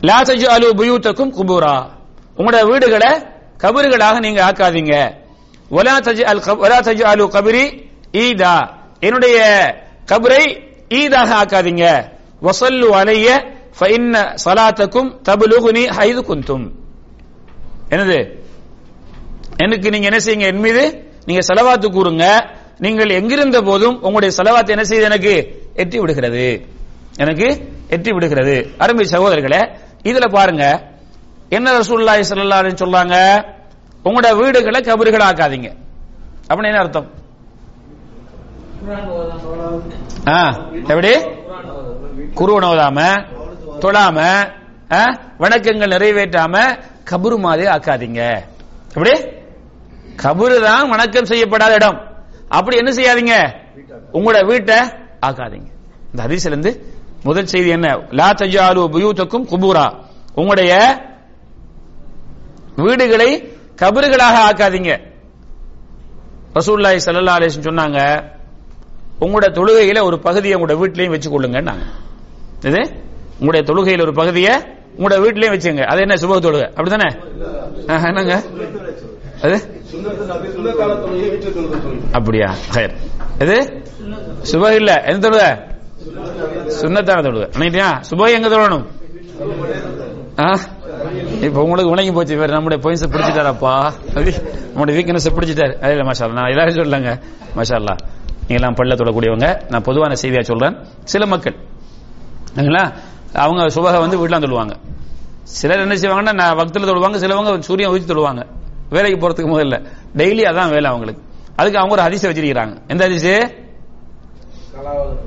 லா 0.00 0.22
அலு 0.46 0.74
புயூத்தக்கும் 0.74 1.32
குபூரா. 1.32 1.86
உங்களோட 2.36 2.66
வீடுகளை 2.66 3.12
கபறுகளாக 3.58 4.18
நீங்க 4.18 4.52
ஆக்காதீங்க. 4.52 5.14
வலா 5.70 5.98
தஜ்அல் 5.98 6.40
கப்- 6.40 6.58
வலா 6.58 6.78
தஜ்அலு 6.78 7.26
கபரி 7.26 7.84
ஈதா. 8.12 8.70
என்னுடைய 9.00 9.64
கபரை 10.06 10.60
ஈதாக 10.88 11.44
ஆக்காதீங்க. 11.44 12.12
வசல்லு 12.42 12.88
அலைய 12.88 13.44
ஃபைன்ன 13.80 14.36
சலாத்தக்கும் 14.44 15.16
தபுலுகுனி 15.28 15.88
ஹைது 15.88 16.20
குந்தும் 16.20 16.70
என்னது? 17.90 18.38
எனக்கு 19.56 19.90
நீங்க 19.90 20.06
என்ன 20.06 20.18
செய்யுங்க? 20.24 20.52
என் 20.52 20.60
மீது 20.60 21.12
நீங்க 21.24 21.54
செலவாத்து 21.54 21.86
கூறுங்க. 21.86 22.50
நீங்கள் 22.78 23.08
எங்கிருந்த 23.08 23.62
போதும் 23.62 24.02
உங்களுடைய 24.02 24.36
செலவாத்து 24.42 24.68
என்ன 24.68 24.82
செய்யுது 24.82 25.02
எனக்கு 25.02 25.62
எட்டி 25.74 25.98
விடுகிறது. 25.98 26.66
எனக்கு 27.16 27.68
எட்டி 27.88 28.12
விடுகிறது. 28.12 28.70
அருமை 28.78 29.06
சகோதரர்களே 29.10 29.84
இதுல 30.10 30.26
பாருங்க 30.36 30.64
என்ன 31.56 31.72
ரசூலுல்லாஹி 31.80 32.22
ஸல்லல்லாஹு 32.28 32.62
சொல்றாங்க 32.62 32.80
சொல்லாங்க? 32.82 33.16
உங்களோட 34.06 34.28
வீடுகளை 34.40 34.80
கபறுகள் 34.88 35.26
ஆக்காதீங்க 35.28 35.68
அப்படின்னு 36.48 36.70
என்ன 36.70 36.82
அர்த்தம்? 36.84 37.08
எப்படி? 40.92 41.12
குர்ஆன் 42.38 42.66
ஓதாம 42.68 42.68
குருவன் 42.68 42.68
ஓதாம 42.72 42.98
தொழாம 43.84 44.18
வணக்கங்கள் 45.42 45.92
நிறைவேற்றாம 45.94 46.54
கபரு 47.10 47.36
மாதிரி 47.46 47.64
ஆக்காதீங்க. 47.76 48.20
எப்படி? 48.94 49.14
கபரு 50.22 50.56
தான் 50.66 50.90
வணக்கம் 50.94 51.30
செய்யப்படாத 51.30 51.72
இடம். 51.78 51.98
அப்படி 52.58 52.76
என்ன 52.82 52.90
செய்யாதீங்க? 52.98 53.36
உங்களோட 54.16 54.38
வீட்டை 54.50 54.78
ஆக்காதீங்க. 55.28 55.68
இந்த 56.10 56.20
ஹதீஸ்ல 56.26 56.52
இருந்து 56.54 56.72
முதல் 57.24 57.46
செய்தி 57.46 57.68
என்ன? 57.68 57.88
லா 58.10 58.28
தஜாலு 58.32 58.82
புயூத்தக்கும் 58.94 59.46
குபூரா. 59.52 59.86
உங்களுடைய 60.34 60.72
வீடுகளை 62.76 63.30
கபறுகளாக 63.80 64.36
ஆக்காதீங்க. 64.48 64.92
ரசூல்லாய் 66.54 67.04
சல்லா 67.06 67.36
அலைஹி 67.38 67.66
சொன்னாங்க 67.68 68.00
உங்களோட 69.20 69.46
தொழுகையில 69.58 70.02
ஒரு 70.02 70.18
பகுதியை 70.18 70.54
உங்களோட 70.58 70.74
வீட்லயும் 70.82 71.14
வச்சு 71.14 71.28
கொள்ளுங்கன்னாங்க 71.30 71.84
இது? 72.68 72.80
உங்களுடைய 73.40 73.62
தொழுகையில 73.68 74.00
ஒரு 74.00 74.14
பகுதியை 74.14 74.54
உங்களோட 74.96 75.16
வீட்லயும் 75.24 75.54
வச்சுங்க. 75.54 75.84
அது 75.84 76.00
என்ன 76.00 76.14
சுப 76.14 76.38
தொழுகை? 76.46 76.68
அப்படித்தானே? 76.78 77.08
என்னங்க? 78.10 78.36
அது? 79.42 79.56
அப்படியா 82.12 82.54
இது? 83.44 83.56
சுப 84.52 84.74
இல்ல. 84.74 85.02
எந்த 85.12 85.28
தொழுகை? 85.28 85.50
சுண்ணத்தான 86.80 87.22
தொழுக. 87.22 87.50
நினைட்டியா 87.58 88.02
சுப 88.10 88.30
எங்க 88.30 88.48
தொழணும்? 88.48 88.84
ஆ? 90.40 90.58
இப்ப 91.40 91.62
உங்களுக்கு 91.62 91.90
உணங்கி 91.90 92.12
போச்சு 92.12 92.36
வேற 92.36 92.52
நம்முடைய 92.52 92.88
பாயிண்ட்ஸ் 92.88 93.14
பிடிச்சிட்டாரப்பா. 93.14 93.92
நம்முடைய 94.66 95.00
வீக்னஸ் 95.00 95.32
பிடிச்சிட்டாரு. 95.36 95.82
அதே 95.82 95.94
மாஷா 95.94 96.32
நான் 96.32 96.48
எல்லாரும் 96.48 96.74
சொல்லலங்க 96.74 97.20
மாஷா 97.56 97.74
அல்லாஹ். 97.78 97.98
நீங்க 98.48 98.72
எல்லாம் 98.72 98.74
தொடக்கூடியவங்க 98.74 99.60
நான் 99.68 99.82
பொதுவான 99.82 100.14
செய்தியா 100.14 100.40
சொல்றேன். 100.40 100.76
சில 101.04 101.26
மக்கள் 101.26 101.54
சரிங்களா? 102.54 102.92
அவங்க 103.32 103.66
சுபக 103.66 103.98
வந்து 103.98 104.28
வீட்டுலாம் 104.28 104.42
தொழுவாங்க. 104.42 104.72
சிலர் 105.42 105.78
என்ன 105.78 105.94
செய்வாங்கன்னா 105.94 106.32
நான் 106.32 106.56
வக்தில் 106.56 106.84
தொழுவாங்க 106.84 107.16
சிலவங்க 107.16 107.60
சூரியன் 107.60 107.90
உதிச்சு 107.90 108.08
தொழுவாங்க. 108.08 108.46
வேலைக்கு 108.90 109.28
போறதுக்கு 109.28 109.58
முதல்ல. 109.58 109.86
டெய்லி 110.16 110.44
அதான் 110.50 110.68
வேலை 110.68 110.84
அவங்களுக்கு. 110.84 111.22
அதுக்கு 111.56 111.78
அவங்க 111.78 111.94
ஒரு 111.94 112.02
அதிசயம் 112.02 112.36
வச்சிருக்கிறாங்க. 112.36 112.78
எந்த 112.88 113.04
அதிசயம் 113.04 113.50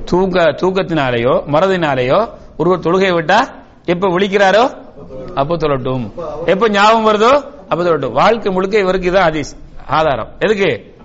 தூக்க 0.06 0.42
தூக்கத்தினாலேயோ 0.42 1.44
மறதினாலேயோ 1.52 2.30
ஒருவர் 2.58 2.80
தொழுகை 2.80 3.14
விட்டா 3.14 3.48
எப்ப 3.86 4.08
விழிக்கிறாரோ? 4.08 4.88
அப்ப 5.36 5.56
தொழட்டும். 5.56 6.12
எப்ப 6.46 6.70
ஞாபகம் 6.70 7.06
வருதோ? 7.06 7.44
அப்ப 7.70 7.84
தொழட்டும். 7.84 8.12
வாழ்க்கை 8.12 8.52
முழுக்க 8.52 8.80
இவருக்கு 8.80 9.12
இதான் 9.12 9.16
ஹதீஸ் 9.16 9.58
ஆதாரம். 9.88 10.30
எதுக்கு? 10.40 10.96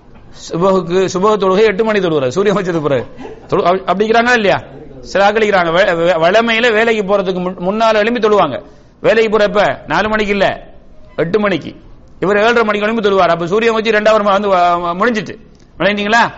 சுபகுக்கு 0.51 1.09
சுபக 1.15 1.37
தொழுகை 1.37 1.63
எட்டு 1.63 1.85
மணி 1.85 1.99
தொழுகிறார் 1.99 2.29
சூரியன் 2.29 2.57
வச்சது 2.57 2.83
பிறகு. 2.83 3.07
அப்படி- 3.49 3.83
அப்படிங்கிறாங்களா 3.87 4.33
இல்லையா? 4.33 4.63
சில 5.01 5.33
ஆக்களிக்கிறாங்க 5.33 5.89
வளமையில 6.23 6.73
வேலைக்கு 6.73 7.17
போறதுக்கு 7.17 7.41
முன்- 7.41 7.59
முன்னால 7.59 7.95
எழுப்பி 7.95 8.29
தொழுவாங்க. 8.29 8.65
வேலைக்கு 9.01 9.39
போறப்ப 9.39 9.79
நாலு 9.87 10.09
மணிக்கு 10.09 10.33
இல்ல. 10.33 10.75
எட்டு 11.17 11.41
மணிக்கு. 11.41 11.75
இவர் 12.21 12.37
ஏழரை 12.37 12.63
மணிக்கு 12.63 12.87
எழும்பி 12.87 13.09
தொழுவார். 13.09 13.31
அப்ப 13.31 13.47
சூரியன் 13.47 13.75
வச்சு 13.75 13.91
ரெண்டாவது 13.91 14.23
வந்து 14.23 14.49
முடிஞ்சிட்டு. 14.77 15.39
விளையாண்டீங்களா 15.79 16.33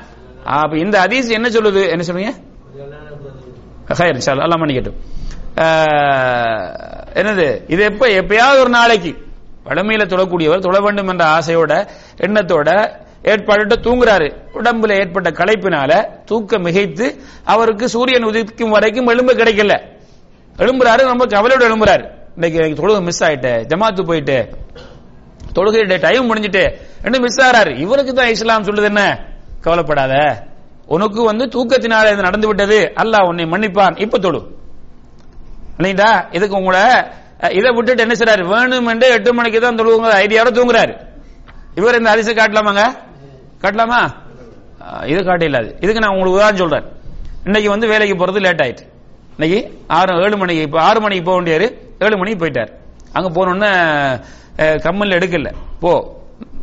அப்ப 0.55 0.79
இந்த 0.79 0.97
ஹதீஸ் 1.05 1.29
என்ன 1.37 1.49
சொல்லுது? 1.49 1.83
என்ன 1.93 2.05
சொல்றீங்க? 2.09 2.33
ஹயர் 3.99 4.25
சார் 4.27 4.43
எல்லாம் 4.47 4.63
பண்ணிக்கட்டும் 4.63 4.99
என்னது? 7.21 7.47
இது 7.73 7.83
எப்ப 7.91 8.07
எப்பயாவது 8.21 8.59
ஒரு 8.65 8.73
நாளைக்கு 8.79 9.13
வளமையில 9.69 10.05
தொழக்கூடியவர் 10.13 10.65
தொழ 10.67 10.81
வேண்டும் 10.81 11.09
என்ற 11.09 11.25
ஆசையோட 11.37 11.73
எண்ணத்தோட 12.27 12.71
ஏற்பாடு 13.33 13.77
தூங்குறாரு. 13.87 14.29
உடம்புல 14.59 14.97
ஏற்பட்ட 15.03 15.31
களைப்பினால 15.31 15.93
தூக்கம் 16.25 16.65
மிகைத்து 16.67 17.07
அவருக்கு 17.45 17.89
சூரியன் 17.95 18.27
உதிக்கும் 18.31 18.75
வரைக்கும் 18.77 19.07
எலும்பு 19.07 19.35
கிடைக்கல. 19.35 19.77
எழும்புறாரு 20.59 21.03
ரொம்ப 21.13 21.25
கவலையோட 21.27 21.65
எழும்புறாரு. 21.71 22.05
இன்னைக்கு 22.35 22.59
எனக்கு 22.61 22.81
தொழுகை 22.83 23.01
மிஸ் 23.09 23.25
ஆயிட்டு 23.25 23.53
ஜமாத்து 23.71 24.05
போயிட்டு 24.11 24.39
தொழுகை 25.57 26.01
டைம் 26.01 26.29
முடிஞ்சிட்டு 26.31 26.63
ரெண்டு 27.03 27.21
மிஸ் 27.21 27.41
ஆறாரு. 27.41 27.79
இவருக்கு 27.79 28.15
தான் 28.15 28.29
இஸ்லாம் 28.29 28.65
சொல்லுது 28.65 28.89
என்ன? 28.93 29.05
கவலைப்படாத. 29.67 30.15
உனக்கு 30.95 31.21
வந்து 31.29 31.45
தூக்கத்தினால 31.55 32.13
இது 32.13 32.27
நடந்து 32.29 32.47
விட்டது 32.47 32.79
அல்ல 32.95 33.19
உன்னை 33.29 33.45
மன்னிப்பான். 33.45 34.01
இப்ப 34.01 34.19
தொழு 34.19 34.41
இல்லைங்களா? 35.79 36.11
இதுக்கு 36.37 36.57
உங்களை 36.57 36.83
இதை 37.59 37.71
விட்டுட்டு 37.77 38.05
என்ன 38.05 38.15
செய்றாரு? 38.19 38.45
வேணும் 38.53 38.87
என்று 38.87 39.09
எட்டு 39.17 39.35
மணிக்கு 39.35 39.61
தான் 39.61 39.79
தொழுவுங்க 39.79 40.13
ஐடியாவோட 40.25 40.51
தூங்குறாரு. 40.59 40.93
இவர் 41.75 41.99
இந்த 41.99 42.11
அரிசி 42.11 42.33
காட்டலாமாங்க? 42.33 42.85
காட்டலாமா? 43.63 44.01
இது 45.13 45.25
காட்ட 45.25 45.45
இல்லாது. 45.45 45.71
இதுக்கு 45.81 46.01
நான் 46.01 46.15
உங்களுக்கு 46.15 46.39
உதாரணம் 46.39 46.63
சொல்றேன். 46.63 46.87
இன்னைக்கு 47.45 47.71
வந்து 47.71 47.87
வேலைக்கு 47.89 48.27
போறது 48.27 48.41
லேட் 48.47 48.63
ஆயிட்டு. 48.67 48.85
இன்னைக்கு 49.39 49.61
ஆறு 49.87 50.13
ஏழு 50.23 50.37
மணிக்கு 50.37 50.63
இப்போ 50.63 50.81
ஆறு 50.81 51.01
மணிக்கு 51.01 51.25
போக 51.25 51.37
வேண்டியாரு 51.41 51.67
ஏழு 52.07 52.17
மணிக்கு 52.17 52.47
போயிட்டார். 52.47 52.73
அங்க 53.13 53.29
போனோடனே 53.37 54.81
கம்மல் 54.87 55.17
எடுக்கல. 55.19 55.53
போ. 55.81 55.93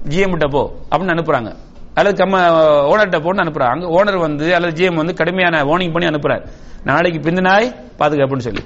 ஜிஎம் 0.10 0.34
கிட்ட 0.34 0.48
போ. 0.48 0.64
அப்படின்னு 0.92 1.16
அனுப்புறாங்க. 1.16 1.52
அல்லது 1.94 2.26
கம்ம 2.26 2.40
ஓனர்கிட்ட 2.88 3.24
போட்டு 3.24 3.44
அனுப்புறாங்க 3.44 3.68
அங்கே 3.68 3.86
ஓனர் 3.86 4.20
வந்து 4.20 4.56
அல்லது 4.56 4.88
ஜிஎம் 4.88 4.96
வந்து 4.96 5.14
கடுமையான 5.14 5.64
வார்னிங் 5.64 5.92
பண்ணி 5.92 6.10
அனுப்புறாரு. 6.10 6.48
நாளைக்கு 6.84 7.30
பிந்தினாய் 7.30 7.76
பாதுகாப்புன்னு 8.00 8.38
சொல்லி. 8.38 8.60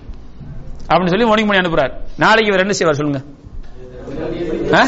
அப்படின்னு 0.89 1.07
சொல்லி 1.07 1.25
வார்னிங் 1.25 1.47
பண்ணி 1.47 1.57
அனுப்புறாரு. 1.57 1.91
நாளைக்கு 2.17 2.45
இவர் 2.45 2.59
என்ன 2.59 2.71
செய்வார் 2.71 2.95
சொல்லுங்க? 2.95 3.21
ஆ? 4.73 4.87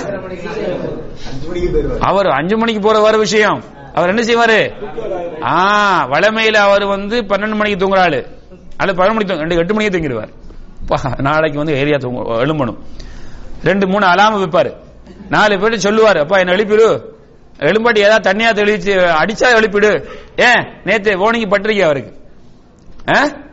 அவர் 2.00 2.28
அஞ்சு 2.28 2.58
மணிக்கு 2.58 2.82
போற 2.82 3.00
வர 3.00 3.18
விஷயம். 3.18 3.64
அவர் 3.94 4.16
என்ன 4.16 4.22
செய்வாரு? 4.22 4.72
ஆ 5.44 6.08
வளமையில 6.08 6.54
அவர் 6.54 6.86
வந்து 6.86 7.22
பன்னெண்டு 7.22 7.56
மணிக்கு 7.56 7.86
தூங்குறாரு. 7.86 8.26
அல்லது 8.78 8.98
பதினொன்று 8.98 9.14
மணிக்கு 9.14 9.36
தூங்க- 9.36 9.38
ரெண்டு 9.38 9.56
எட்டு 9.56 9.74
மணிக்கு 9.74 9.98
தூங்கிடுவார். 9.98 11.22
நாளைக்கு 11.22 11.58
வந்து 11.58 11.76
ஏரியா 11.76 11.98
தூங்க 11.98 12.46
எழும்பணும். 12.46 12.78
ரெண்டு 13.64 13.88
மூணு 13.88 14.08
அலாம 14.08 14.44
வைப்பாரு. 14.44 14.74
நாலு 15.30 15.60
பேர் 15.60 15.94
சொல்லுவாரு. 15.94 16.20
அப்பா 16.20 16.38
என்ன 16.38 16.52
எழுப்பிடு 16.52 17.18
எழும்பாட்டி 17.60 17.98
ஏதாவது 17.98 18.32
தண்ணியா 18.32 18.58
தெளிச்சு 18.58 18.94
அடிச்சா 19.24 19.48
எழுப்பிடு. 19.54 20.06
ஏன்? 20.36 20.82
நேத்து 20.84 21.32
ஓனிங்கி 21.32 21.46
பட்டிருக்கே 21.46 21.84
அவருக்கு. 21.84 22.14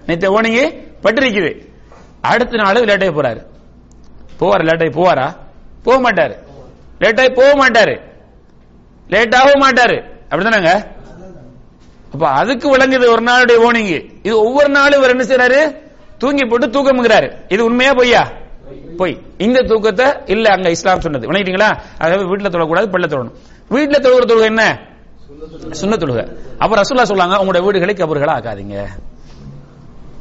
நேத்து 0.07 0.41
ஓனிங்கி 0.41 0.83
பட்டிருக்குது. 1.03 1.69
அடுத்த 2.21 2.57
நாள் 2.57 2.75
லேட்டாகி 2.75 3.13
போறாரு. 3.13 3.47
போவார்? 4.41 4.65
லேட்டாகி 4.65 4.91
போவாரா? 4.91 5.37
போக 5.83 6.11
மாட்டாரு. 6.11 6.35
லேட்டாகி 7.01 7.35
போக 7.35 7.69
மாட்டாரு. 7.69 8.01
லேட்டாகவும் 9.09 9.61
மாட்டாரு. 9.61 9.99
அப்படிதானங்க? 10.31 10.95
அப்ப 12.13 12.29
அதுக்கு 12.29 12.77
விளங்குது 12.77 13.09
ஒரு 13.09 13.23
நாளுடைய 13.23 13.59
ஓனிங் 13.69 14.11
இது 14.23 14.39
ஒவ்வொரு 14.45 14.69
நாளும் 14.69 15.03
இவர் 15.03 15.11
என்ன 15.11 15.25
செய்யறாரு 15.25 15.89
தூங்கி 16.19 16.47
போட்டு 16.47 16.67
தூக்கமுங்கிறாரு 16.67 17.33
இது 17.49 17.65
உண்மையா 17.65 17.93
பொய்யா? 17.93 18.33
பொய். 18.97 19.21
இந்த 19.39 19.61
தூக்கத்தை 19.61 20.07
இல்ல 20.27 20.53
அங்க 20.53 20.71
இஸ்லாம் 20.71 21.01
சொன்னது. 21.01 21.33
விளங்கிட்டீங்களா? 21.33 21.79
அதாவது 21.99 22.37
வீட்டுல 22.37 22.41
தொழக்கூடாது 22.41 22.87
பள்ள 22.87 23.07
தொழணும் 23.07 23.35
வீட்டுல 23.71 23.97
தொழுகிற 23.99 24.25
தொழுகை 24.27 24.43
என்ன? 24.43 24.79
சுண்ண 25.81 25.95
தொழுகை. 25.97 26.37
அப்ப 26.59 26.77
ரசூல்லா 26.77 27.03
சொல்லாங்க 27.03 27.35
உங்களோட 27.43 27.63
வீடுகளை 27.63 27.95
கபர்களா 27.95 28.35
ஆக்காதீங்க. 28.39 28.87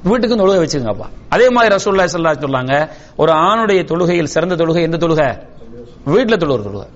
வீட்டுக்கும் 0.06 0.40
தொழுகை 0.42 0.62
வச்சுக்கோங்கப்பா. 0.64 1.06
அதே 1.30 1.50
மாதிரி 1.50 1.76
ரசூல்லா 1.76 2.06
சொல்லா 2.06 2.32
சொல்லாங்க 2.32 2.90
ஒரு 3.16 3.32
ஆணுடைய 3.32 3.84
தொழுகையில் 3.84 4.26
சிறந்த 4.26 4.56
தொழுகை 4.56 4.82
எந்த 4.82 4.98
தொழுகை? 4.98 5.48
வீட்டுல 6.06 6.36
தொழுகிற 6.38 6.64
தொழுகை. 6.68 6.88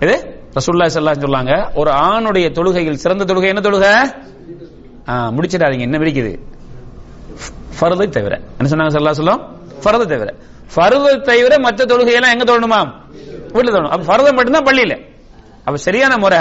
இது? 0.00 0.42
ரசூல்லா 0.54 0.86
சொல்லா 0.86 1.10
சொல்லாங்க 1.10 1.70
ஒரு 1.74 1.90
ஆணுடைய 1.90 2.50
தொழுகையில் 2.52 2.94
சிறந்த 2.94 3.34
தொழுகை 3.34 3.46
என்ன 3.46 3.60
தொழுகை? 3.60 4.14
முடிச்சிடாதீங்க 5.08 5.80
என்ன 5.80 5.98
பிடிக்குது? 5.98 6.38
ஃபர்தை 7.80 8.08
தவிர. 8.08 8.40
என்ன 8.58 8.68
சொன்னாங்க 8.70 8.88
சொல்லா 8.88 9.10
சொல்லும்? 9.10 9.40
வஸல்லம் 9.40 9.84
ஃபர்தை 9.84 10.06
தவிர. 10.06 10.34
ஃபர்தை 10.74 11.20
தவிர 11.20 11.58
மற்ற 11.58 11.84
தொழுகையெல்லாம் 11.84 12.38
எங்க 12.38 12.44
தொழணுமாம்? 12.44 12.90
வீட்டுல 13.52 13.72
தொழணும். 13.72 13.88
அப்ப 13.88 14.16
ஃபர்தை 14.16 14.34
மட்டும்தான் 14.34 14.64
பள்ளியில. 14.64 15.09
அப்ப 15.64 15.76
சரியான 15.76 16.16
முறை 16.16 16.38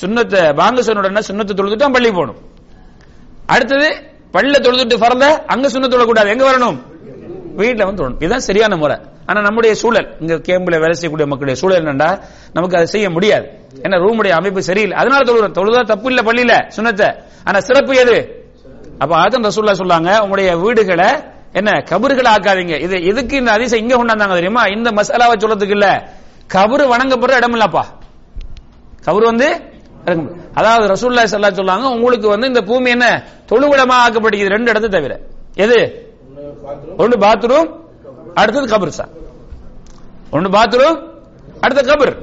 சுண்ணத்தை 0.00 0.54
பாங்க 0.54 0.82
சொன்ன 0.82 1.20
சுண்ணத்தை 1.20 1.54
தொழுதுட்டு 1.56 1.92
பள்ளி 1.92 2.10
போகணும். 2.10 2.36
அடுத்தது 3.46 3.88
பள்ளியில 4.32 4.58
தொழுதுட்டு 4.66 4.98
பறந்த 4.98 5.44
அங்க 5.46 5.68
சுண்ண 5.68 5.86
தொழக்கூடாது. 5.94 6.28
எங்க 6.28 6.52
வரணும்? 6.52 6.78
வீட்டில் 7.54 7.84
வந்து 7.84 8.02
தொழணும். 8.02 8.16
இதுதான் 8.16 8.38
சரியான 8.38 8.76
முறை. 8.76 8.96
ஆனா 9.26 9.40
நம்முடைய 9.40 9.74
சூழல் 9.74 10.16
இங்க 10.20 10.34
கேம்பில் 10.34 10.80
வேலை 10.80 10.92
செய்யக்கூடிய 10.92 11.26
மக்களுடைய 11.26 11.54
சூழல் 11.54 11.82
என்னண்டா? 11.82 12.20
நமக்கு 12.52 12.76
அதை 12.76 12.86
செய்ய 12.86 13.10
முடியாது. 13.10 13.46
ஏன்னா 13.82 13.96
ரூமுடைய 14.04 14.28
அமைப்பு 14.28 14.62
சரியில்லை. 14.62 14.98
அதனால 14.98 15.32
தொழுகிறோம் 15.32 15.56
தொழுதா 15.58 15.84
தப்பு 15.84 16.12
இல்ல 16.12 16.22
பள்ளியில 16.22 16.70
சுண்ணத்தை. 16.76 17.22
ஆனா 17.44 17.60
சிறப்பு 17.60 17.96
எது? 17.96 18.46
அப்ப 18.98 19.16
ஆதம் 19.16 19.44
ரசூல்லா 19.44 19.72
சொல்லாங்க 19.72 20.18
உங்களுடைய 20.18 20.56
வீடுகளை 20.56 21.10
என்ன 21.52 21.70
கபறுகளை 21.90 22.30
ஆக்காதீங்க. 22.38 22.80
இது 22.80 23.04
எதுக்கு 23.04 23.36
இந்த 23.36 23.52
அதிசயம் 23.52 23.88
இங்க 23.88 24.04
கொண்டாந்தாங்க 24.04 24.32
தெரியுமா? 24.32 24.64
இந்த 24.64 24.90
மசாலாவை 24.90 25.32
சொல்றதுக்கு 25.38 25.70
இல்ல. 25.70 26.12
கபரு 26.54 26.84
வணங்கப்படுற 26.94 27.36
இடம் 27.36 27.52
இல்லப்பா 27.52 27.84
கபர் 29.06 29.24
வந்து 29.24 29.48
அதாவது 30.54 30.86
ரசூல்லா 30.86 31.22
சல்லா 31.22 31.24
சொல்லுவாங்க 31.24 31.54
சொல்லாங்க 31.58 31.94
உங்களுக்கு 31.94 32.28
வந்து 32.28 32.46
இந்த 32.46 32.62
பூமி 32.62 32.90
என்ன? 32.90 33.24
தொழுவிடமா 33.48 33.96
ஆக்கப்படுகிறது. 34.04 34.54
ரெண்டு 34.56 34.70
இடத்தை 34.70 34.90
தவிர. 34.90 35.20
எது? 35.54 35.78
ஒன்று 36.98 37.18
பாத்ரூம் 37.18 37.68
அடுத்தது 38.34 38.66
கபர் 38.66 38.88
சார். 38.88 39.08
ஒன்று 40.30 40.48
பாத்ரூம் 40.50 40.98
அடுத்த 41.60 41.82
கபர். 41.82 42.16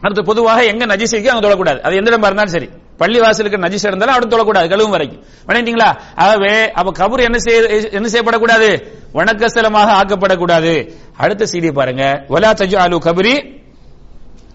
அடுத்து 0.00 0.24
பொதுவாக 0.24 0.64
எங்க 0.64 0.86
நஜிஸ் 0.86 1.14
இருக்கு 1.14 1.30
அங்க 1.30 1.48
தொழக்கூடாது. 1.48 1.80
அது 1.80 1.96
எந்த 1.96 2.10
இடமா 2.10 2.24
இருந்தாலும் 2.24 2.46
சரி. 2.46 2.68
பள்ளி 2.96 3.20
வாசலுக்கு 3.20 3.58
நஜிஸ் 3.58 3.86
இருந்தாலும் 3.86 4.14
அடுத்து 4.14 4.36
தொழக்கூடாது 4.36 4.68
கழுவும் 4.68 4.90
வரைக்கும். 4.90 5.22
விளையாண்டீங்களா 5.46 5.96
ஆகவே 6.14 6.72
அப்ப 6.72 7.08
கபர் 7.08 7.22
என்ன 7.22 7.38
செய்ய 7.38 7.90
என்ன 7.90 8.08
செய்யப்படக்கூடாது? 8.08 8.68
வணக்கஸ்தலமாக 9.14 9.92
ஆக்கப்படக்கூடாது. 10.00 10.92
அடுத்த 11.16 11.46
சீடி 11.52 11.72
பாருங்க. 11.72 12.24
வலா 12.28 12.52
தஜு 12.60 12.74
அலு 12.74 12.96
கபரி 12.96 13.34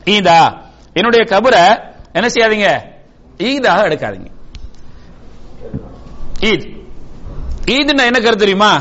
ஈதா. 0.05 0.67
என்னுடைய 0.95 1.23
கபரை 1.29 1.63
என்ன 2.13 2.27
செய்யாதீங்க? 2.29 2.69
ஈதாக 3.45 3.81
எடுக்காதீங்க. 3.87 4.29
ஈத். 6.43 6.65
ஈதுன்னா 7.69 8.03
என்ன 8.09 8.19
கருத்து 8.19 8.45
தெரியுமா? 8.45 8.71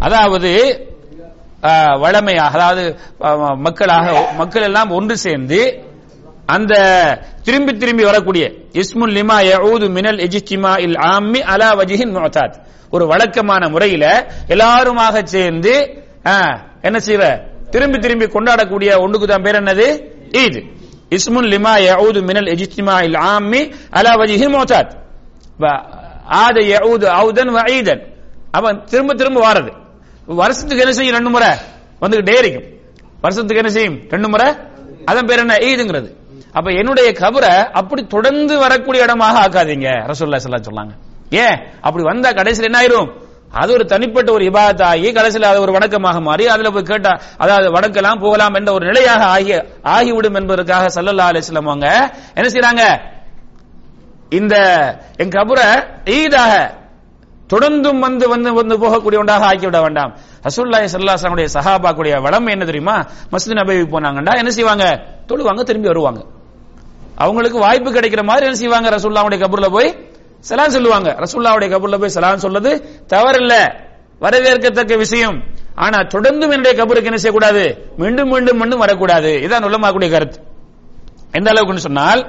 அதாவது 0.00 0.50
வளமையாக 1.62 2.00
வழமையாக 2.02 2.54
அதாவது 2.56 2.82
மக்களாக 3.62 4.06
மக்கள் 4.36 4.62
எல்லாம் 4.62 4.90
ஒன்று 4.92 5.14
சேர்ந்து 5.18 5.58
அந்த 6.48 6.74
திரும்பி 7.42 7.72
திரும்பி 7.74 8.04
வரக்கூடிய 8.04 8.44
இஸ்முல் 8.74 9.14
லிமா 9.16 9.38
யஊது 9.44 9.86
மினல் 9.96 10.20
இஜ்திமா 10.26 10.72
இல் 10.84 10.98
ஆம்மி 11.08 11.40
அலா 11.52 11.68
வஜிஹின் 11.80 12.14
முஅத்தாத் 12.14 12.56
ஒரு 12.92 13.04
வழக்கமான 13.06 13.62
முறையில 13.68 14.04
எல்லாருமாக 14.48 15.24
சேர்ந்து 15.26 15.74
ஆஹ், 16.26 16.54
என்ன 16.82 16.98
செய்வ? 17.00 17.22
திரும்பி 17.70 17.98
திரும்பி 17.98 18.26
கொண்டாடக்கூடிய 18.28 18.90
ஒன்றுக்கு 19.00 19.26
தான் 19.26 19.44
பேர் 19.44 19.58
என்னது? 19.60 19.86
ஈத். 20.40 20.60
اسم 21.12 21.34
லிமா 21.52 21.74
يعود 21.80 22.16
மினல் 22.20 22.44
الاجتماع 22.46 22.98
العام 23.04 23.52
على 23.96 24.08
அலா 24.10 24.10
المعتاد 24.40 24.48
முஅத்தாத் 24.54 24.92
ஆத 26.38 26.56
யஊது 26.72 27.06
அவுதன் 27.18 27.50
வ 27.56 27.58
ஈதன் 27.76 28.02
அவன் 28.52 28.76
திரும்ப 28.90 29.10
திரும்ப 29.20 29.38
வாரது 29.46 29.72
வருஷத்துக்கு 30.40 30.82
என்ன 30.84 30.94
செய்யும் 30.98 31.16
ரெண்டு 31.18 31.30
முறை 31.34 31.50
வந்துகிட்டே 32.02 32.34
இருக்கும் 32.42 32.66
வருஷத்துக்கு 33.24 33.60
என்ன 33.62 33.72
செய்யும் 33.76 33.98
ரெண்டு 34.14 34.28
முறை 34.32 34.48
அதன் 35.10 35.28
பேர் 35.28 35.42
என்ன 35.44 35.54
ஈதுங்கிறது 35.68 36.10
அப்ப 36.54 36.68
என்னுடைய 36.80 37.08
கபரை 37.22 37.54
அப்படி 37.80 38.02
தொடர்ந்து 38.14 38.54
வரக்கூடிய 38.64 39.06
இடமாக 39.06 39.36
ஆக்காதீங்க 39.44 39.88
ரசூல்லா 40.10 40.40
சொல்லாங்க 40.68 40.94
ஏன் 41.44 41.56
அப்படி 41.86 42.02
வந்தா 42.10 42.30
கடைசியில் 42.38 42.68
என்ன 42.70 42.80
ஆயிரும் 42.82 43.08
அது 43.52 43.72
ஒரு 43.72 43.84
தனிப்பட்ட 43.86 44.32
ஒரு 44.32 44.44
இபாதத் 44.44 44.82
ஆகி 44.82 45.12
கடைசியில் 45.12 45.48
அது 45.48 45.60
ஒரு 45.60 45.72
வணக்கமாக 45.72 46.20
மாறி 46.22 46.46
அதுல 46.46 46.70
போய் 46.70 46.82
கேட்டா 46.82 47.20
அதாவது 47.36 47.72
வணக்கலாம் 47.72 48.20
போகலாம் 48.20 48.54
என்ற 48.54 48.72
ஒரு 48.72 48.86
நிலையாக 48.86 49.24
ஆகி 49.24 49.54
ஆகிவிடும் 49.82 50.34
என்பதற்காக 50.34 51.00
சல்லல்லா 51.00 51.28
அலைஹி 51.30 51.56
அவங்க 51.56 52.10
என்ன 52.34 52.48
செய்யறாங்க 52.48 53.00
இந்த 54.30 54.54
என் 55.16 55.28
கபரை 55.28 55.86
ஈதாக 56.04 56.76
தொடர்ந்தும் 57.52 57.98
வந்து 57.98 58.28
வந்து 58.28 58.52
வந்து 58.52 58.78
போகக்கூடிய 58.78 59.18
ஒன்றாக 59.18 59.54
ஆக்கிவிட 59.54 59.80
வேண்டாம். 59.80 60.16
ரசூல்லாய் 60.42 60.88
சல்லாசனுடைய 60.92 61.48
சஹாபாக்குடைய 61.54 62.22
வளம் 62.22 62.46
என்ன 62.46 62.64
தெரியுமா? 62.64 63.06
மஸ்ஜித் 63.32 63.54
நபி 63.54 63.82
போனாங்கண்டா 63.82 64.36
என்ன 64.36 64.50
செய்வாங்க? 64.50 65.04
தொழுவாங்க 65.28 65.62
திரும்பி 65.62 65.88
வருவாங்க. 65.88 66.24
அவங்களுக்கு 67.16 67.58
வாய்ப்பு 67.58 67.92
கிடைக்கிற 67.92 68.22
மாதிரி 68.24 68.46
என்ன 68.46 68.58
செய்வாங்க? 68.58 68.90
ரசூல்லாவுடைய 68.90 69.38
கபூர்ல 69.44 69.68
போய் 69.68 70.16
சலான் 70.44 70.68
சொல்லுவாங்க. 70.68 71.08
ரசுல்லாவுடைய 71.20 71.68
கபூர்ல 71.68 71.98
போய் 71.98 72.14
சலான் 72.14 72.36
சொல்றது 72.36 72.70
தவறில்ல. 73.06 73.54
வரவேற்கத்தக்க 74.20 74.96
விஷயம். 74.96 75.36
ஆனா 75.76 75.98
தொடர்ந்தும் 76.14 76.52
என்னுடைய 76.52 76.74
கபருக்கு 76.76 77.04
என்ன 77.04 77.16
செய்யக்கூடாது? 77.16 77.64
மீண்டும் 77.96 78.28
மீண்டும் 78.28 78.58
மீண்டும் 78.58 78.78
வரக்கூடாது. 78.78 79.30
இதான் 79.38 79.64
உள்ளமாக்கூடிய 79.64 80.10
கருத்து. 80.10 80.38
எந்த 81.32 81.50
அளவுக்குன்னு 81.50 81.86
சொன்னால் 81.88 82.20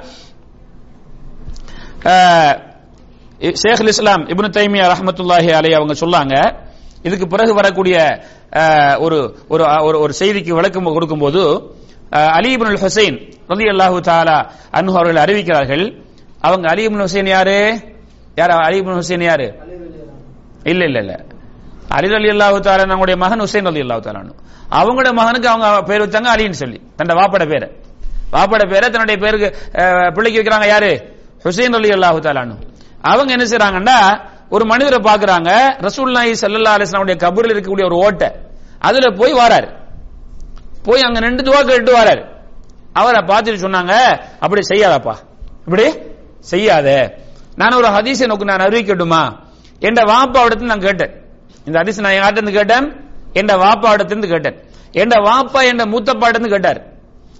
ஷேக் 3.60 3.88
இஸ்லாம் 3.88 4.22
இப்னு 4.28 4.48
தைமியா 4.50 4.86
ரஹமத்துல்லாஹி 4.92 5.50
அலை 5.50 5.70
அவங்க 5.72 5.94
சொல்லாங்க. 5.94 6.34
இதுக்கு 7.02 7.26
பிறகு 7.26 7.54
வரக்கூடிய 7.54 7.96
அஹ், 8.52 8.96
ஒரு 8.98 9.18
ஒரு 9.48 9.64
ஒரு 9.82 9.98
ஒரு 10.00 10.12
செய்திக்கு 10.18 10.52
விளக்கம் 10.52 10.92
கொடுக்கும்போது 10.92 11.42
அஹ், 12.12 12.30
அலி 12.36 12.56
இப்னுல் 12.56 12.80
ஹுசைன் 12.82 13.16
ரலியல்லாஹு 13.48 13.98
தாலா 14.02 14.38
அன்ஹு 14.72 14.94
அவர்கள் 14.94 15.22
அறிவிக்கிறார்கள். 15.24 15.84
அவங்க 16.40 16.68
அலி 16.70 16.86
இப்னு 16.88 17.06
ஹுசைன் 17.08 17.28
யாரு? 17.28 17.58
யார்? 18.40 18.52
அலி 18.66 18.76
இப்னு 18.80 18.98
ஹுசைன் 19.00 19.24
யாரு? 19.30 19.46
இல்ல 20.72 20.82
இல்ல 20.88 20.98
இல்ல. 21.04 21.12
அலி 21.96 22.08
அலி 22.18 22.28
அல்லாஹு 22.34 22.58
தாலா 22.66 22.84
நம்முடைய 22.92 23.16
மகன் 23.24 23.42
ஹுசைன் 23.44 23.68
அலி 23.72 23.80
அல்லாஹு 23.84 24.02
தாலானு 24.06 24.32
அவங்களோட 24.78 25.10
மகனுக்கு 25.20 25.48
அவங்க 25.52 25.66
பேர் 25.88 26.02
வச்சாங்க 26.04 26.28
அலின்னு 26.34 26.58
சொல்லி. 26.62 26.78
தன்னோட 26.96 27.14
வாப்பட 27.20 27.44
பேரை. 27.52 27.68
வாப்பட 28.34 28.62
பேரை 28.72 28.86
தன்னுடைய 28.94 29.16
பேருக்கு 29.24 29.48
பிள்ளைக்கு 30.16 30.38
வைக்கிறாங்க 30.40 30.66
யாரு? 30.74 30.92
ஹுசைன் 31.44 31.76
அலி 31.80 31.90
அல்லாஹு 31.96 32.18
தாலானு 32.26 32.54
அவங்க 33.10 33.30
என்ன 33.36 33.44
செய்யறாங்கன்னா 33.50 33.98
ஒரு 34.54 34.64
மனிதரை 34.70 34.98
பாக்குறாங்க 35.08 35.50
ரசூல்லாஹி 35.86 36.30
ஸல்லல்லாஹு 36.42 36.76
அலைஹி 36.76 36.88
வஸல்லம் 36.88 37.22
கபூரில் 37.24 37.52
இருக்கக்கூடிய 37.52 37.86
ஒரு 37.90 37.96
ஓட்டை. 38.06 38.28
அதுல 38.88 39.06
போய் 39.20 39.32
வாராரு. 39.40 39.68
போய் 40.86 41.04
அங்க 41.06 41.18
ரெண்டு 41.20 41.42
துவா 41.46 41.60
கேட்டு 41.70 41.92
வராரு. 42.00 42.22
அவரை 43.00 43.20
பார்த்துட்டு 43.30 43.64
சொன்னாங்க 43.66 43.92
அப்படி 44.44 44.62
செய்யாதப்பா. 44.70 45.14
இப்படி 45.66 45.86
செய்யாத. 46.52 46.88
நான் 47.56 47.72
ஒரு 47.72 47.88
ஹதீஸை 47.88 48.26
நோக்கு 48.26 48.44
நான் 48.44 48.58
அறிவிக்கட்டுமா? 48.58 49.36
என்ற 49.78 50.02
வாப்பா 50.02 50.36
இடத்துல 50.36 50.62
நான் 50.62 50.80
கேட்டேன். 50.80 51.10
இந்த 51.64 51.80
ஹதீஸ் 51.80 52.00
நான் 52.00 52.12
யார்ட்ட 52.12 52.30
இருந்து 52.30 52.52
கேட்டேன்? 52.52 53.04
என்ற 53.32 53.54
வாப்பா 53.54 53.90
இடத்துல 53.92 54.04
இருந்து 54.04 54.28
கேட்டேன். 54.28 54.64
என்ற 54.92 55.20
வாப்பா 55.20 55.64
என்ற 55.64 55.84
மூத்தப்பா 55.84 56.28
இருந்து 56.28 56.48
கேட்டார். 56.48 56.82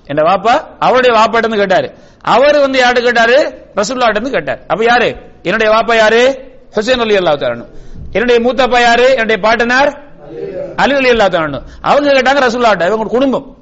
என்ற 0.05 0.23
வாப்பா 0.23 0.65
அவருடைய 0.79 1.21
வாப்பா 1.21 1.37
இருந்து 1.37 1.57
கேட்டாரு. 1.57 1.95
அவர் 2.23 2.61
வந்து 2.61 2.85
யார்ட்ட 2.85 3.03
கேட்டாரு? 3.03 3.69
ரசூல்லா 3.77 4.09
இருந்து 4.09 4.31
கேட்டார். 4.31 4.61
அப்ப 4.67 4.85
யாரு? 4.85 5.17
என்னுடைய 5.43 5.73
வாப்பா 5.73 5.97
யாரு? 5.97 6.49
ஹுசேன் 6.75 7.01
அலி 7.01 7.17
அல்லா 7.17 7.33
தரணும் 7.33 7.69
என்னுடைய 8.13 8.41
மூத்தப்பா 8.41 8.81
யாரு? 8.81 9.11
என்னுடைய 9.11 9.43
பாட்டனார்? 9.43 10.01
அலி 10.77 10.95
அலி 10.95 11.11
அல்லா 11.11 11.63
அவங்க 11.81 12.13
கேட்டாங்க 12.13 12.37
ரசூல்லாட்ட 12.37 12.87
இவங்க 12.87 13.05
குடும்பம். 13.05 13.57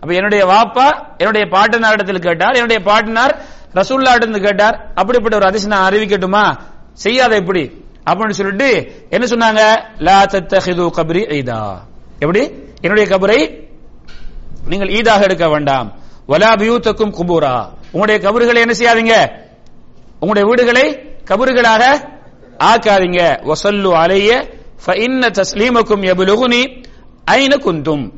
அப்ப 0.00 0.14
என்னுடைய 0.14 0.46
வாப்பா 0.46 1.02
என்னுடைய 1.18 1.46
பாட்டனார் 1.46 1.92
இடத்தில் 1.92 2.18
கேட்டார். 2.18 2.52
என்னுடைய 2.52 2.82
பாட்டனார் 2.82 3.40
ரசூல்லா 3.74 4.14
இருந்து 4.14 4.40
கேட்டார் 4.40 4.92
அப்படிப்பட்ட 4.94 5.36
ஒரு 5.36 5.46
அதிசயம் 5.46 5.78
நான் 5.78 5.92
அறிவிக்கட்டுமா? 5.92 6.58
செய்யாத 6.92 7.36
எப்படி? 7.36 7.84
அப்படின்னு 8.10 8.30
சொல்லிட்டு 8.30 8.92
என்ன 9.10 9.26
சொன்னாங்க? 9.26 9.82
லா 9.98 10.24
தத்தஹிது 10.24 10.90
கப்ரி 10.96 11.22
ஈதா. 11.28 11.76
எப்படி? 12.18 12.52
என்னுடைய 12.80 13.16
கபரை 13.16 13.64
நீங்கள் 14.68 14.88
ஈதாக 14.88 15.24
எடுக்க 15.24 15.48
வேண்டாம். 15.48 15.92
வலா 16.28 16.52
பியூத்தக்கும் 16.54 17.14
குபூரா. 17.14 17.68
உங்களுடைய 17.92 18.30
கபறுகளை 18.30 18.56
என்ன 18.56 18.74
செய்யாதீங்க? 18.78 19.44
உங்களுடைய 20.20 20.48
வீடுகளை 20.48 21.14
கபறுகளாக 21.24 21.84
ஆக்காதீங்க. 22.58 23.52
வசல்லு 23.52 23.92
அலைய 23.92 24.54
ஃபஇன்ன 24.86 25.30
தஸ்லீமக்கும் 25.30 26.02
எபுலுகுனி 26.02 26.84
ஐன 27.30 27.58
குந்தும் 27.58 28.12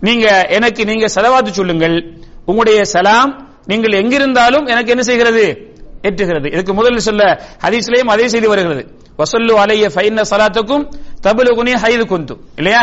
நீங்க 0.00 0.46
எனக்கு 0.48 0.84
நீங்க 0.84 1.04
செலவாத்து 1.04 1.50
சொல்லுங்கள். 1.50 2.18
உங்களுடைய 2.44 2.84
சலாம் 2.84 3.51
நீங்கள் 3.66 3.92
எங்கிருந்தாலும் 3.92 4.66
எனக்கு 4.66 4.90
என்ன 4.90 5.02
செய்கிறது? 5.02 5.74
எட்டுகிறது 6.02 6.52
இதுக்கு 6.52 6.74
முதலில் 6.74 6.98
சொல்ல 6.98 7.42
ஹதீஸ்லயும் 7.62 8.10
அதே 8.14 8.28
செய்தி 8.28 8.46
வருகிறது. 8.46 9.00
வசல்லு 9.18 9.50
அலைய 9.50 9.88
ஃபைன 9.94 10.22
சலாத்துக்கும் 10.30 10.88
தபுலுகுனி 11.22 11.72
ஹைது 11.72 12.04
குந்து 12.04 12.36
இல்லையா? 12.56 12.80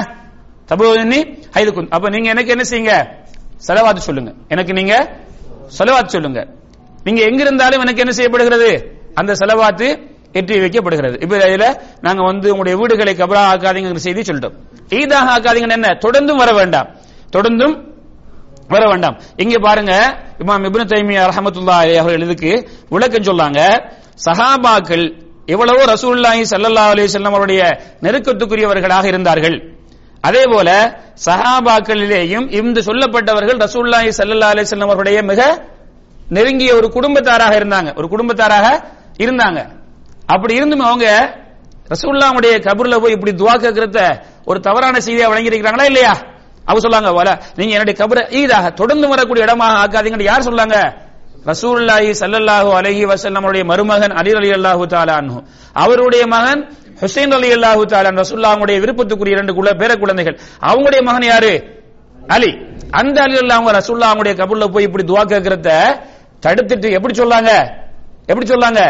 தபுலுகுனி 0.69 1.43
ஹைது 1.53 1.71
குந்து 1.71 1.89
அப்ப 1.89 2.09
நீங்க 2.09 2.29
எனக்கு 2.29 2.49
என்ன 2.49 2.63
செய்யுங்க? 2.63 3.09
செலவாத்து 3.67 3.95
சொல்லுங்க. 3.95 4.33
எனக்கு 4.47 4.73
நீங்க 4.73 5.17
செலவாத்து 5.79 6.05
சொல்லுங்க. 6.05 6.47
நீங்க 7.03 7.21
எங்கிருந்தாலும் 7.21 7.79
எனக்கு 7.79 7.99
என்ன 7.99 8.11
செய்யப்படுகிறது? 8.11 8.99
அந்த 9.13 9.33
செலவாத்து 9.33 10.07
எட்டி 10.31 10.59
வைக்கப்படுகிறது. 10.59 11.21
இப்ப 11.21 11.37
இதுல 11.37 11.79
நாங்க 12.01 12.23
வந்து 12.23 12.55
உங்களுடைய 12.55 12.77
வீடுகளை 12.77 13.15
கபரா 13.15 13.43
ஆக்காதீங்கிற 13.53 13.95
செய்தி 13.95 14.21
சொல்லிட்டோம். 14.21 14.53
ஈதாக 14.89 15.39
ஆக்காதீங்கன்னு 15.39 15.71
என்ன? 15.71 15.97
தொடர்ந்தும் 16.05 16.35
வர 16.35 16.51
வேண்டாம். 16.51 16.95
தொடர்ந்தும் 17.33 17.88
வர 18.73 18.81
வேண்டாம். 18.91 19.15
இங்க 19.43 19.55
பாருங்க 19.67 19.93
இமாம் 20.41 20.65
இப்னு 20.67 20.85
தைமியா 20.93 21.23
ரஹமத்துல்லாஹி 21.31 21.93
அவர்கள் 22.01 22.25
இதுக்கு 22.27 22.51
விளக்கம் 22.93 23.27
சொல்லாங்க. 23.29 23.59
சஹாபாக்கள் 24.27 25.05
எவ்வளவோ 25.53 25.83
ரசூல்லாஹி 25.93 26.41
சல்லா 26.53 26.83
அலைஹி 26.93 27.07
வஸல்லம் 27.09 27.35
அவருடைய 27.35 27.61
நெருக்கத்துக்குரியவர்களாக 28.05 29.05
இருந்தார்கள். 29.11 29.57
அதே 30.27 30.43
போல 30.53 30.69
சஹாபாக்களிலேயும் 31.27 32.47
இந்த 32.59 32.79
சொல்லப்பட்டவர்கள் 32.89 33.59
ரசூல்லாஹி 33.65 34.09
சல்லா 34.19 34.49
அலைஹி 34.53 34.67
வஸல்லம் 34.67 34.93
அவருடைய 34.95 35.19
மிக 35.31 35.41
நெருங்கிய 36.37 36.71
ஒரு 36.79 36.87
குடும்பத்தாராக 36.95 37.53
இருந்தாங்க. 37.59 37.89
ஒரு 37.99 38.07
குடும்பத்தாராக 38.13 38.67
இருந்தாங்க. 39.23 39.59
அப்படி 40.33 40.53
இருந்தும் 40.59 40.87
அவங்க 40.87 41.07
ரசூல்லாவுடைய 41.93 42.53
கபூர்ல 42.65 42.95
போய் 43.03 43.15
இப்படி 43.17 43.31
துவா 43.41 43.53
கேட்கறத 43.63 43.99
ஒரு 44.49 44.59
தவறான 44.67 44.99
செய்தியா 45.05 45.29
வழங்கியிருக்கிறாங்களா 45.31 45.85
இல்லையா? 45.91 46.13
அவங்க 46.69 46.81
சொல்லாங்க 46.85 47.11
வல 47.19 47.29
நீங்க 47.59 47.71
என்னுடைய 47.77 47.95
கபரை 48.01 48.23
ஈதாக 48.39 48.65
தொடர்ந்து 48.81 49.07
வரக்கூடிய 49.13 49.45
இடமாக 49.47 49.77
ஆக்காதீங்கன்னு 49.83 50.27
யார் 50.31 50.47
சொல்லாங்க? 50.49 50.77
ரசூல்லாஹி 51.51 52.09
சல்லல்லாஹு 52.21 52.69
அலஹி 52.79 53.03
வசல் 53.11 53.35
நம்முடைய 53.37 53.63
மருமகன் 53.71 54.13
அலி 54.21 54.31
அலி 54.39 54.49
அல்லாஹு 54.57 54.83
தாலான் 54.93 55.29
அவருடைய 55.83 56.23
மகன் 56.35 56.61
ஹுசைன் 57.01 57.33
ரலியல்லாஹு 57.37 57.83
தாலான் 57.93 58.19
ரசூல்லாவுடைய 58.23 58.77
விருப்பத்துக்குரிய 58.83 59.35
இரண்டு 59.35 59.53
குல 59.57 59.69
பேர 59.81 59.91
குழந்தைகள். 60.01 60.35
அவங்களுடைய 60.69 61.01
மகன் 61.09 61.27
யாரு? 61.31 61.53
அலி. 62.35 62.51
அந்த 62.99 63.17
அலி 63.25 63.35
அவங்க 63.57 63.71
ரசூலுல்லாஹுடைய 63.79 64.33
கபூர்ல 64.41 64.65
போய் 64.73 64.87
இப்படி 64.87 65.03
துவா 65.11 65.23
கேட்கறத 65.31 65.69
தடுத்துட்டு 66.43 66.87
எப்படி 66.97 67.13
சொல்லாங்க? 67.21 67.51
எப்படி 68.31 68.47
சொல்லாங்க? 68.53 68.81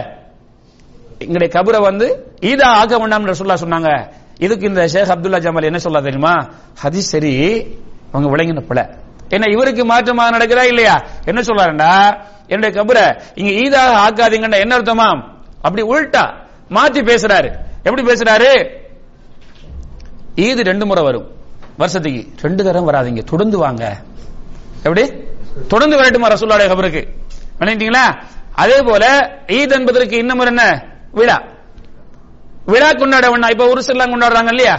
எங்களுடைய 1.23 1.49
கபரை 1.55 1.79
வந்து 1.89 2.07
ஈதா 2.49 2.67
ஆக்க 2.81 2.93
வேண்டாம் 3.01 3.29
ரசூல்லா 3.31 3.57
சொன்னாங்க. 3.63 3.89
இதுக்கு 4.39 4.67
இந்த 4.67 4.87
ஷேக் 4.87 5.07
அப்துல்லா 5.07 5.39
ஜமால் 5.45 5.63
என்ன 5.63 5.79
சொல்ல 5.79 6.01
தெரியுமா? 6.01 6.33
ஹதீஸ் 6.83 7.09
சரி 7.13 7.33
அவங்க 8.11 8.35
விளங்கின 8.35 8.59
பிள்ளை 8.59 8.85
என்ன 9.29 9.45
இவருக்கு 9.51 9.85
மாற்றமாக 9.85 10.35
நடக்கிறா 10.35 10.63
இல்லையா? 10.63 11.07
என்ன 11.25 11.41
சொல்றாருண்டா 11.41 12.17
என்னுடைய 12.47 12.71
கபரை 12.79 13.21
இங்க 13.35 13.51
ஈதாக 13.51 13.97
ஆக்காதீங்கன்னா 14.05 14.59
என்ன 14.59 14.77
அர்த்தமா? 14.77 15.07
அப்படி 15.61 15.83
உள்டா 15.87 16.23
மாத்தி 16.69 17.01
பேசுறாரு. 17.09 17.49
எப்படி 17.83 18.01
பேசுறாரு? 18.01 18.51
ஈது 20.35 20.63
ரெண்டு 20.63 20.85
முறை 20.85 21.03
வரும் 21.03 21.27
வருஷத்துக்கு. 21.77 22.27
ரெண்டு 22.41 22.63
தரம் 22.63 22.93
வராதீங்க 22.93 23.23
தொடர்ந்து 23.23 23.57
வாங்க. 23.57 23.97
எப்படி? 24.83 25.13
தொடர்ந்து 25.67 25.97
வரட்டுமா 25.97 26.27
ரசூல்லாடைய 26.27 26.67
கபருக்கு? 26.67 27.07
நினைட்டீங்களா 27.59 28.05
அதே 28.55 28.81
போல 28.81 29.05
ஈத் 29.47 29.71
என்பதற்கு 29.71 30.17
இன்னும் 30.17 30.39
என்ன? 30.39 30.85
விழா. 31.11 31.37
விழா 32.71 32.89
கொண்டாட 33.01 33.25
வேண்டாம் 33.31 33.53
இப்ப 33.53 33.67
ஒரு 33.73 33.81
சிலாம் 33.87 34.13
கொண்டாடுறாங்க 34.13 34.51
இல்லையா? 34.55 34.75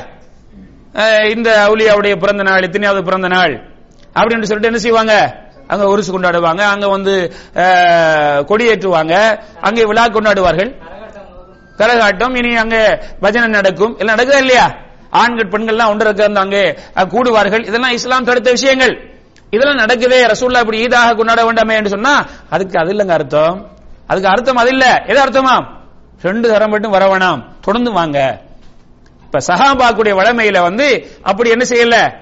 இந்த 1.35 1.49
அவுலியாவுடைய 1.67 2.15
பிறந்த 2.23 2.43
நாள் 2.49 2.67
இத்தனையாவது 2.67 3.03
பிறந்த 3.09 3.29
நாள் 3.35 3.55
அப்படின்னு 4.19 4.49
சொல்லிட்டு 4.49 4.71
என்ன 4.71 4.83
செய்வாங்க? 4.85 5.15
அங்க 5.73 5.85
உருசு 5.93 6.11
கொண்டாடுவாங்க. 6.15 6.63
அங்க 6.75 6.87
வந்து 6.95 7.15
கொடியேற்றுவாங்க. 8.51 9.15
அங்கே 9.69 9.83
விழா 9.91 10.05
கொண்டாடுவார்கள். 10.17 10.71
கரகாட்டம் 11.81 12.35
இனி 12.39 12.51
அங்க 12.63 12.77
பஜனை 13.25 13.49
நடக்கும். 13.59 13.93
எல்லாம் 14.01 14.17
நடக்குதா 14.17 14.43
இல்லையா? 14.45 14.67
ஆண்கள் 15.21 15.53
பெண்கள்லாம் 15.53 15.93
ஒன்று 15.93 16.17
சேர்ந்து 16.19 16.43
அங்கே 16.45 16.65
கூடுவார்கள். 17.15 17.63
இதெல்லாம் 17.71 17.95
இஸ்லாம் 17.99 18.27
தடுத்த 18.31 18.51
விஷயங்கள். 18.57 18.95
இதெல்லாம் 19.55 19.81
நடக்குதே. 19.83 20.19
ரசூல்லா 20.33 20.63
இப்படி 20.65 20.81
ஈதாக 20.87 21.15
கொண்டாட 21.21 21.43
வேண்டாமே 21.49 21.77
என்று 21.79 21.95
சொன்னா 21.95 22.15
அதுக்கு 22.55 22.77
அது 22.83 22.93
இல்லைங்க 22.95 23.15
அர்த்தம். 23.19 23.57
அதுக்கு 24.11 24.31
அர்த்தம் 24.33 24.61
அது 24.63 24.71
இல்ல. 24.75 24.87
எது 25.13 25.21
அர்த்தமா? 25.25 25.57
ரெண்டு 26.29 26.47
தரம் 26.53 26.73
மட்டும் 26.75 26.95
வர 26.97 27.05
வேணாம். 27.13 27.41
தொடர்ந்து 27.61 27.93
வாங்க. 27.93 28.41
இப்ப 29.23 29.39
சஹாபாக்குடைய 29.47 30.15
வளமையில 30.17 30.61
வந்து 30.61 31.07
அப்படி 31.23 31.51
என்ன 31.51 31.65
செய்யல? 31.69 32.13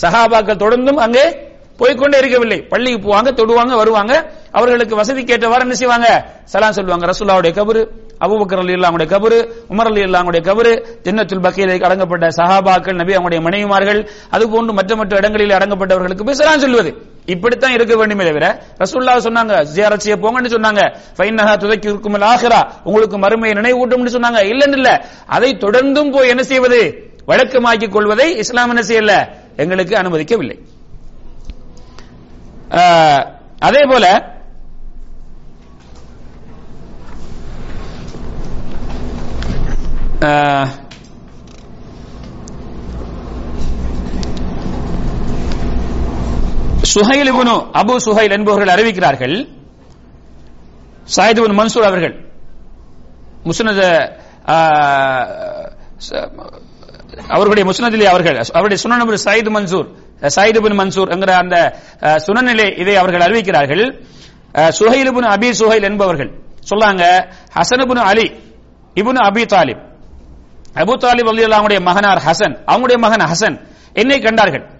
சஹாபாக்கள் 0.00 0.62
தொடர்ந்தும் 0.62 0.94
அங்கு 0.94 1.54
போய்க்கொண்டே 1.76 2.18
இருக்கவில்லை. 2.18 2.62
பள்ளிக்கு 2.62 3.08
போவாங்க 3.08 3.24
தொடுவாங்க 3.24 3.76
வருவாங்க. 3.76 4.32
அவர்களுக்கு 4.52 4.96
வசதி 4.96 5.24
கேட்டவாறு 5.24 5.60
என்ன 5.60 5.74
செய்வாங்க? 5.74 6.30
சலாம் 6.44 6.72
சொல்லுவாங்க 6.72 7.06
ரசூல்லாவுடைய 7.06 7.54
கபரு. 7.54 7.88
அபுபக்கர் 8.20 8.58
அலி 8.58 8.74
அல்லாவுடைய 8.74 9.08
கபரு 9.08 9.38
உமர் 9.70 9.84
அலி 9.84 10.02
அல்லாவுடைய 10.02 10.40
கபரு 10.42 10.72
ஜென்னத்துல் 11.04 11.40
பக்கீரை 11.40 11.80
அடங்கப்பட்ட 11.80 12.26
சஹாபாக்கள் 12.38 12.92
நபி 12.92 13.14
அவங்களுடைய 13.14 13.40
மனைவிமார்கள் 13.40 14.00
அது 14.30 14.50
போன்று 14.50 14.72
மற்ற 14.72 14.96
மற்ற 14.96 15.16
இடங்களில் 15.16 15.50
அடங்கப்பட்டவர்களுக்கு 15.50 16.24
பேசலாம் 16.24 16.60
சொல்வது 16.60 16.90
இப்படித்தான் 17.26 17.72
இருக்க 17.72 17.96
வேண்டுமே 17.96 18.24
தவிர 18.24 18.46
ரசூல்லா 18.80 19.16
சொன்னாங்க 19.18 19.54
ஜியாரத் 19.74 19.96
செய்ய 19.96 20.16
போங்கன்னு 20.16 20.48
சொன்னாங்க. 20.48 20.82
ஃபைனஹா 21.18 21.54
துதைக்கு 21.56 21.88
இருக்கும் 21.88 22.14
ஆகிறா 22.22 22.60
உங்களுக்கு 22.84 23.18
மறுமையை 23.18 23.54
நினைவூட்டும்னு 23.56 24.14
சொன்னாங்க. 24.16 24.40
இல்லன்னு 24.42 24.76
இல்ல. 24.76 24.90
அதை 25.26 25.56
தொடர்ந்தும் 25.60 26.12
போய் 26.12 26.28
என்ன 26.28 26.42
செய்வது? 26.42 26.80
வழக்கமாக்கிக் 27.28 27.88
கொள்வதை 27.88 28.36
இஸ்லாம் 28.36 28.68
என்ன 28.68 28.82
செய்யல? 28.82 29.12
எங்களுக்கு 29.56 29.96
அனுமதிக்கவில்லை. 29.96 30.56
ஆஹ், 32.70 33.22
அதே 33.58 33.82
போல 33.90 34.06
சுஹைல் 46.94 47.30
இபுனு 47.32 47.54
அபு 47.80 47.94
சுஹைல் 48.06 48.34
என்பவர்கள் 48.36 48.72
அறிவிக்கிறார்கள். 48.74 49.36
சாயிது 51.16 51.40
மன்சூர் 51.60 51.88
அவர்கள் 51.88 52.14
முஸ்னத 53.48 53.80
அவர்களுடைய 57.34 57.64
முஸ்னதிலே 57.70 58.06
அவர்கள் 58.12 58.36
அவருடைய 58.58 58.78
சுனநபர் 58.84 59.24
சாயிது 59.26 59.50
மன்சூர் 59.56 59.88
சாயிது 60.36 60.60
பின் 60.64 60.78
மன்சூர் 60.80 61.12
என்கிற 61.14 61.30
அந்த 61.42 61.56
சுனநிலை 62.26 62.66
இதை 62.82 62.94
அவர்கள் 63.02 63.24
அறிவிக்கிறார்கள். 63.26 63.84
சுஹைல் 64.78 65.08
இபுன் 65.12 65.28
அபி 65.34 65.48
சுஹைல் 65.60 65.86
என்பவர்கள் 65.90 66.30
சொல்லாங்க 66.70 67.02
ஹசன் 67.56 67.82
இபுன் 67.86 68.02
அலி 68.10 68.26
இபுன் 69.02 69.20
அபி 69.28 69.42
தாலிப். 69.54 69.82
அபு 70.76 70.94
தாலிப் 70.94 71.28
அவங்களுடைய 71.28 71.80
மகனார் 71.80 72.22
ஹசன். 72.26 72.56
அவங்களுடைய 72.66 72.98
மகன் 72.98 73.30
ஹசன். 73.30 73.66
என்னை 73.92 74.18
கண்டார்கள். 74.18 74.70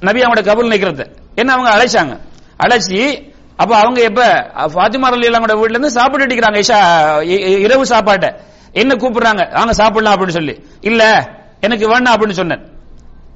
நபி 0.00 0.20
அவங்களோட 0.20 0.44
கபூல் 0.44 0.70
நிக்கிறது 0.70 1.16
என்ன 1.34 1.52
அவங்க 1.52 1.70
அழைச்சாங்க? 1.76 2.20
அழைச்சி 2.58 3.34
அப்ப 3.56 3.76
அவங்க 3.76 4.00
எப்ப 4.00 4.26
ஃபாத்திமா 4.54 5.00
அலி 5.00 5.28
அவங்களோட 5.28 5.52
வீட்ல 5.52 5.64
இருந்து 5.64 5.90
சாப்பிட்டு 5.90 6.34
இருக்கிறாங்க 6.34 6.62
இஷா 6.62 6.78
இ- 7.22 7.58
இரவு 7.58 7.86
சாப்பாட்டை. 7.86 8.34
என்ன 8.72 8.94
கூப்பிடுறாங்க? 8.94 9.54
வாங்க 9.54 9.72
சாப்பிடலாம் 9.72 10.14
அப்படின்னு 10.14 10.28
சொல்லி. 10.28 10.66
இல்ல 10.80 11.30
எனக்கு 11.60 11.88
வேண்டாம் 11.88 12.14
அப்படின்னு 12.14 12.30
சொன்னேன். 12.30 12.72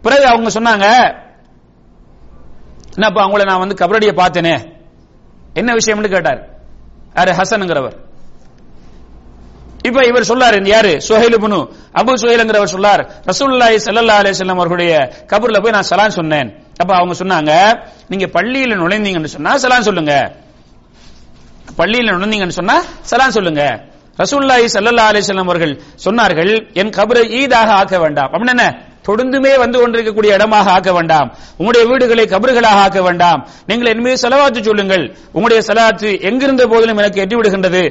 பிறகு 0.03 0.27
அவங்க 0.27 0.49
சொன்னாங்க 0.49 1.15
என்னப்பா 2.95 3.27
அவங்கள 3.27 3.45
நான் 3.45 3.59
வந்து 3.59 3.75
கபரடியை 3.75 4.15
பார்த்தேனே. 4.15 4.73
என்ன 5.55 5.75
விஷயம்னு 5.75 6.11
கேட்டார். 6.11 6.49
யாரு? 7.15 7.33
ஹசனுங்கிறவர். 7.33 8.10
இப்ப 9.83 10.05
இவர் 10.05 10.25
சொல்லார் 10.25 10.67
யாரு? 10.67 11.01
சுஹைல் 11.09 11.39
புனு 11.45 11.59
அபு 11.95 12.13
சுஹைலுங்கிறவர் 12.15 12.75
சொல்லார். 12.75 13.23
ரசூல்லாய் 13.25 13.79
சல்லா 13.87 14.17
அலைஹி 14.23 14.49
அவர்களுடைய 14.49 15.13
கபூர்ல 15.27 15.63
போய் 15.63 15.73
நான் 15.73 15.89
சலான் 15.91 16.09
சொன்னேன். 16.09 16.63
அப்ப 16.77 16.95
அவங்க 16.95 17.15
சொன்னாங்க 17.25 17.53
நீங்க 18.09 18.27
பள்ளியில 18.27 18.77
நுழைந்தீங்கன்னு 18.77 19.25
சொன்னா 19.25 19.57
சலான் 19.57 19.81
சொல்லுங்க. 19.81 20.35
பள்ளியில 21.79 22.13
நுழைந்தீங்கன்னு 22.15 22.59
சொன்னா 22.61 22.83
சலான் 23.11 23.29
சொல்லுங்க. 23.29 23.85
ரசூல்லாய் 24.17 24.69
சல்லா 24.75 25.05
அலைஹி 25.11 25.39
அவர்கள் 25.39 25.83
சொன்னார்கள் 26.05 26.73
என் 26.73 26.91
கபரை 26.91 27.29
ஈதாக 27.29 27.73
ஆக்க 27.73 27.99
வேண்டாம். 27.99 28.31
அப்படின்னு 28.33 28.49
என்ன? 28.49 28.90
தொடர்ந்துமே 29.09 29.53
வந்து 29.63 29.77
கொண்டிருக்கக்கூடிய 29.81 30.37
இடமாக 30.39 30.71
ஆக்க 30.77 30.91
வேண்டாம். 30.93 31.29
உங்களுடைய 31.61 31.85
வீடுகளை 31.91 32.25
கபறுகளாக 32.33 32.81
ஆக்க 32.87 33.01
வேண்டாம். 33.03 33.41
நீங்கள் 33.69 33.91
என் 33.93 34.03
மீது 34.07 34.19
செலவாத்து 34.25 34.61
சொல்லுங்கள். 34.69 35.05
உங்களுடைய 35.37 35.61
செலவாத்து 35.69 36.09
எங்கிருந்த 36.31 36.67
போதிலும் 36.73 37.01
எனக்கு 37.03 37.23
எட்டி 37.25 37.37
விடுகின்றது 37.37 37.83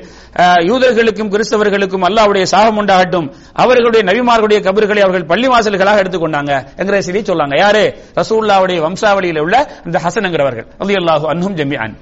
யூதர்களுக்கும் 0.70 1.32
கிறிஸ்தவர்களுக்கும் 1.36 2.06
அல்லாவுடைய 2.10 2.46
சாகம் 2.54 2.80
உண்டாகட்டும். 2.82 3.28
அவர்களுடைய 3.64 4.04
நபிமார்களுடைய 4.10 4.60
கபறுகளை 4.68 5.04
அவர்கள் 5.08 5.30
பள்ளி 5.32 5.48
வாசல்களாக 5.54 6.04
எடுத்துக்கொண்டாங்க 6.04 6.54
என்கிற 6.76 7.02
செய்தி 7.08 7.24
சொல்லாங்க. 7.32 7.58
யாரு? 7.64 7.84
ரசூல்லாவுடைய 8.20 8.80
வம்சாவளியில் 8.88 9.42
உள்ள 9.46 9.56
இந்த 9.86 9.98
ஹசன்ங்கிறவர்கள் 10.06 10.68
ரலியல்லாஹு 10.84 11.26
அன்ஹும் 11.34 11.58
ஜமீஅன். 11.62 11.96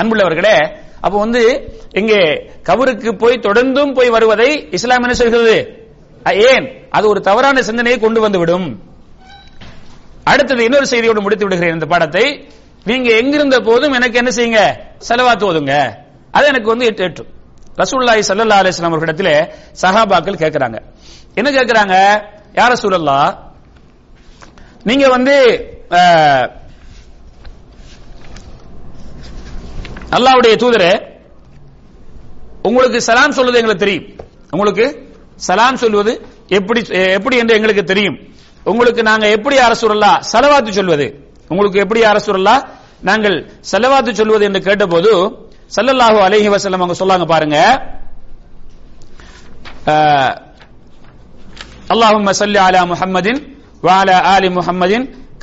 அன்புள்ளவர்களே 0.00 0.56
அப்ப 1.06 1.14
வந்து 1.18 1.40
இங்கே 2.00 2.20
கபருக்கு 2.68 3.10
போய் 3.22 3.44
தொடர்ந்தும் 3.46 3.94
போய் 3.96 4.10
வருவதை 4.16 4.50
இஸ்லாம் 4.76 5.04
என்ன 5.06 5.14
சொல்கிறது 5.20 5.56
ஏன்? 6.30 6.88
அது 6.90 7.08
ஒரு 7.08 7.20
தவறான 7.20 7.62
சிந்தனையை 7.62 7.98
கொண்டு 8.00 8.20
வந்து 8.20 8.38
விடும் 8.38 8.80
அடுத்தது 10.24 10.64
இன்னொரு 10.64 10.86
செய்தியோடு 10.86 11.20
முடித்து 11.20 11.44
விடுகிறேன் 11.44 11.72
இந்த 11.72 11.86
பாடத்தை. 11.86 12.50
நீங்க 12.84 13.10
எங்கிருந்த 13.10 13.60
போதும் 13.60 13.92
எனக்கு 13.92 14.18
என்ன 14.18 14.30
செய்யுங்க? 14.30 14.86
செலவாத்து 15.08 15.42
ஓதுங்க. 15.42 15.98
அது 16.30 16.46
எனக்கு 16.46 16.68
வந்து 16.68 16.84
எட்டு 16.84 17.26
ரசூல்லாய் 17.78 18.22
சல்லா 18.28 18.62
அலிஸ்லாம் 18.62 18.94
அலைஹி 18.94 19.48
சஹாபாக்கள் 19.82 20.34
கேட்கறாங்க. 20.34 20.82
என்ன 21.34 21.50
கேட்கிறாங்க? 21.50 22.24
யார 22.54 22.72
சூழல்லா 22.82 23.38
நீங்க 24.84 25.08
வந்து 25.08 25.34
அஹ், 25.90 26.48
தூதரே 30.56 31.10
உங்களுக்கு 32.62 33.00
சலாம் 33.00 33.30
சொல்றது 33.30 33.58
எங்களுக்கு 33.58 33.84
தெரியும். 33.84 34.04
உங்களுக்கு? 34.50 35.01
சலாம் 35.47 35.77
சொல்வது 35.77 36.11
எப்படி 36.49 36.81
எப்படி 37.17 37.35
என்று 37.41 37.57
எங்களுக்கு 37.57 37.83
தெரியும் 37.83 38.17
உங்களுக்கு 38.65 39.01
நாங்க 39.03 39.25
எப்படி 39.29 39.55
அரசுரல்லா 39.67 40.11
சலவாத்து 40.31 40.71
சொல்வது 40.79 41.05
உங்களுக்கு 41.51 41.79
எப்படி 41.79 42.01
அரசுரல்லா 42.11 42.55
நாங்கள் 43.01 43.35
செலவாத்து 43.71 44.11
சொல்வது 44.13 44.43
என்று 44.45 44.61
கேட்டபோது 44.67 45.11
ஸல்லல்லாஹு 45.71 46.17
அலைஹி 46.27 46.49
வஸல்லம் 46.55 46.81
அவங்க 46.83 46.95
சொல்லாங்க 47.01 47.25
பாருங்க 47.27 47.57
அஹ், 49.87 50.33
اللهم 51.93 52.27
صل 52.33 52.55
على 52.67 52.81
محمد 52.91 53.27
وعلى 53.83 54.15
آل 54.35 54.43
محمد 54.51 54.93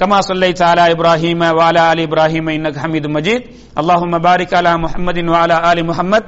كما 0.00 0.18
صليت 0.20 0.60
على 0.62 0.82
إبراهيم 0.94 1.40
وعلى 1.58 1.80
آل 1.92 1.98
إبراهيم 2.00 2.44
إنك 2.48 2.74
حميد 2.78 3.04
مجيد 3.08 3.42
اللهم 3.80 4.12
بارك 4.20 4.50
على 4.54 4.72
محمد 4.84 5.18
وعلى 5.32 5.56
آل 5.70 5.78
محمد 5.90 6.24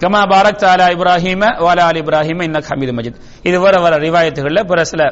கமா 0.00 0.20
பாரக் 0.30 0.60
தாலா 0.62 0.86
இப்ராஹிம 0.94 1.42
வாலா 1.64 1.84
அலி 1.90 2.00
இப்ராஹிம 2.00 2.42
இன்ன 2.42 2.58
ஹமீது 2.58 2.92
மஜித். 2.98 3.18
இது 3.42 3.60
வர 3.60 3.80
வர 3.80 3.96
ரிவாயத்துகளில் 3.96 4.66
பிற 4.66 4.84
சில 4.84 5.02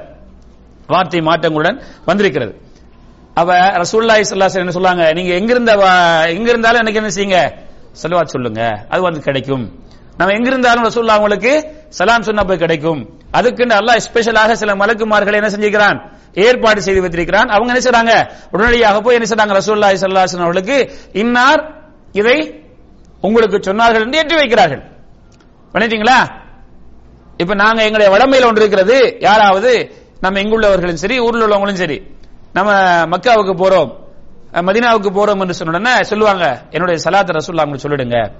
வார்த்தை 0.86 1.20
மாற்றங்களுடன் 1.20 1.82
வந்திருக்கிறது. 2.04 2.60
அவ 3.34 3.56
ரசூல்லா 3.58 4.18
இஸ்லாஸ் 4.18 4.56
என்ன 4.56 4.72
சொல்லாங்க 4.78 5.12
நீங்க 5.12 5.34
எங்கிருந்த 5.34 5.72
எங்க 6.28 6.48
இருந்தாலும் 6.50 6.80
எனக்கு 6.80 7.00
என்ன 7.00 7.10
செய்யுங்க? 7.10 7.54
செலவாத் 8.02 8.34
சொல்லுங்க. 8.34 8.86
அது 8.88 9.02
வந்து 9.02 9.20
கிடைக்கும். 9.20 9.78
நம்ம 10.16 10.34
எங்கிருந்தாலும் 10.34 10.84
ரசூல்லா 10.84 11.14
அவங்களுக்கு 11.18 11.52
சலாம் 11.88 12.22
சொன்னா 12.22 12.42
போய் 12.42 12.58
கிடைக்கும். 12.58 13.18
அதுக்குன்னு 13.30 13.74
அல்லாஹ் 13.74 13.96
ஸ்பெஷலாக 13.96 14.54
சில 14.54 14.74
மலக்குமார்களை 14.74 15.34
என்ன 15.34 15.48
செஞ்சுக்கிறான்? 15.48 15.98
ஏற்பாடு 16.34 16.82
செய்து 16.82 17.00
வைத்திருக்கிறான். 17.00 17.48
அவங்க 17.48 17.72
என்ன 17.72 17.82
செய்றாங்க? 17.88 18.30
உடனடியாக 18.50 19.00
போய் 19.00 19.14
என்ன 19.14 19.28
செய்றாங்க? 19.30 19.54
ரசூல்லா 19.58 19.88
சல்லாசன் 20.04 20.46
அவர்களுக்கு 20.46 20.92
இன்னார் 21.12 21.62
இதை 22.12 22.61
உங்களுக்கு 23.22 23.58
சொன்னார்கள் 23.58 24.04
என்று 24.04 24.18
எட்டி 24.18 24.34
வைக்கிறார்கள். 24.34 24.82
பண்ணிட்டீங்களா? 25.72 26.18
இப்ப 27.36 27.54
நாங்க 27.54 27.84
எங்களுடைய 27.84 28.16
வடமையில 28.16 28.46
ஒன்று 28.46 28.60
இருக்கிறது. 28.60 29.16
யாராவது 29.20 29.72
நம்ம 30.20 30.40
இங்குள்ளவர்களும் 30.40 31.02
சரி 31.04 31.18
ஊர்ல 31.18 31.46
உள்ளவங்களும் 31.46 31.80
சரி 31.82 32.02
நம்ம 32.52 32.72
மக்காவுக்கு 33.06 33.54
போறோம் 33.62 34.00
மதினாவுக்கு 34.52 35.10
போறோம் 35.10 35.40
என்று 35.40 35.54
சொன்ன 35.54 35.78
உடனே 35.78 36.02
சொல்லுவாங்க 36.02 36.62
என்னுடைய 36.70 37.02
சலாத் 37.04 37.38
ரசூல்லா 37.38 37.64
உங்களுக்கு 37.64 37.88
சொல்லிடுங்க. 37.88 38.30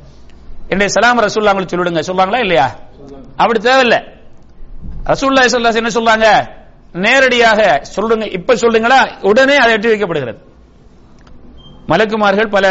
என்னுடைய 0.62 0.88
சலாம் 0.88 1.18
ரசூல்லா 1.18 1.54
உங்களுக்கு 1.54 1.76
சொல்லிடுங்க. 1.76 2.02
சொல்லுவாங்களா 2.10 2.38
இல்லையா? 2.38 2.76
அப்படி 3.36 3.58
தேவையில்லை. 3.58 3.98
ரசூல்லா 5.04 5.74
என்ன 5.74 5.90
சொல்றாங்க? 5.94 6.48
நேரடியாக 6.92 7.78
சொல்லுங்க 7.82 8.26
இப்ப 8.26 8.54
சொல்லுங்களா? 8.54 9.20
உடனே 9.20 9.56
அதை 9.56 9.72
எட்டி 9.72 9.88
வைக்கப்படுகிறது. 9.88 10.38
மலக்குமார்கள் 11.92 12.48
பல 12.48 12.66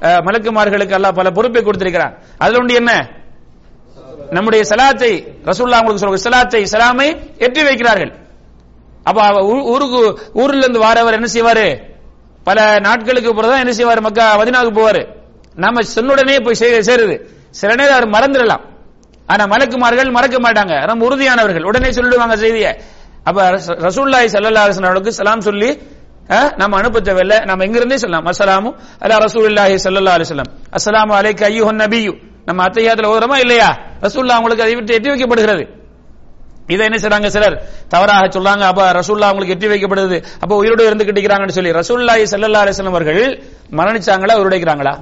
அஹ், 0.00 0.22
மலக்குமார்களுக்கு 0.22 0.94
அல்லாஹ் 0.94 1.14
பல 1.14 1.30
பொறுப்பை 1.30 1.62
கொடுத்திருக்கிறான் 1.62 2.14
அதுல 2.38 2.58
ஒன்று 2.58 2.74
என்ன? 2.74 2.92
நம்முடைய 4.30 4.64
சலாத்தை 4.68 5.10
ரசூல்லா 5.44 5.80
உங்களுக்கு 5.80 6.04
சொல்ற 6.04 6.18
சலாத்தை 6.26 6.66
சலாமை 6.72 7.08
எட்டி 7.38 7.62
வைக்கிறார்கள். 7.62 8.12
அப்ப 9.02 9.22
அவ 9.22 9.40
ஊ- 9.42 9.62
ஊருக்கு 9.62 9.98
ஊர்ல 10.32 10.58
இருந்து 10.58 10.78
வாரவர் 10.78 11.14
என்ன 11.14 11.26
செய்வாரு? 11.26 11.66
பல 12.44 12.78
நாட்களுக்கு 12.78 13.34
பிறகுதான் 13.34 13.68
என்ன 13.68 13.72
செய்வாரு? 13.72 14.00
மக்கா 14.00 14.36
மதினாவுக்கு 14.36 14.80
போவாரு. 14.80 15.02
நாம 15.54 15.80
சொன்னுடனே 15.94 16.44
போய் 16.44 16.80
சேருது. 16.80 17.16
சில 17.50 17.74
நேரம் 17.74 17.94
அவர் 17.94 18.10
மறந்துடலாம். 18.10 18.64
ஆனா 19.26 19.46
மலக்குமார்கள் 19.46 20.10
மறக்க 20.10 20.38
மாட்டாங்க. 20.38 20.86
ரொம்ப 20.86 21.06
உறுதியானவர்கள். 21.06 21.62
உடனே 21.62 21.90
சொல்லிடுவாங்க 21.90 22.34
செய்தியை. 22.34 22.72
அப்ப 23.24 23.50
ரசூல்லாய் 23.86 24.32
சல்லா 24.32 24.62
ஸல்லல்லாஹு 24.70 25.08
சலாம் 25.08 25.40
சொல்லி 25.40 25.68
நம்ம 26.56 26.76
அனுப்ப 26.76 27.00
தேவையில்ல 27.00 27.44
நம்ம 27.44 27.64
எங்கிருந்தே 27.64 27.96
சொல்லலாம். 27.96 28.26
அஸ்ஸலாமு 28.26 28.74
அல்ல 28.98 29.18
ரசூல்லாஹி 29.18 29.74
சல்லா 29.84 30.12
அலைஹி 30.16 30.24
வஸல்லம். 30.24 30.50
அஸ்ஸலாமு 30.70 31.12
அலைக்க 31.20 31.48
நபியு. 31.72 32.20
நம்ம 32.44 32.64
அத்தையாத்துல 32.64 33.08
ஓதுறோமா 33.12 33.36
இல்லையா? 33.36 33.78
ரசூல்லா 34.00 34.36
உங்களுக்கு 34.36 34.62
அதை 34.62 34.74
விட்டு 34.74 34.94
எட்டி 34.94 35.10
வைக்கப்படுகிறது. 35.10 35.68
இதை 36.66 36.86
என்ன 36.86 36.98
செய்றாங்க 36.98 37.26
சிலர்? 37.26 37.62
தவறாக 37.88 38.26
சொல்றாங்க 38.26 38.60
அப்ப 38.60 38.92
ரசூல்லா 38.92 39.20
அவங்களுக்கு 39.20 39.54
எட்டி 39.54 39.66
வைக்கப்படுது 39.66 40.24
அப்ப 40.40 40.56
உயிரோடு 40.56 40.86
இருந்து 40.86 41.04
கிட்டிக்கிறாங்கன்னு 41.04 41.48
சொல்லி. 41.48 41.70
ரசூல்லாஹி 41.70 42.24
சல்லா 42.30 42.62
அலைஹி 42.64 42.86
அவர்கள் 42.86 43.42
மரணிச்சாங்களா? 43.72 44.34
உருடைக்கிறாங்களா 44.40 44.94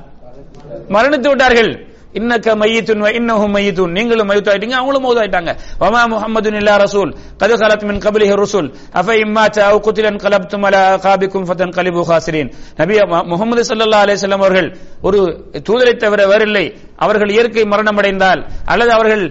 மரணித்து 0.88 1.28
விட்டார்கள். 1.28 1.91
இன்னக்க 2.18 2.54
மையத்துன் 2.62 3.02
இன்னஹும் 3.18 3.52
மையத்துன். 3.56 3.92
நீங்களும் 3.96 4.28
மய்யத்தாயிட்டீங்க 4.30 4.76
அவங்களும் 4.78 5.04
மௌதாயிட்டாங்க 5.06 5.50
வமா 5.82 6.00
முஹம்மதுன் 6.12 6.56
இல்லா 6.60 6.74
ரசூல். 6.84 7.10
கது 7.40 7.54
கலத் 7.62 7.84
மின் 7.90 8.00
கபிலிஹி 8.06 8.34
ருசுல். 8.42 8.68
அஃப 9.00 9.08
இம்மா 9.24 9.44
சாவு 9.56 9.78
குத்திலன் 9.86 10.18
கலப்தும் 10.24 10.64
அலா 10.68 10.82
காபிக்கும் 11.04 11.46
ஃபதன் 11.48 11.72
கலிபு 11.76 12.02
ஹாசிரின். 12.10 12.50
நபி 12.80 12.94
முகமது 13.32 13.62
ஸல்லல்லாஹு 13.70 14.04
அலைஹி 14.06 14.18
வஸல்லம் 14.18 14.42
அவர்கள் 14.44 14.68
ஒரு 15.08 15.20
தூதரை 15.68 15.94
தவிர 16.04 16.20
வேறில்லை. 16.32 16.64
அவர்கள் 17.04 17.30
இயற்கை 17.34 17.64
மரணம் 17.72 17.98
அடைந்தால் 18.00 18.40
அல்லது 18.72 18.90
அவர்கள் 18.96 19.24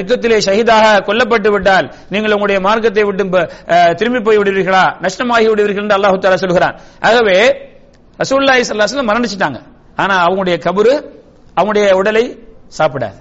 யுத்தத்திலே 0.00 0.38
ஷஹீதாக 0.46 0.86
கொல்லப்பட்டு 1.08 1.50
விட்டால் 1.54 1.86
நீங்கள் 2.14 2.34
உங்களுடைய 2.36 2.60
மார்க்கத்தை 2.66 3.04
விட்டு 3.08 3.42
திரும்பி 4.00 4.20
போய் 4.26 4.40
விடுவீர்களா? 4.40 4.84
நஷ்டமாகி 5.04 5.46
விடுவீர்கள் 5.52 5.84
என்று 5.84 5.96
அல்லாஹு 5.98 6.22
தாலா 6.24 6.40
சொல்கிறான். 6.44 6.74
ஆகவே 7.08 7.36
ரசூல்லாய் 8.22 8.66
ஸல்லல்லாஹு 8.68 9.10
மரணிச்சிட்டாங்க. 9.10 9.60
ஆனா 10.02 10.14
அவங்களுடைய 10.26 10.56
கபரு 10.66 10.94
அவங்களுடைய 11.56 11.86
உடலை 12.00 12.24
சாப்பிடாது. 12.78 13.18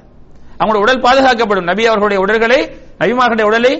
அவங்களுடைய 0.59 0.83
உடல் 0.85 1.03
பாதுகாக்கப்படும். 1.07 1.67
நபி 1.71 1.83
அவர்களுடைய 1.91 2.19
உடல்களை 2.25 2.59
நபிமார்களுடைய 3.01 3.47
உடலை 3.51 3.73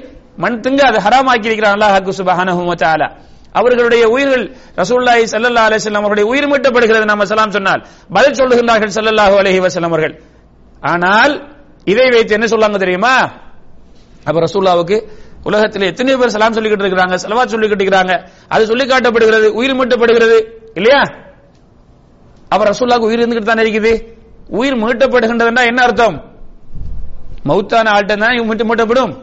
மண் 0.43 0.59
திங்க 0.63 0.81
அது 0.89 0.97
ஹராமாக்கி 1.05 1.47
இருக்கிறார் 1.49 1.75
அல்லாஹ் 1.77 1.97
சுபஹானஹு 2.19 2.63
அவர்களுடைய 3.59 4.03
உயிர்கள் 4.13 4.45
ரசூலுல்லாஹி 4.81 5.23
ஸல்லல்லாஹு 5.33 5.67
அலைஹி 5.69 5.79
வஸல்லம் 5.81 6.05
அவருடைய 6.05 6.25
உயிர் 6.31 6.47
மீட்டப்படுகிறது. 6.51 7.05
நம்ம 7.11 7.25
சலாம் 7.31 7.53
சொன்னால் 7.57 7.81
பதில் 8.15 8.37
சொல்லுகின்றார்கள் 8.39 8.93
சல்லல்லாஹு 8.97 9.35
அலைஹி 9.41 9.59
வஸல்லம் 9.65 9.91
அவர்கள். 9.93 10.15
ஆனால் 10.91 11.33
இதை 11.91 12.07
வைத்து 12.15 12.33
என்ன 12.37 12.47
சொல்லாங்க 12.53 12.77
தெரியுமா? 12.83 13.13
அப்ப 14.27 14.37
ரசூல்லாவுக்கு 14.47 14.97
உலகத்தில் 15.49 15.85
எத்தனை 15.91 16.15
பேர் 16.19 16.33
சலாம் 16.35 16.55
சொல்லிக்கிட்டு 16.57 16.85
இருக்கிறாங்க 16.85 17.15
செலவா 17.23 17.43
சொல்லிக்கிட்டு 17.53 17.83
இருக்கிறாங்க. 17.83 18.13
அது 18.53 18.63
சொல்லி 18.71 18.85
காட்டப்படுகிறது 18.91 19.47
உயிர் 19.59 19.77
மீட்டப்படுகிறது 19.79 20.37
இல்லையா? 20.79 21.01
அப்ப 22.53 22.61
ரசூல்லாவுக்கு 22.71 23.09
உயிர் 23.09 23.21
இருந்துகிட்டு 23.21 23.51
தானே 23.51 23.63
இருக்குது? 23.67 23.93
உயிர் 24.47 24.77
மீட்டப்படுகின்றதுன்னா 24.83 25.65
என்ன 25.65 25.83
அர்த்தம்? 25.83 26.23
மௌத்தான 27.45 27.89
ஆள்கிட்ட 27.91 28.17
தான் 28.17 28.35
இவங்க 28.35 28.75
மீட்டப்படும். 28.75 29.17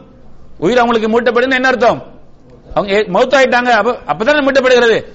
உயிர் 0.57 0.77
அவங்களுக்கு 0.77 1.21
மூட்டப்படும் 1.21 1.53
என்ன 1.53 1.67
அர்த்தம்? 1.67 2.03
அவங்க 2.73 2.93
மௌத்தாயிட்டாங்க. 2.93 3.95
அப்ப 4.05 4.25
மீட்டப்படுகிறது. 4.25 5.05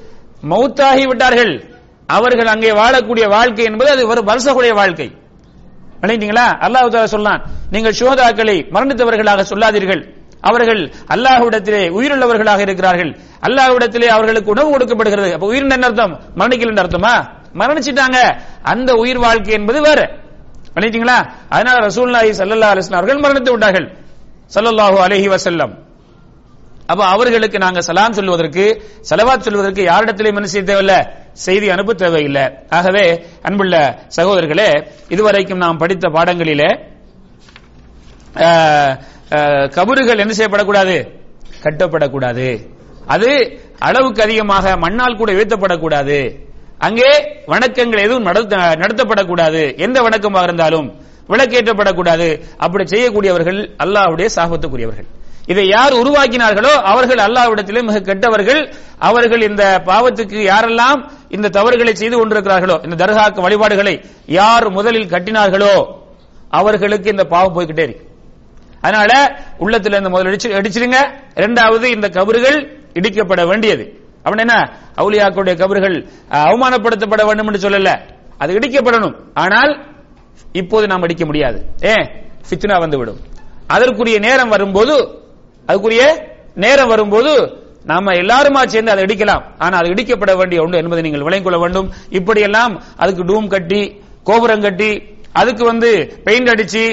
மௌத்தாகி 0.49 1.07
விட்டார்கள் 1.07 1.75
அவர்கள் 2.07 2.47
அங்கே 2.47 2.71
வாழக்கூடிய 2.71 3.29
வாழ்க்கை 3.29 3.65
என்பது 3.65 3.91
அது 3.91 4.07
ஒரு 4.07 4.23
வருஷக்கூடிய 4.23 4.75
வாழ்க்கை. 4.75 5.13
விளைந்தீங்களா 6.01 6.47
அல்லாஹ் 6.67 6.89
தாலா 6.89 7.05
சொன்னான் 7.05 7.43
நீங்கள் 7.71 7.95
சோதாக்களை 7.99 8.67
மரணித்தவர்களாக 8.71 9.41
சொல்லாதீர்கள். 9.41 10.15
அவர்கள் 10.41 10.93
அல்லாஹ்விடத்திலே 11.09 11.89
உயிருள்ளவர்களாக 11.89 12.59
இருக்கிறார்கள். 12.59 13.19
அல்லாஹ்விடத்திலே 13.41 14.07
அவர்களுக்கு 14.07 14.51
உணவு 14.51 14.71
கொடுக்கப்படுகிறது. 14.71 15.33
அப்ப 15.33 15.47
உயிர் 15.47 15.63
என்ன 15.63 15.87
அர்த்தம்? 15.87 16.21
மரணிக்கல 16.37 16.79
அர்த்தமா? 16.79 17.31
மரணிச்சிட்டாங்க. 17.61 18.19
அந்த 18.73 18.91
உயிர் 19.03 19.23
வாழ்க்கை 19.25 19.53
என்பது 19.59 19.81
வேற. 19.89 20.01
பண்ணிட்டீங்களா? 20.75 21.19
அதனால 21.55 21.77
ரசூலுல்லாஹி 21.89 22.31
ஸல்லல்லாஹு 22.41 22.73
அலைஹி 22.75 22.85
வஸல்லம் 22.85 23.01
அவர்கள் 23.01 23.25
மரணித்து 23.25 23.51
விட்டார்கள். 23.55 23.89
சல்லல்லாஹு 24.55 24.97
அலஹி 25.07 25.29
வசல்லம் 25.35 25.75
அப்ப 26.93 27.03
அவர்களுக்கு 27.15 27.59
நாங்க 27.63 27.81
சலாம் 27.87 28.17
சொல்வதற்கு 28.17 28.65
செலவாத் 29.09 29.47
சொல்வதற்கு 29.47 29.83
யாரிடத்திலும் 29.91 30.37
என்ன 30.39 30.51
செய்ய 30.53 30.65
தேவையில்ல? 30.69 30.95
செய்தி 31.45 31.67
அனுப்ப 31.75 31.95
தேவையில்லை. 32.03 32.45
ஆகவே 32.77 33.05
அன்புள்ள 33.47 33.75
சகோதரர்களே 34.17 34.69
இதுவரைக்கும் 35.15 35.63
நாம் 35.65 35.81
படித்த 35.83 36.07
பாடங்களிலே 36.17 36.71
கபறுகள் 39.77 40.23
என்ன 40.25 40.33
செய்யப்படக்கூடாது? 40.39 40.97
கட்டப்படக்கூடாது. 41.65 42.49
அது 43.15 43.31
அளவுக்கு 43.89 44.21
அதிகமாக 44.27 44.77
மண்ணால் 44.85 45.21
கூட 45.21 45.31
வீழ்த்தப்படக்கூடாது. 45.39 46.19
அங்கே 46.79 47.43
வணக்கங்கள் 47.47 47.99
எதுவும் 47.99 48.23
நடத்த- 48.23 48.57
நடத்தப்படக்கூடாது. 48.57 49.79
எந்த 49.79 50.03
வணக்கமாக 50.03 50.43
இருந்தாலும் 50.43 51.01
விளக்கேற்றப்படக்கூடாது. 51.29 52.43
அப்படி 52.57 52.85
செய்யக்கூடியவர்கள் 52.85 53.71
அல்லாஹ்வுடைய 53.85 54.29
சாபத்துக்குரியவர்கள். 54.37 55.07
இதை 55.47 55.69
யார் 55.69 55.93
உருவாக்கினார்களோ 55.93 56.73
அவர்கள் 56.73 57.27
அல்லாஹ்விடத்திலே 57.27 57.83
மிக 57.83 58.01
கெட்டவர்கள். 58.01 58.75
அவர்கள் 58.99 59.43
இந்த 59.43 59.83
பாவத்துக்கு 59.87 60.45
யாரெல்லாம் 60.45 61.09
இந்த 61.29 61.49
தவறுகளை 61.49 61.95
செய்து 61.95 62.27
கொண்டிருக்கிறார்களோ 62.27 62.91
இந்த 62.91 63.07
தர்காக்கு 63.07 63.41
வழிபாடுகளை 63.41 64.05
யார் 64.27 64.71
முதலில் 64.71 65.09
கட்டினார்களோ 65.09 65.87
அவர்களுக்கு 66.49 67.11
இந்த 67.11 67.25
பாவம் 67.25 67.55
போய்கிட்டே 67.55 67.83
இருக்கு. 67.83 68.07
அதனால 68.81 69.41
உள்ளத்துல 69.61 69.97
இந்த 69.97 70.09
முதல் 70.09 70.37
அடிச்சிருங்க 70.37 70.97
இரண்டாவது 71.35 71.91
இந்த 71.91 72.09
கபறுகள் 72.09 72.81
இடிக்கப்பட 72.95 73.47
வேண்டியது. 73.47 74.06
அவன் 74.27 74.43
என்ன? 74.45 74.55
அவுலியாக்களுடைய 75.01 75.55
கபர்கள் 75.63 75.97
அவமானப்படுத்தப்பட 76.45 77.23
வேண்டும் 77.29 77.49
என்று 77.51 77.65
சொல்லல. 77.65 77.91
அது 78.43 78.59
இடிக்கப்படணும். 78.59 79.17
ஆனால் 79.45 79.73
இப்போது 80.61 80.87
நாம் 80.91 81.05
அடிக்க 81.07 81.25
முடியாது. 81.29 81.59
ஏன் 81.93 82.07
ஃபித்னா 82.47 82.77
வந்துவிடும். 82.85 83.21
அதற்குரிய 83.75 84.19
நேரம் 84.27 84.53
வரும்போது 84.55 84.97
அதுக்குரிய 85.69 86.03
நேரம் 86.65 86.91
வரும்போது 86.95 87.33
நாம 87.91 88.13
எல்லாருமா 88.21 88.61
சேர்ந்து 88.73 88.93
அதை 88.93 89.03
இடிக்கலாம். 89.07 89.45
ஆனா 89.65 89.75
அது 89.81 89.93
இடிக்கப்பட 89.95 90.33
வேண்டிய 90.41 90.63
ஒன்று 90.65 90.81
என்பதை 90.83 91.03
நீங்கள் 91.07 91.25
விளங்கிக் 91.27 91.47
கொள்ள 91.49 91.59
வேண்டும். 91.65 91.89
இப்படியெல்லாம் 92.19 92.73
அதுக்கு 93.03 93.23
டூம் 93.31 93.53
கட்டி 93.55 93.83
கோபுரம் 94.31 94.65
கட்டி 94.67 94.91
அதுக்கு 95.41 95.65
வந்து 95.73 95.91
பெயிண்ட் 96.27 96.51
அடிச்சு 96.53 96.85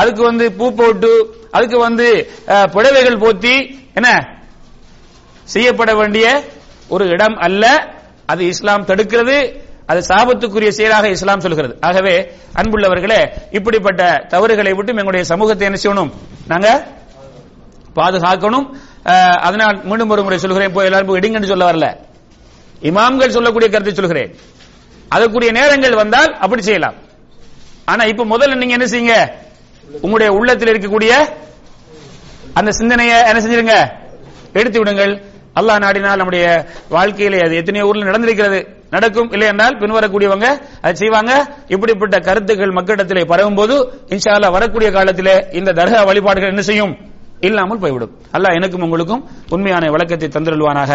அதுக்கு 0.00 0.22
வந்து 0.30 0.44
பூ 0.58 0.66
போட்டு 0.80 1.12
அதுக்கு 1.56 1.78
வந்து 1.86 2.08
புடவைகள் 2.74 3.22
போத்தி 3.24 3.54
என்ன? 3.98 4.10
செய்யப்பட 5.54 5.92
வேண்டிய 6.00 6.26
ஒரு 6.92 7.08
இடம் 7.08 7.36
அல்ல 7.36 7.64
அது 8.26 8.46
இஸ்லாம் 8.46 8.86
தடுக்கிறது 8.86 9.36
அது 9.86 10.00
சாபத்துக்குரிய 10.08 10.68
செயலாக 10.68 11.08
இஸ்லாம் 11.08 11.40
சொல்கிறது. 11.40 11.76
ஆகவே 11.80 12.14
அன்புள்ளவர்களே 12.56 13.20
இப்படிப்பட்ட 13.50 14.02
தவறுகளை 14.28 14.72
விட்டு 14.72 14.92
எங்களுடைய 14.92 15.24
சமூகத்தை 15.24 15.66
என்ன 15.66 15.78
செய்யணும்? 15.82 16.12
நாங்க 16.48 16.68
பாதுகாக்கணும். 17.96 18.66
அஹ், 19.04 19.38
அதனால் 19.38 19.84
மீண்டும் 19.84 20.08
ஒரு 20.08 20.22
முறை 20.22 20.38
சொல்கிறேன் 20.38 20.72
போய் 20.72 20.84
எல்லாரும் 20.84 21.06
போய் 21.06 21.20
இடிங்கன்னு 21.20 21.46
சொல்ல 21.46 21.72
வரல. 21.72 21.86
இமாம்கள் 22.82 23.28
சொல்லக்கூடிய 23.28 23.70
கருத்தை 23.70 23.94
சொல்கிறேன். 23.94 24.30
அதற்குரிய 25.08 25.52
நேரங்கள் 25.52 25.94
வந்தால் 25.94 26.36
அப்படி 26.40 26.62
செய்யலாம். 26.62 26.94
ஆனா 27.84 28.04
இப்ப 28.04 28.24
முதல்ல 28.24 28.54
நீங்க 28.54 28.74
என்ன 28.74 28.86
செய்யுங்க? 28.86 29.16
உங்களுடைய 30.02 30.32
உள்ளத்தில் 30.32 30.68
இருக்கக்கூடிய 30.68 31.12
அந்த 32.54 32.70
சிந்தனையை 32.72 33.16
என்ன 33.26 33.40
செஞ்சிருங்க? 33.40 33.76
எடுத்து 34.52 34.78
விடுங்கள். 34.78 35.31
அல்லாஹ் 35.58 35.82
நாடினால் 35.84 36.20
நம்முடைய 36.20 36.44
வாழ்க்கையிலே 36.96 37.40
அது 37.46 37.54
எத்தனையோ 37.60 37.86
ஊர்ல 37.88 38.08
நடந்திருக்கிறது. 38.10 38.60
நடக்கும் 38.94 39.30
இல்லை 39.34 39.46
என்றால் 39.52 39.78
பின்வரக்கூடியவங்க 39.80 40.46
அதை 40.82 40.94
செய்வாங்க. 41.02 41.32
இப்படிப்பட்ட 41.74 42.16
கருத்துக்கள் 42.28 42.76
மக்களிடத்திலே 42.78 43.22
பரவும் 43.32 43.58
போது 43.60 43.74
இன்ஷால்லா 44.14 44.50
வரக்கூடிய 44.56 44.90
காலத்திலே 44.96 45.36
இந்த 45.60 45.70
தர்கா 45.80 46.00
வழிபாடுகள் 46.10 46.52
என்ன 46.54 46.64
செய்யும்? 46.70 46.94
இல்லாமல் 47.48 47.80
போய்விடும். 47.82 48.12
அல்லாஹ் 48.36 48.56
எனக்கும் 48.58 48.84
உங்களுக்கும் 48.86 49.22
உண்மையான 49.54 49.84
விளக்கத்தை 49.90 50.28
தந்திருவானாக 50.36 50.92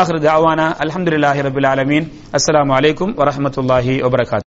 ஆஹிரு 0.00 0.20
தாவானா 0.26 0.66
அலமதுல்லாஹி 0.82 1.40
ரபில் 1.48 1.68
ஆலமீன். 1.72 2.06
அஸ்லாம் 2.38 2.74
அலைக்கும் 2.78 3.14
வரமத்துல்லாஹி 3.20 3.94
வபரகாத். 4.06 4.46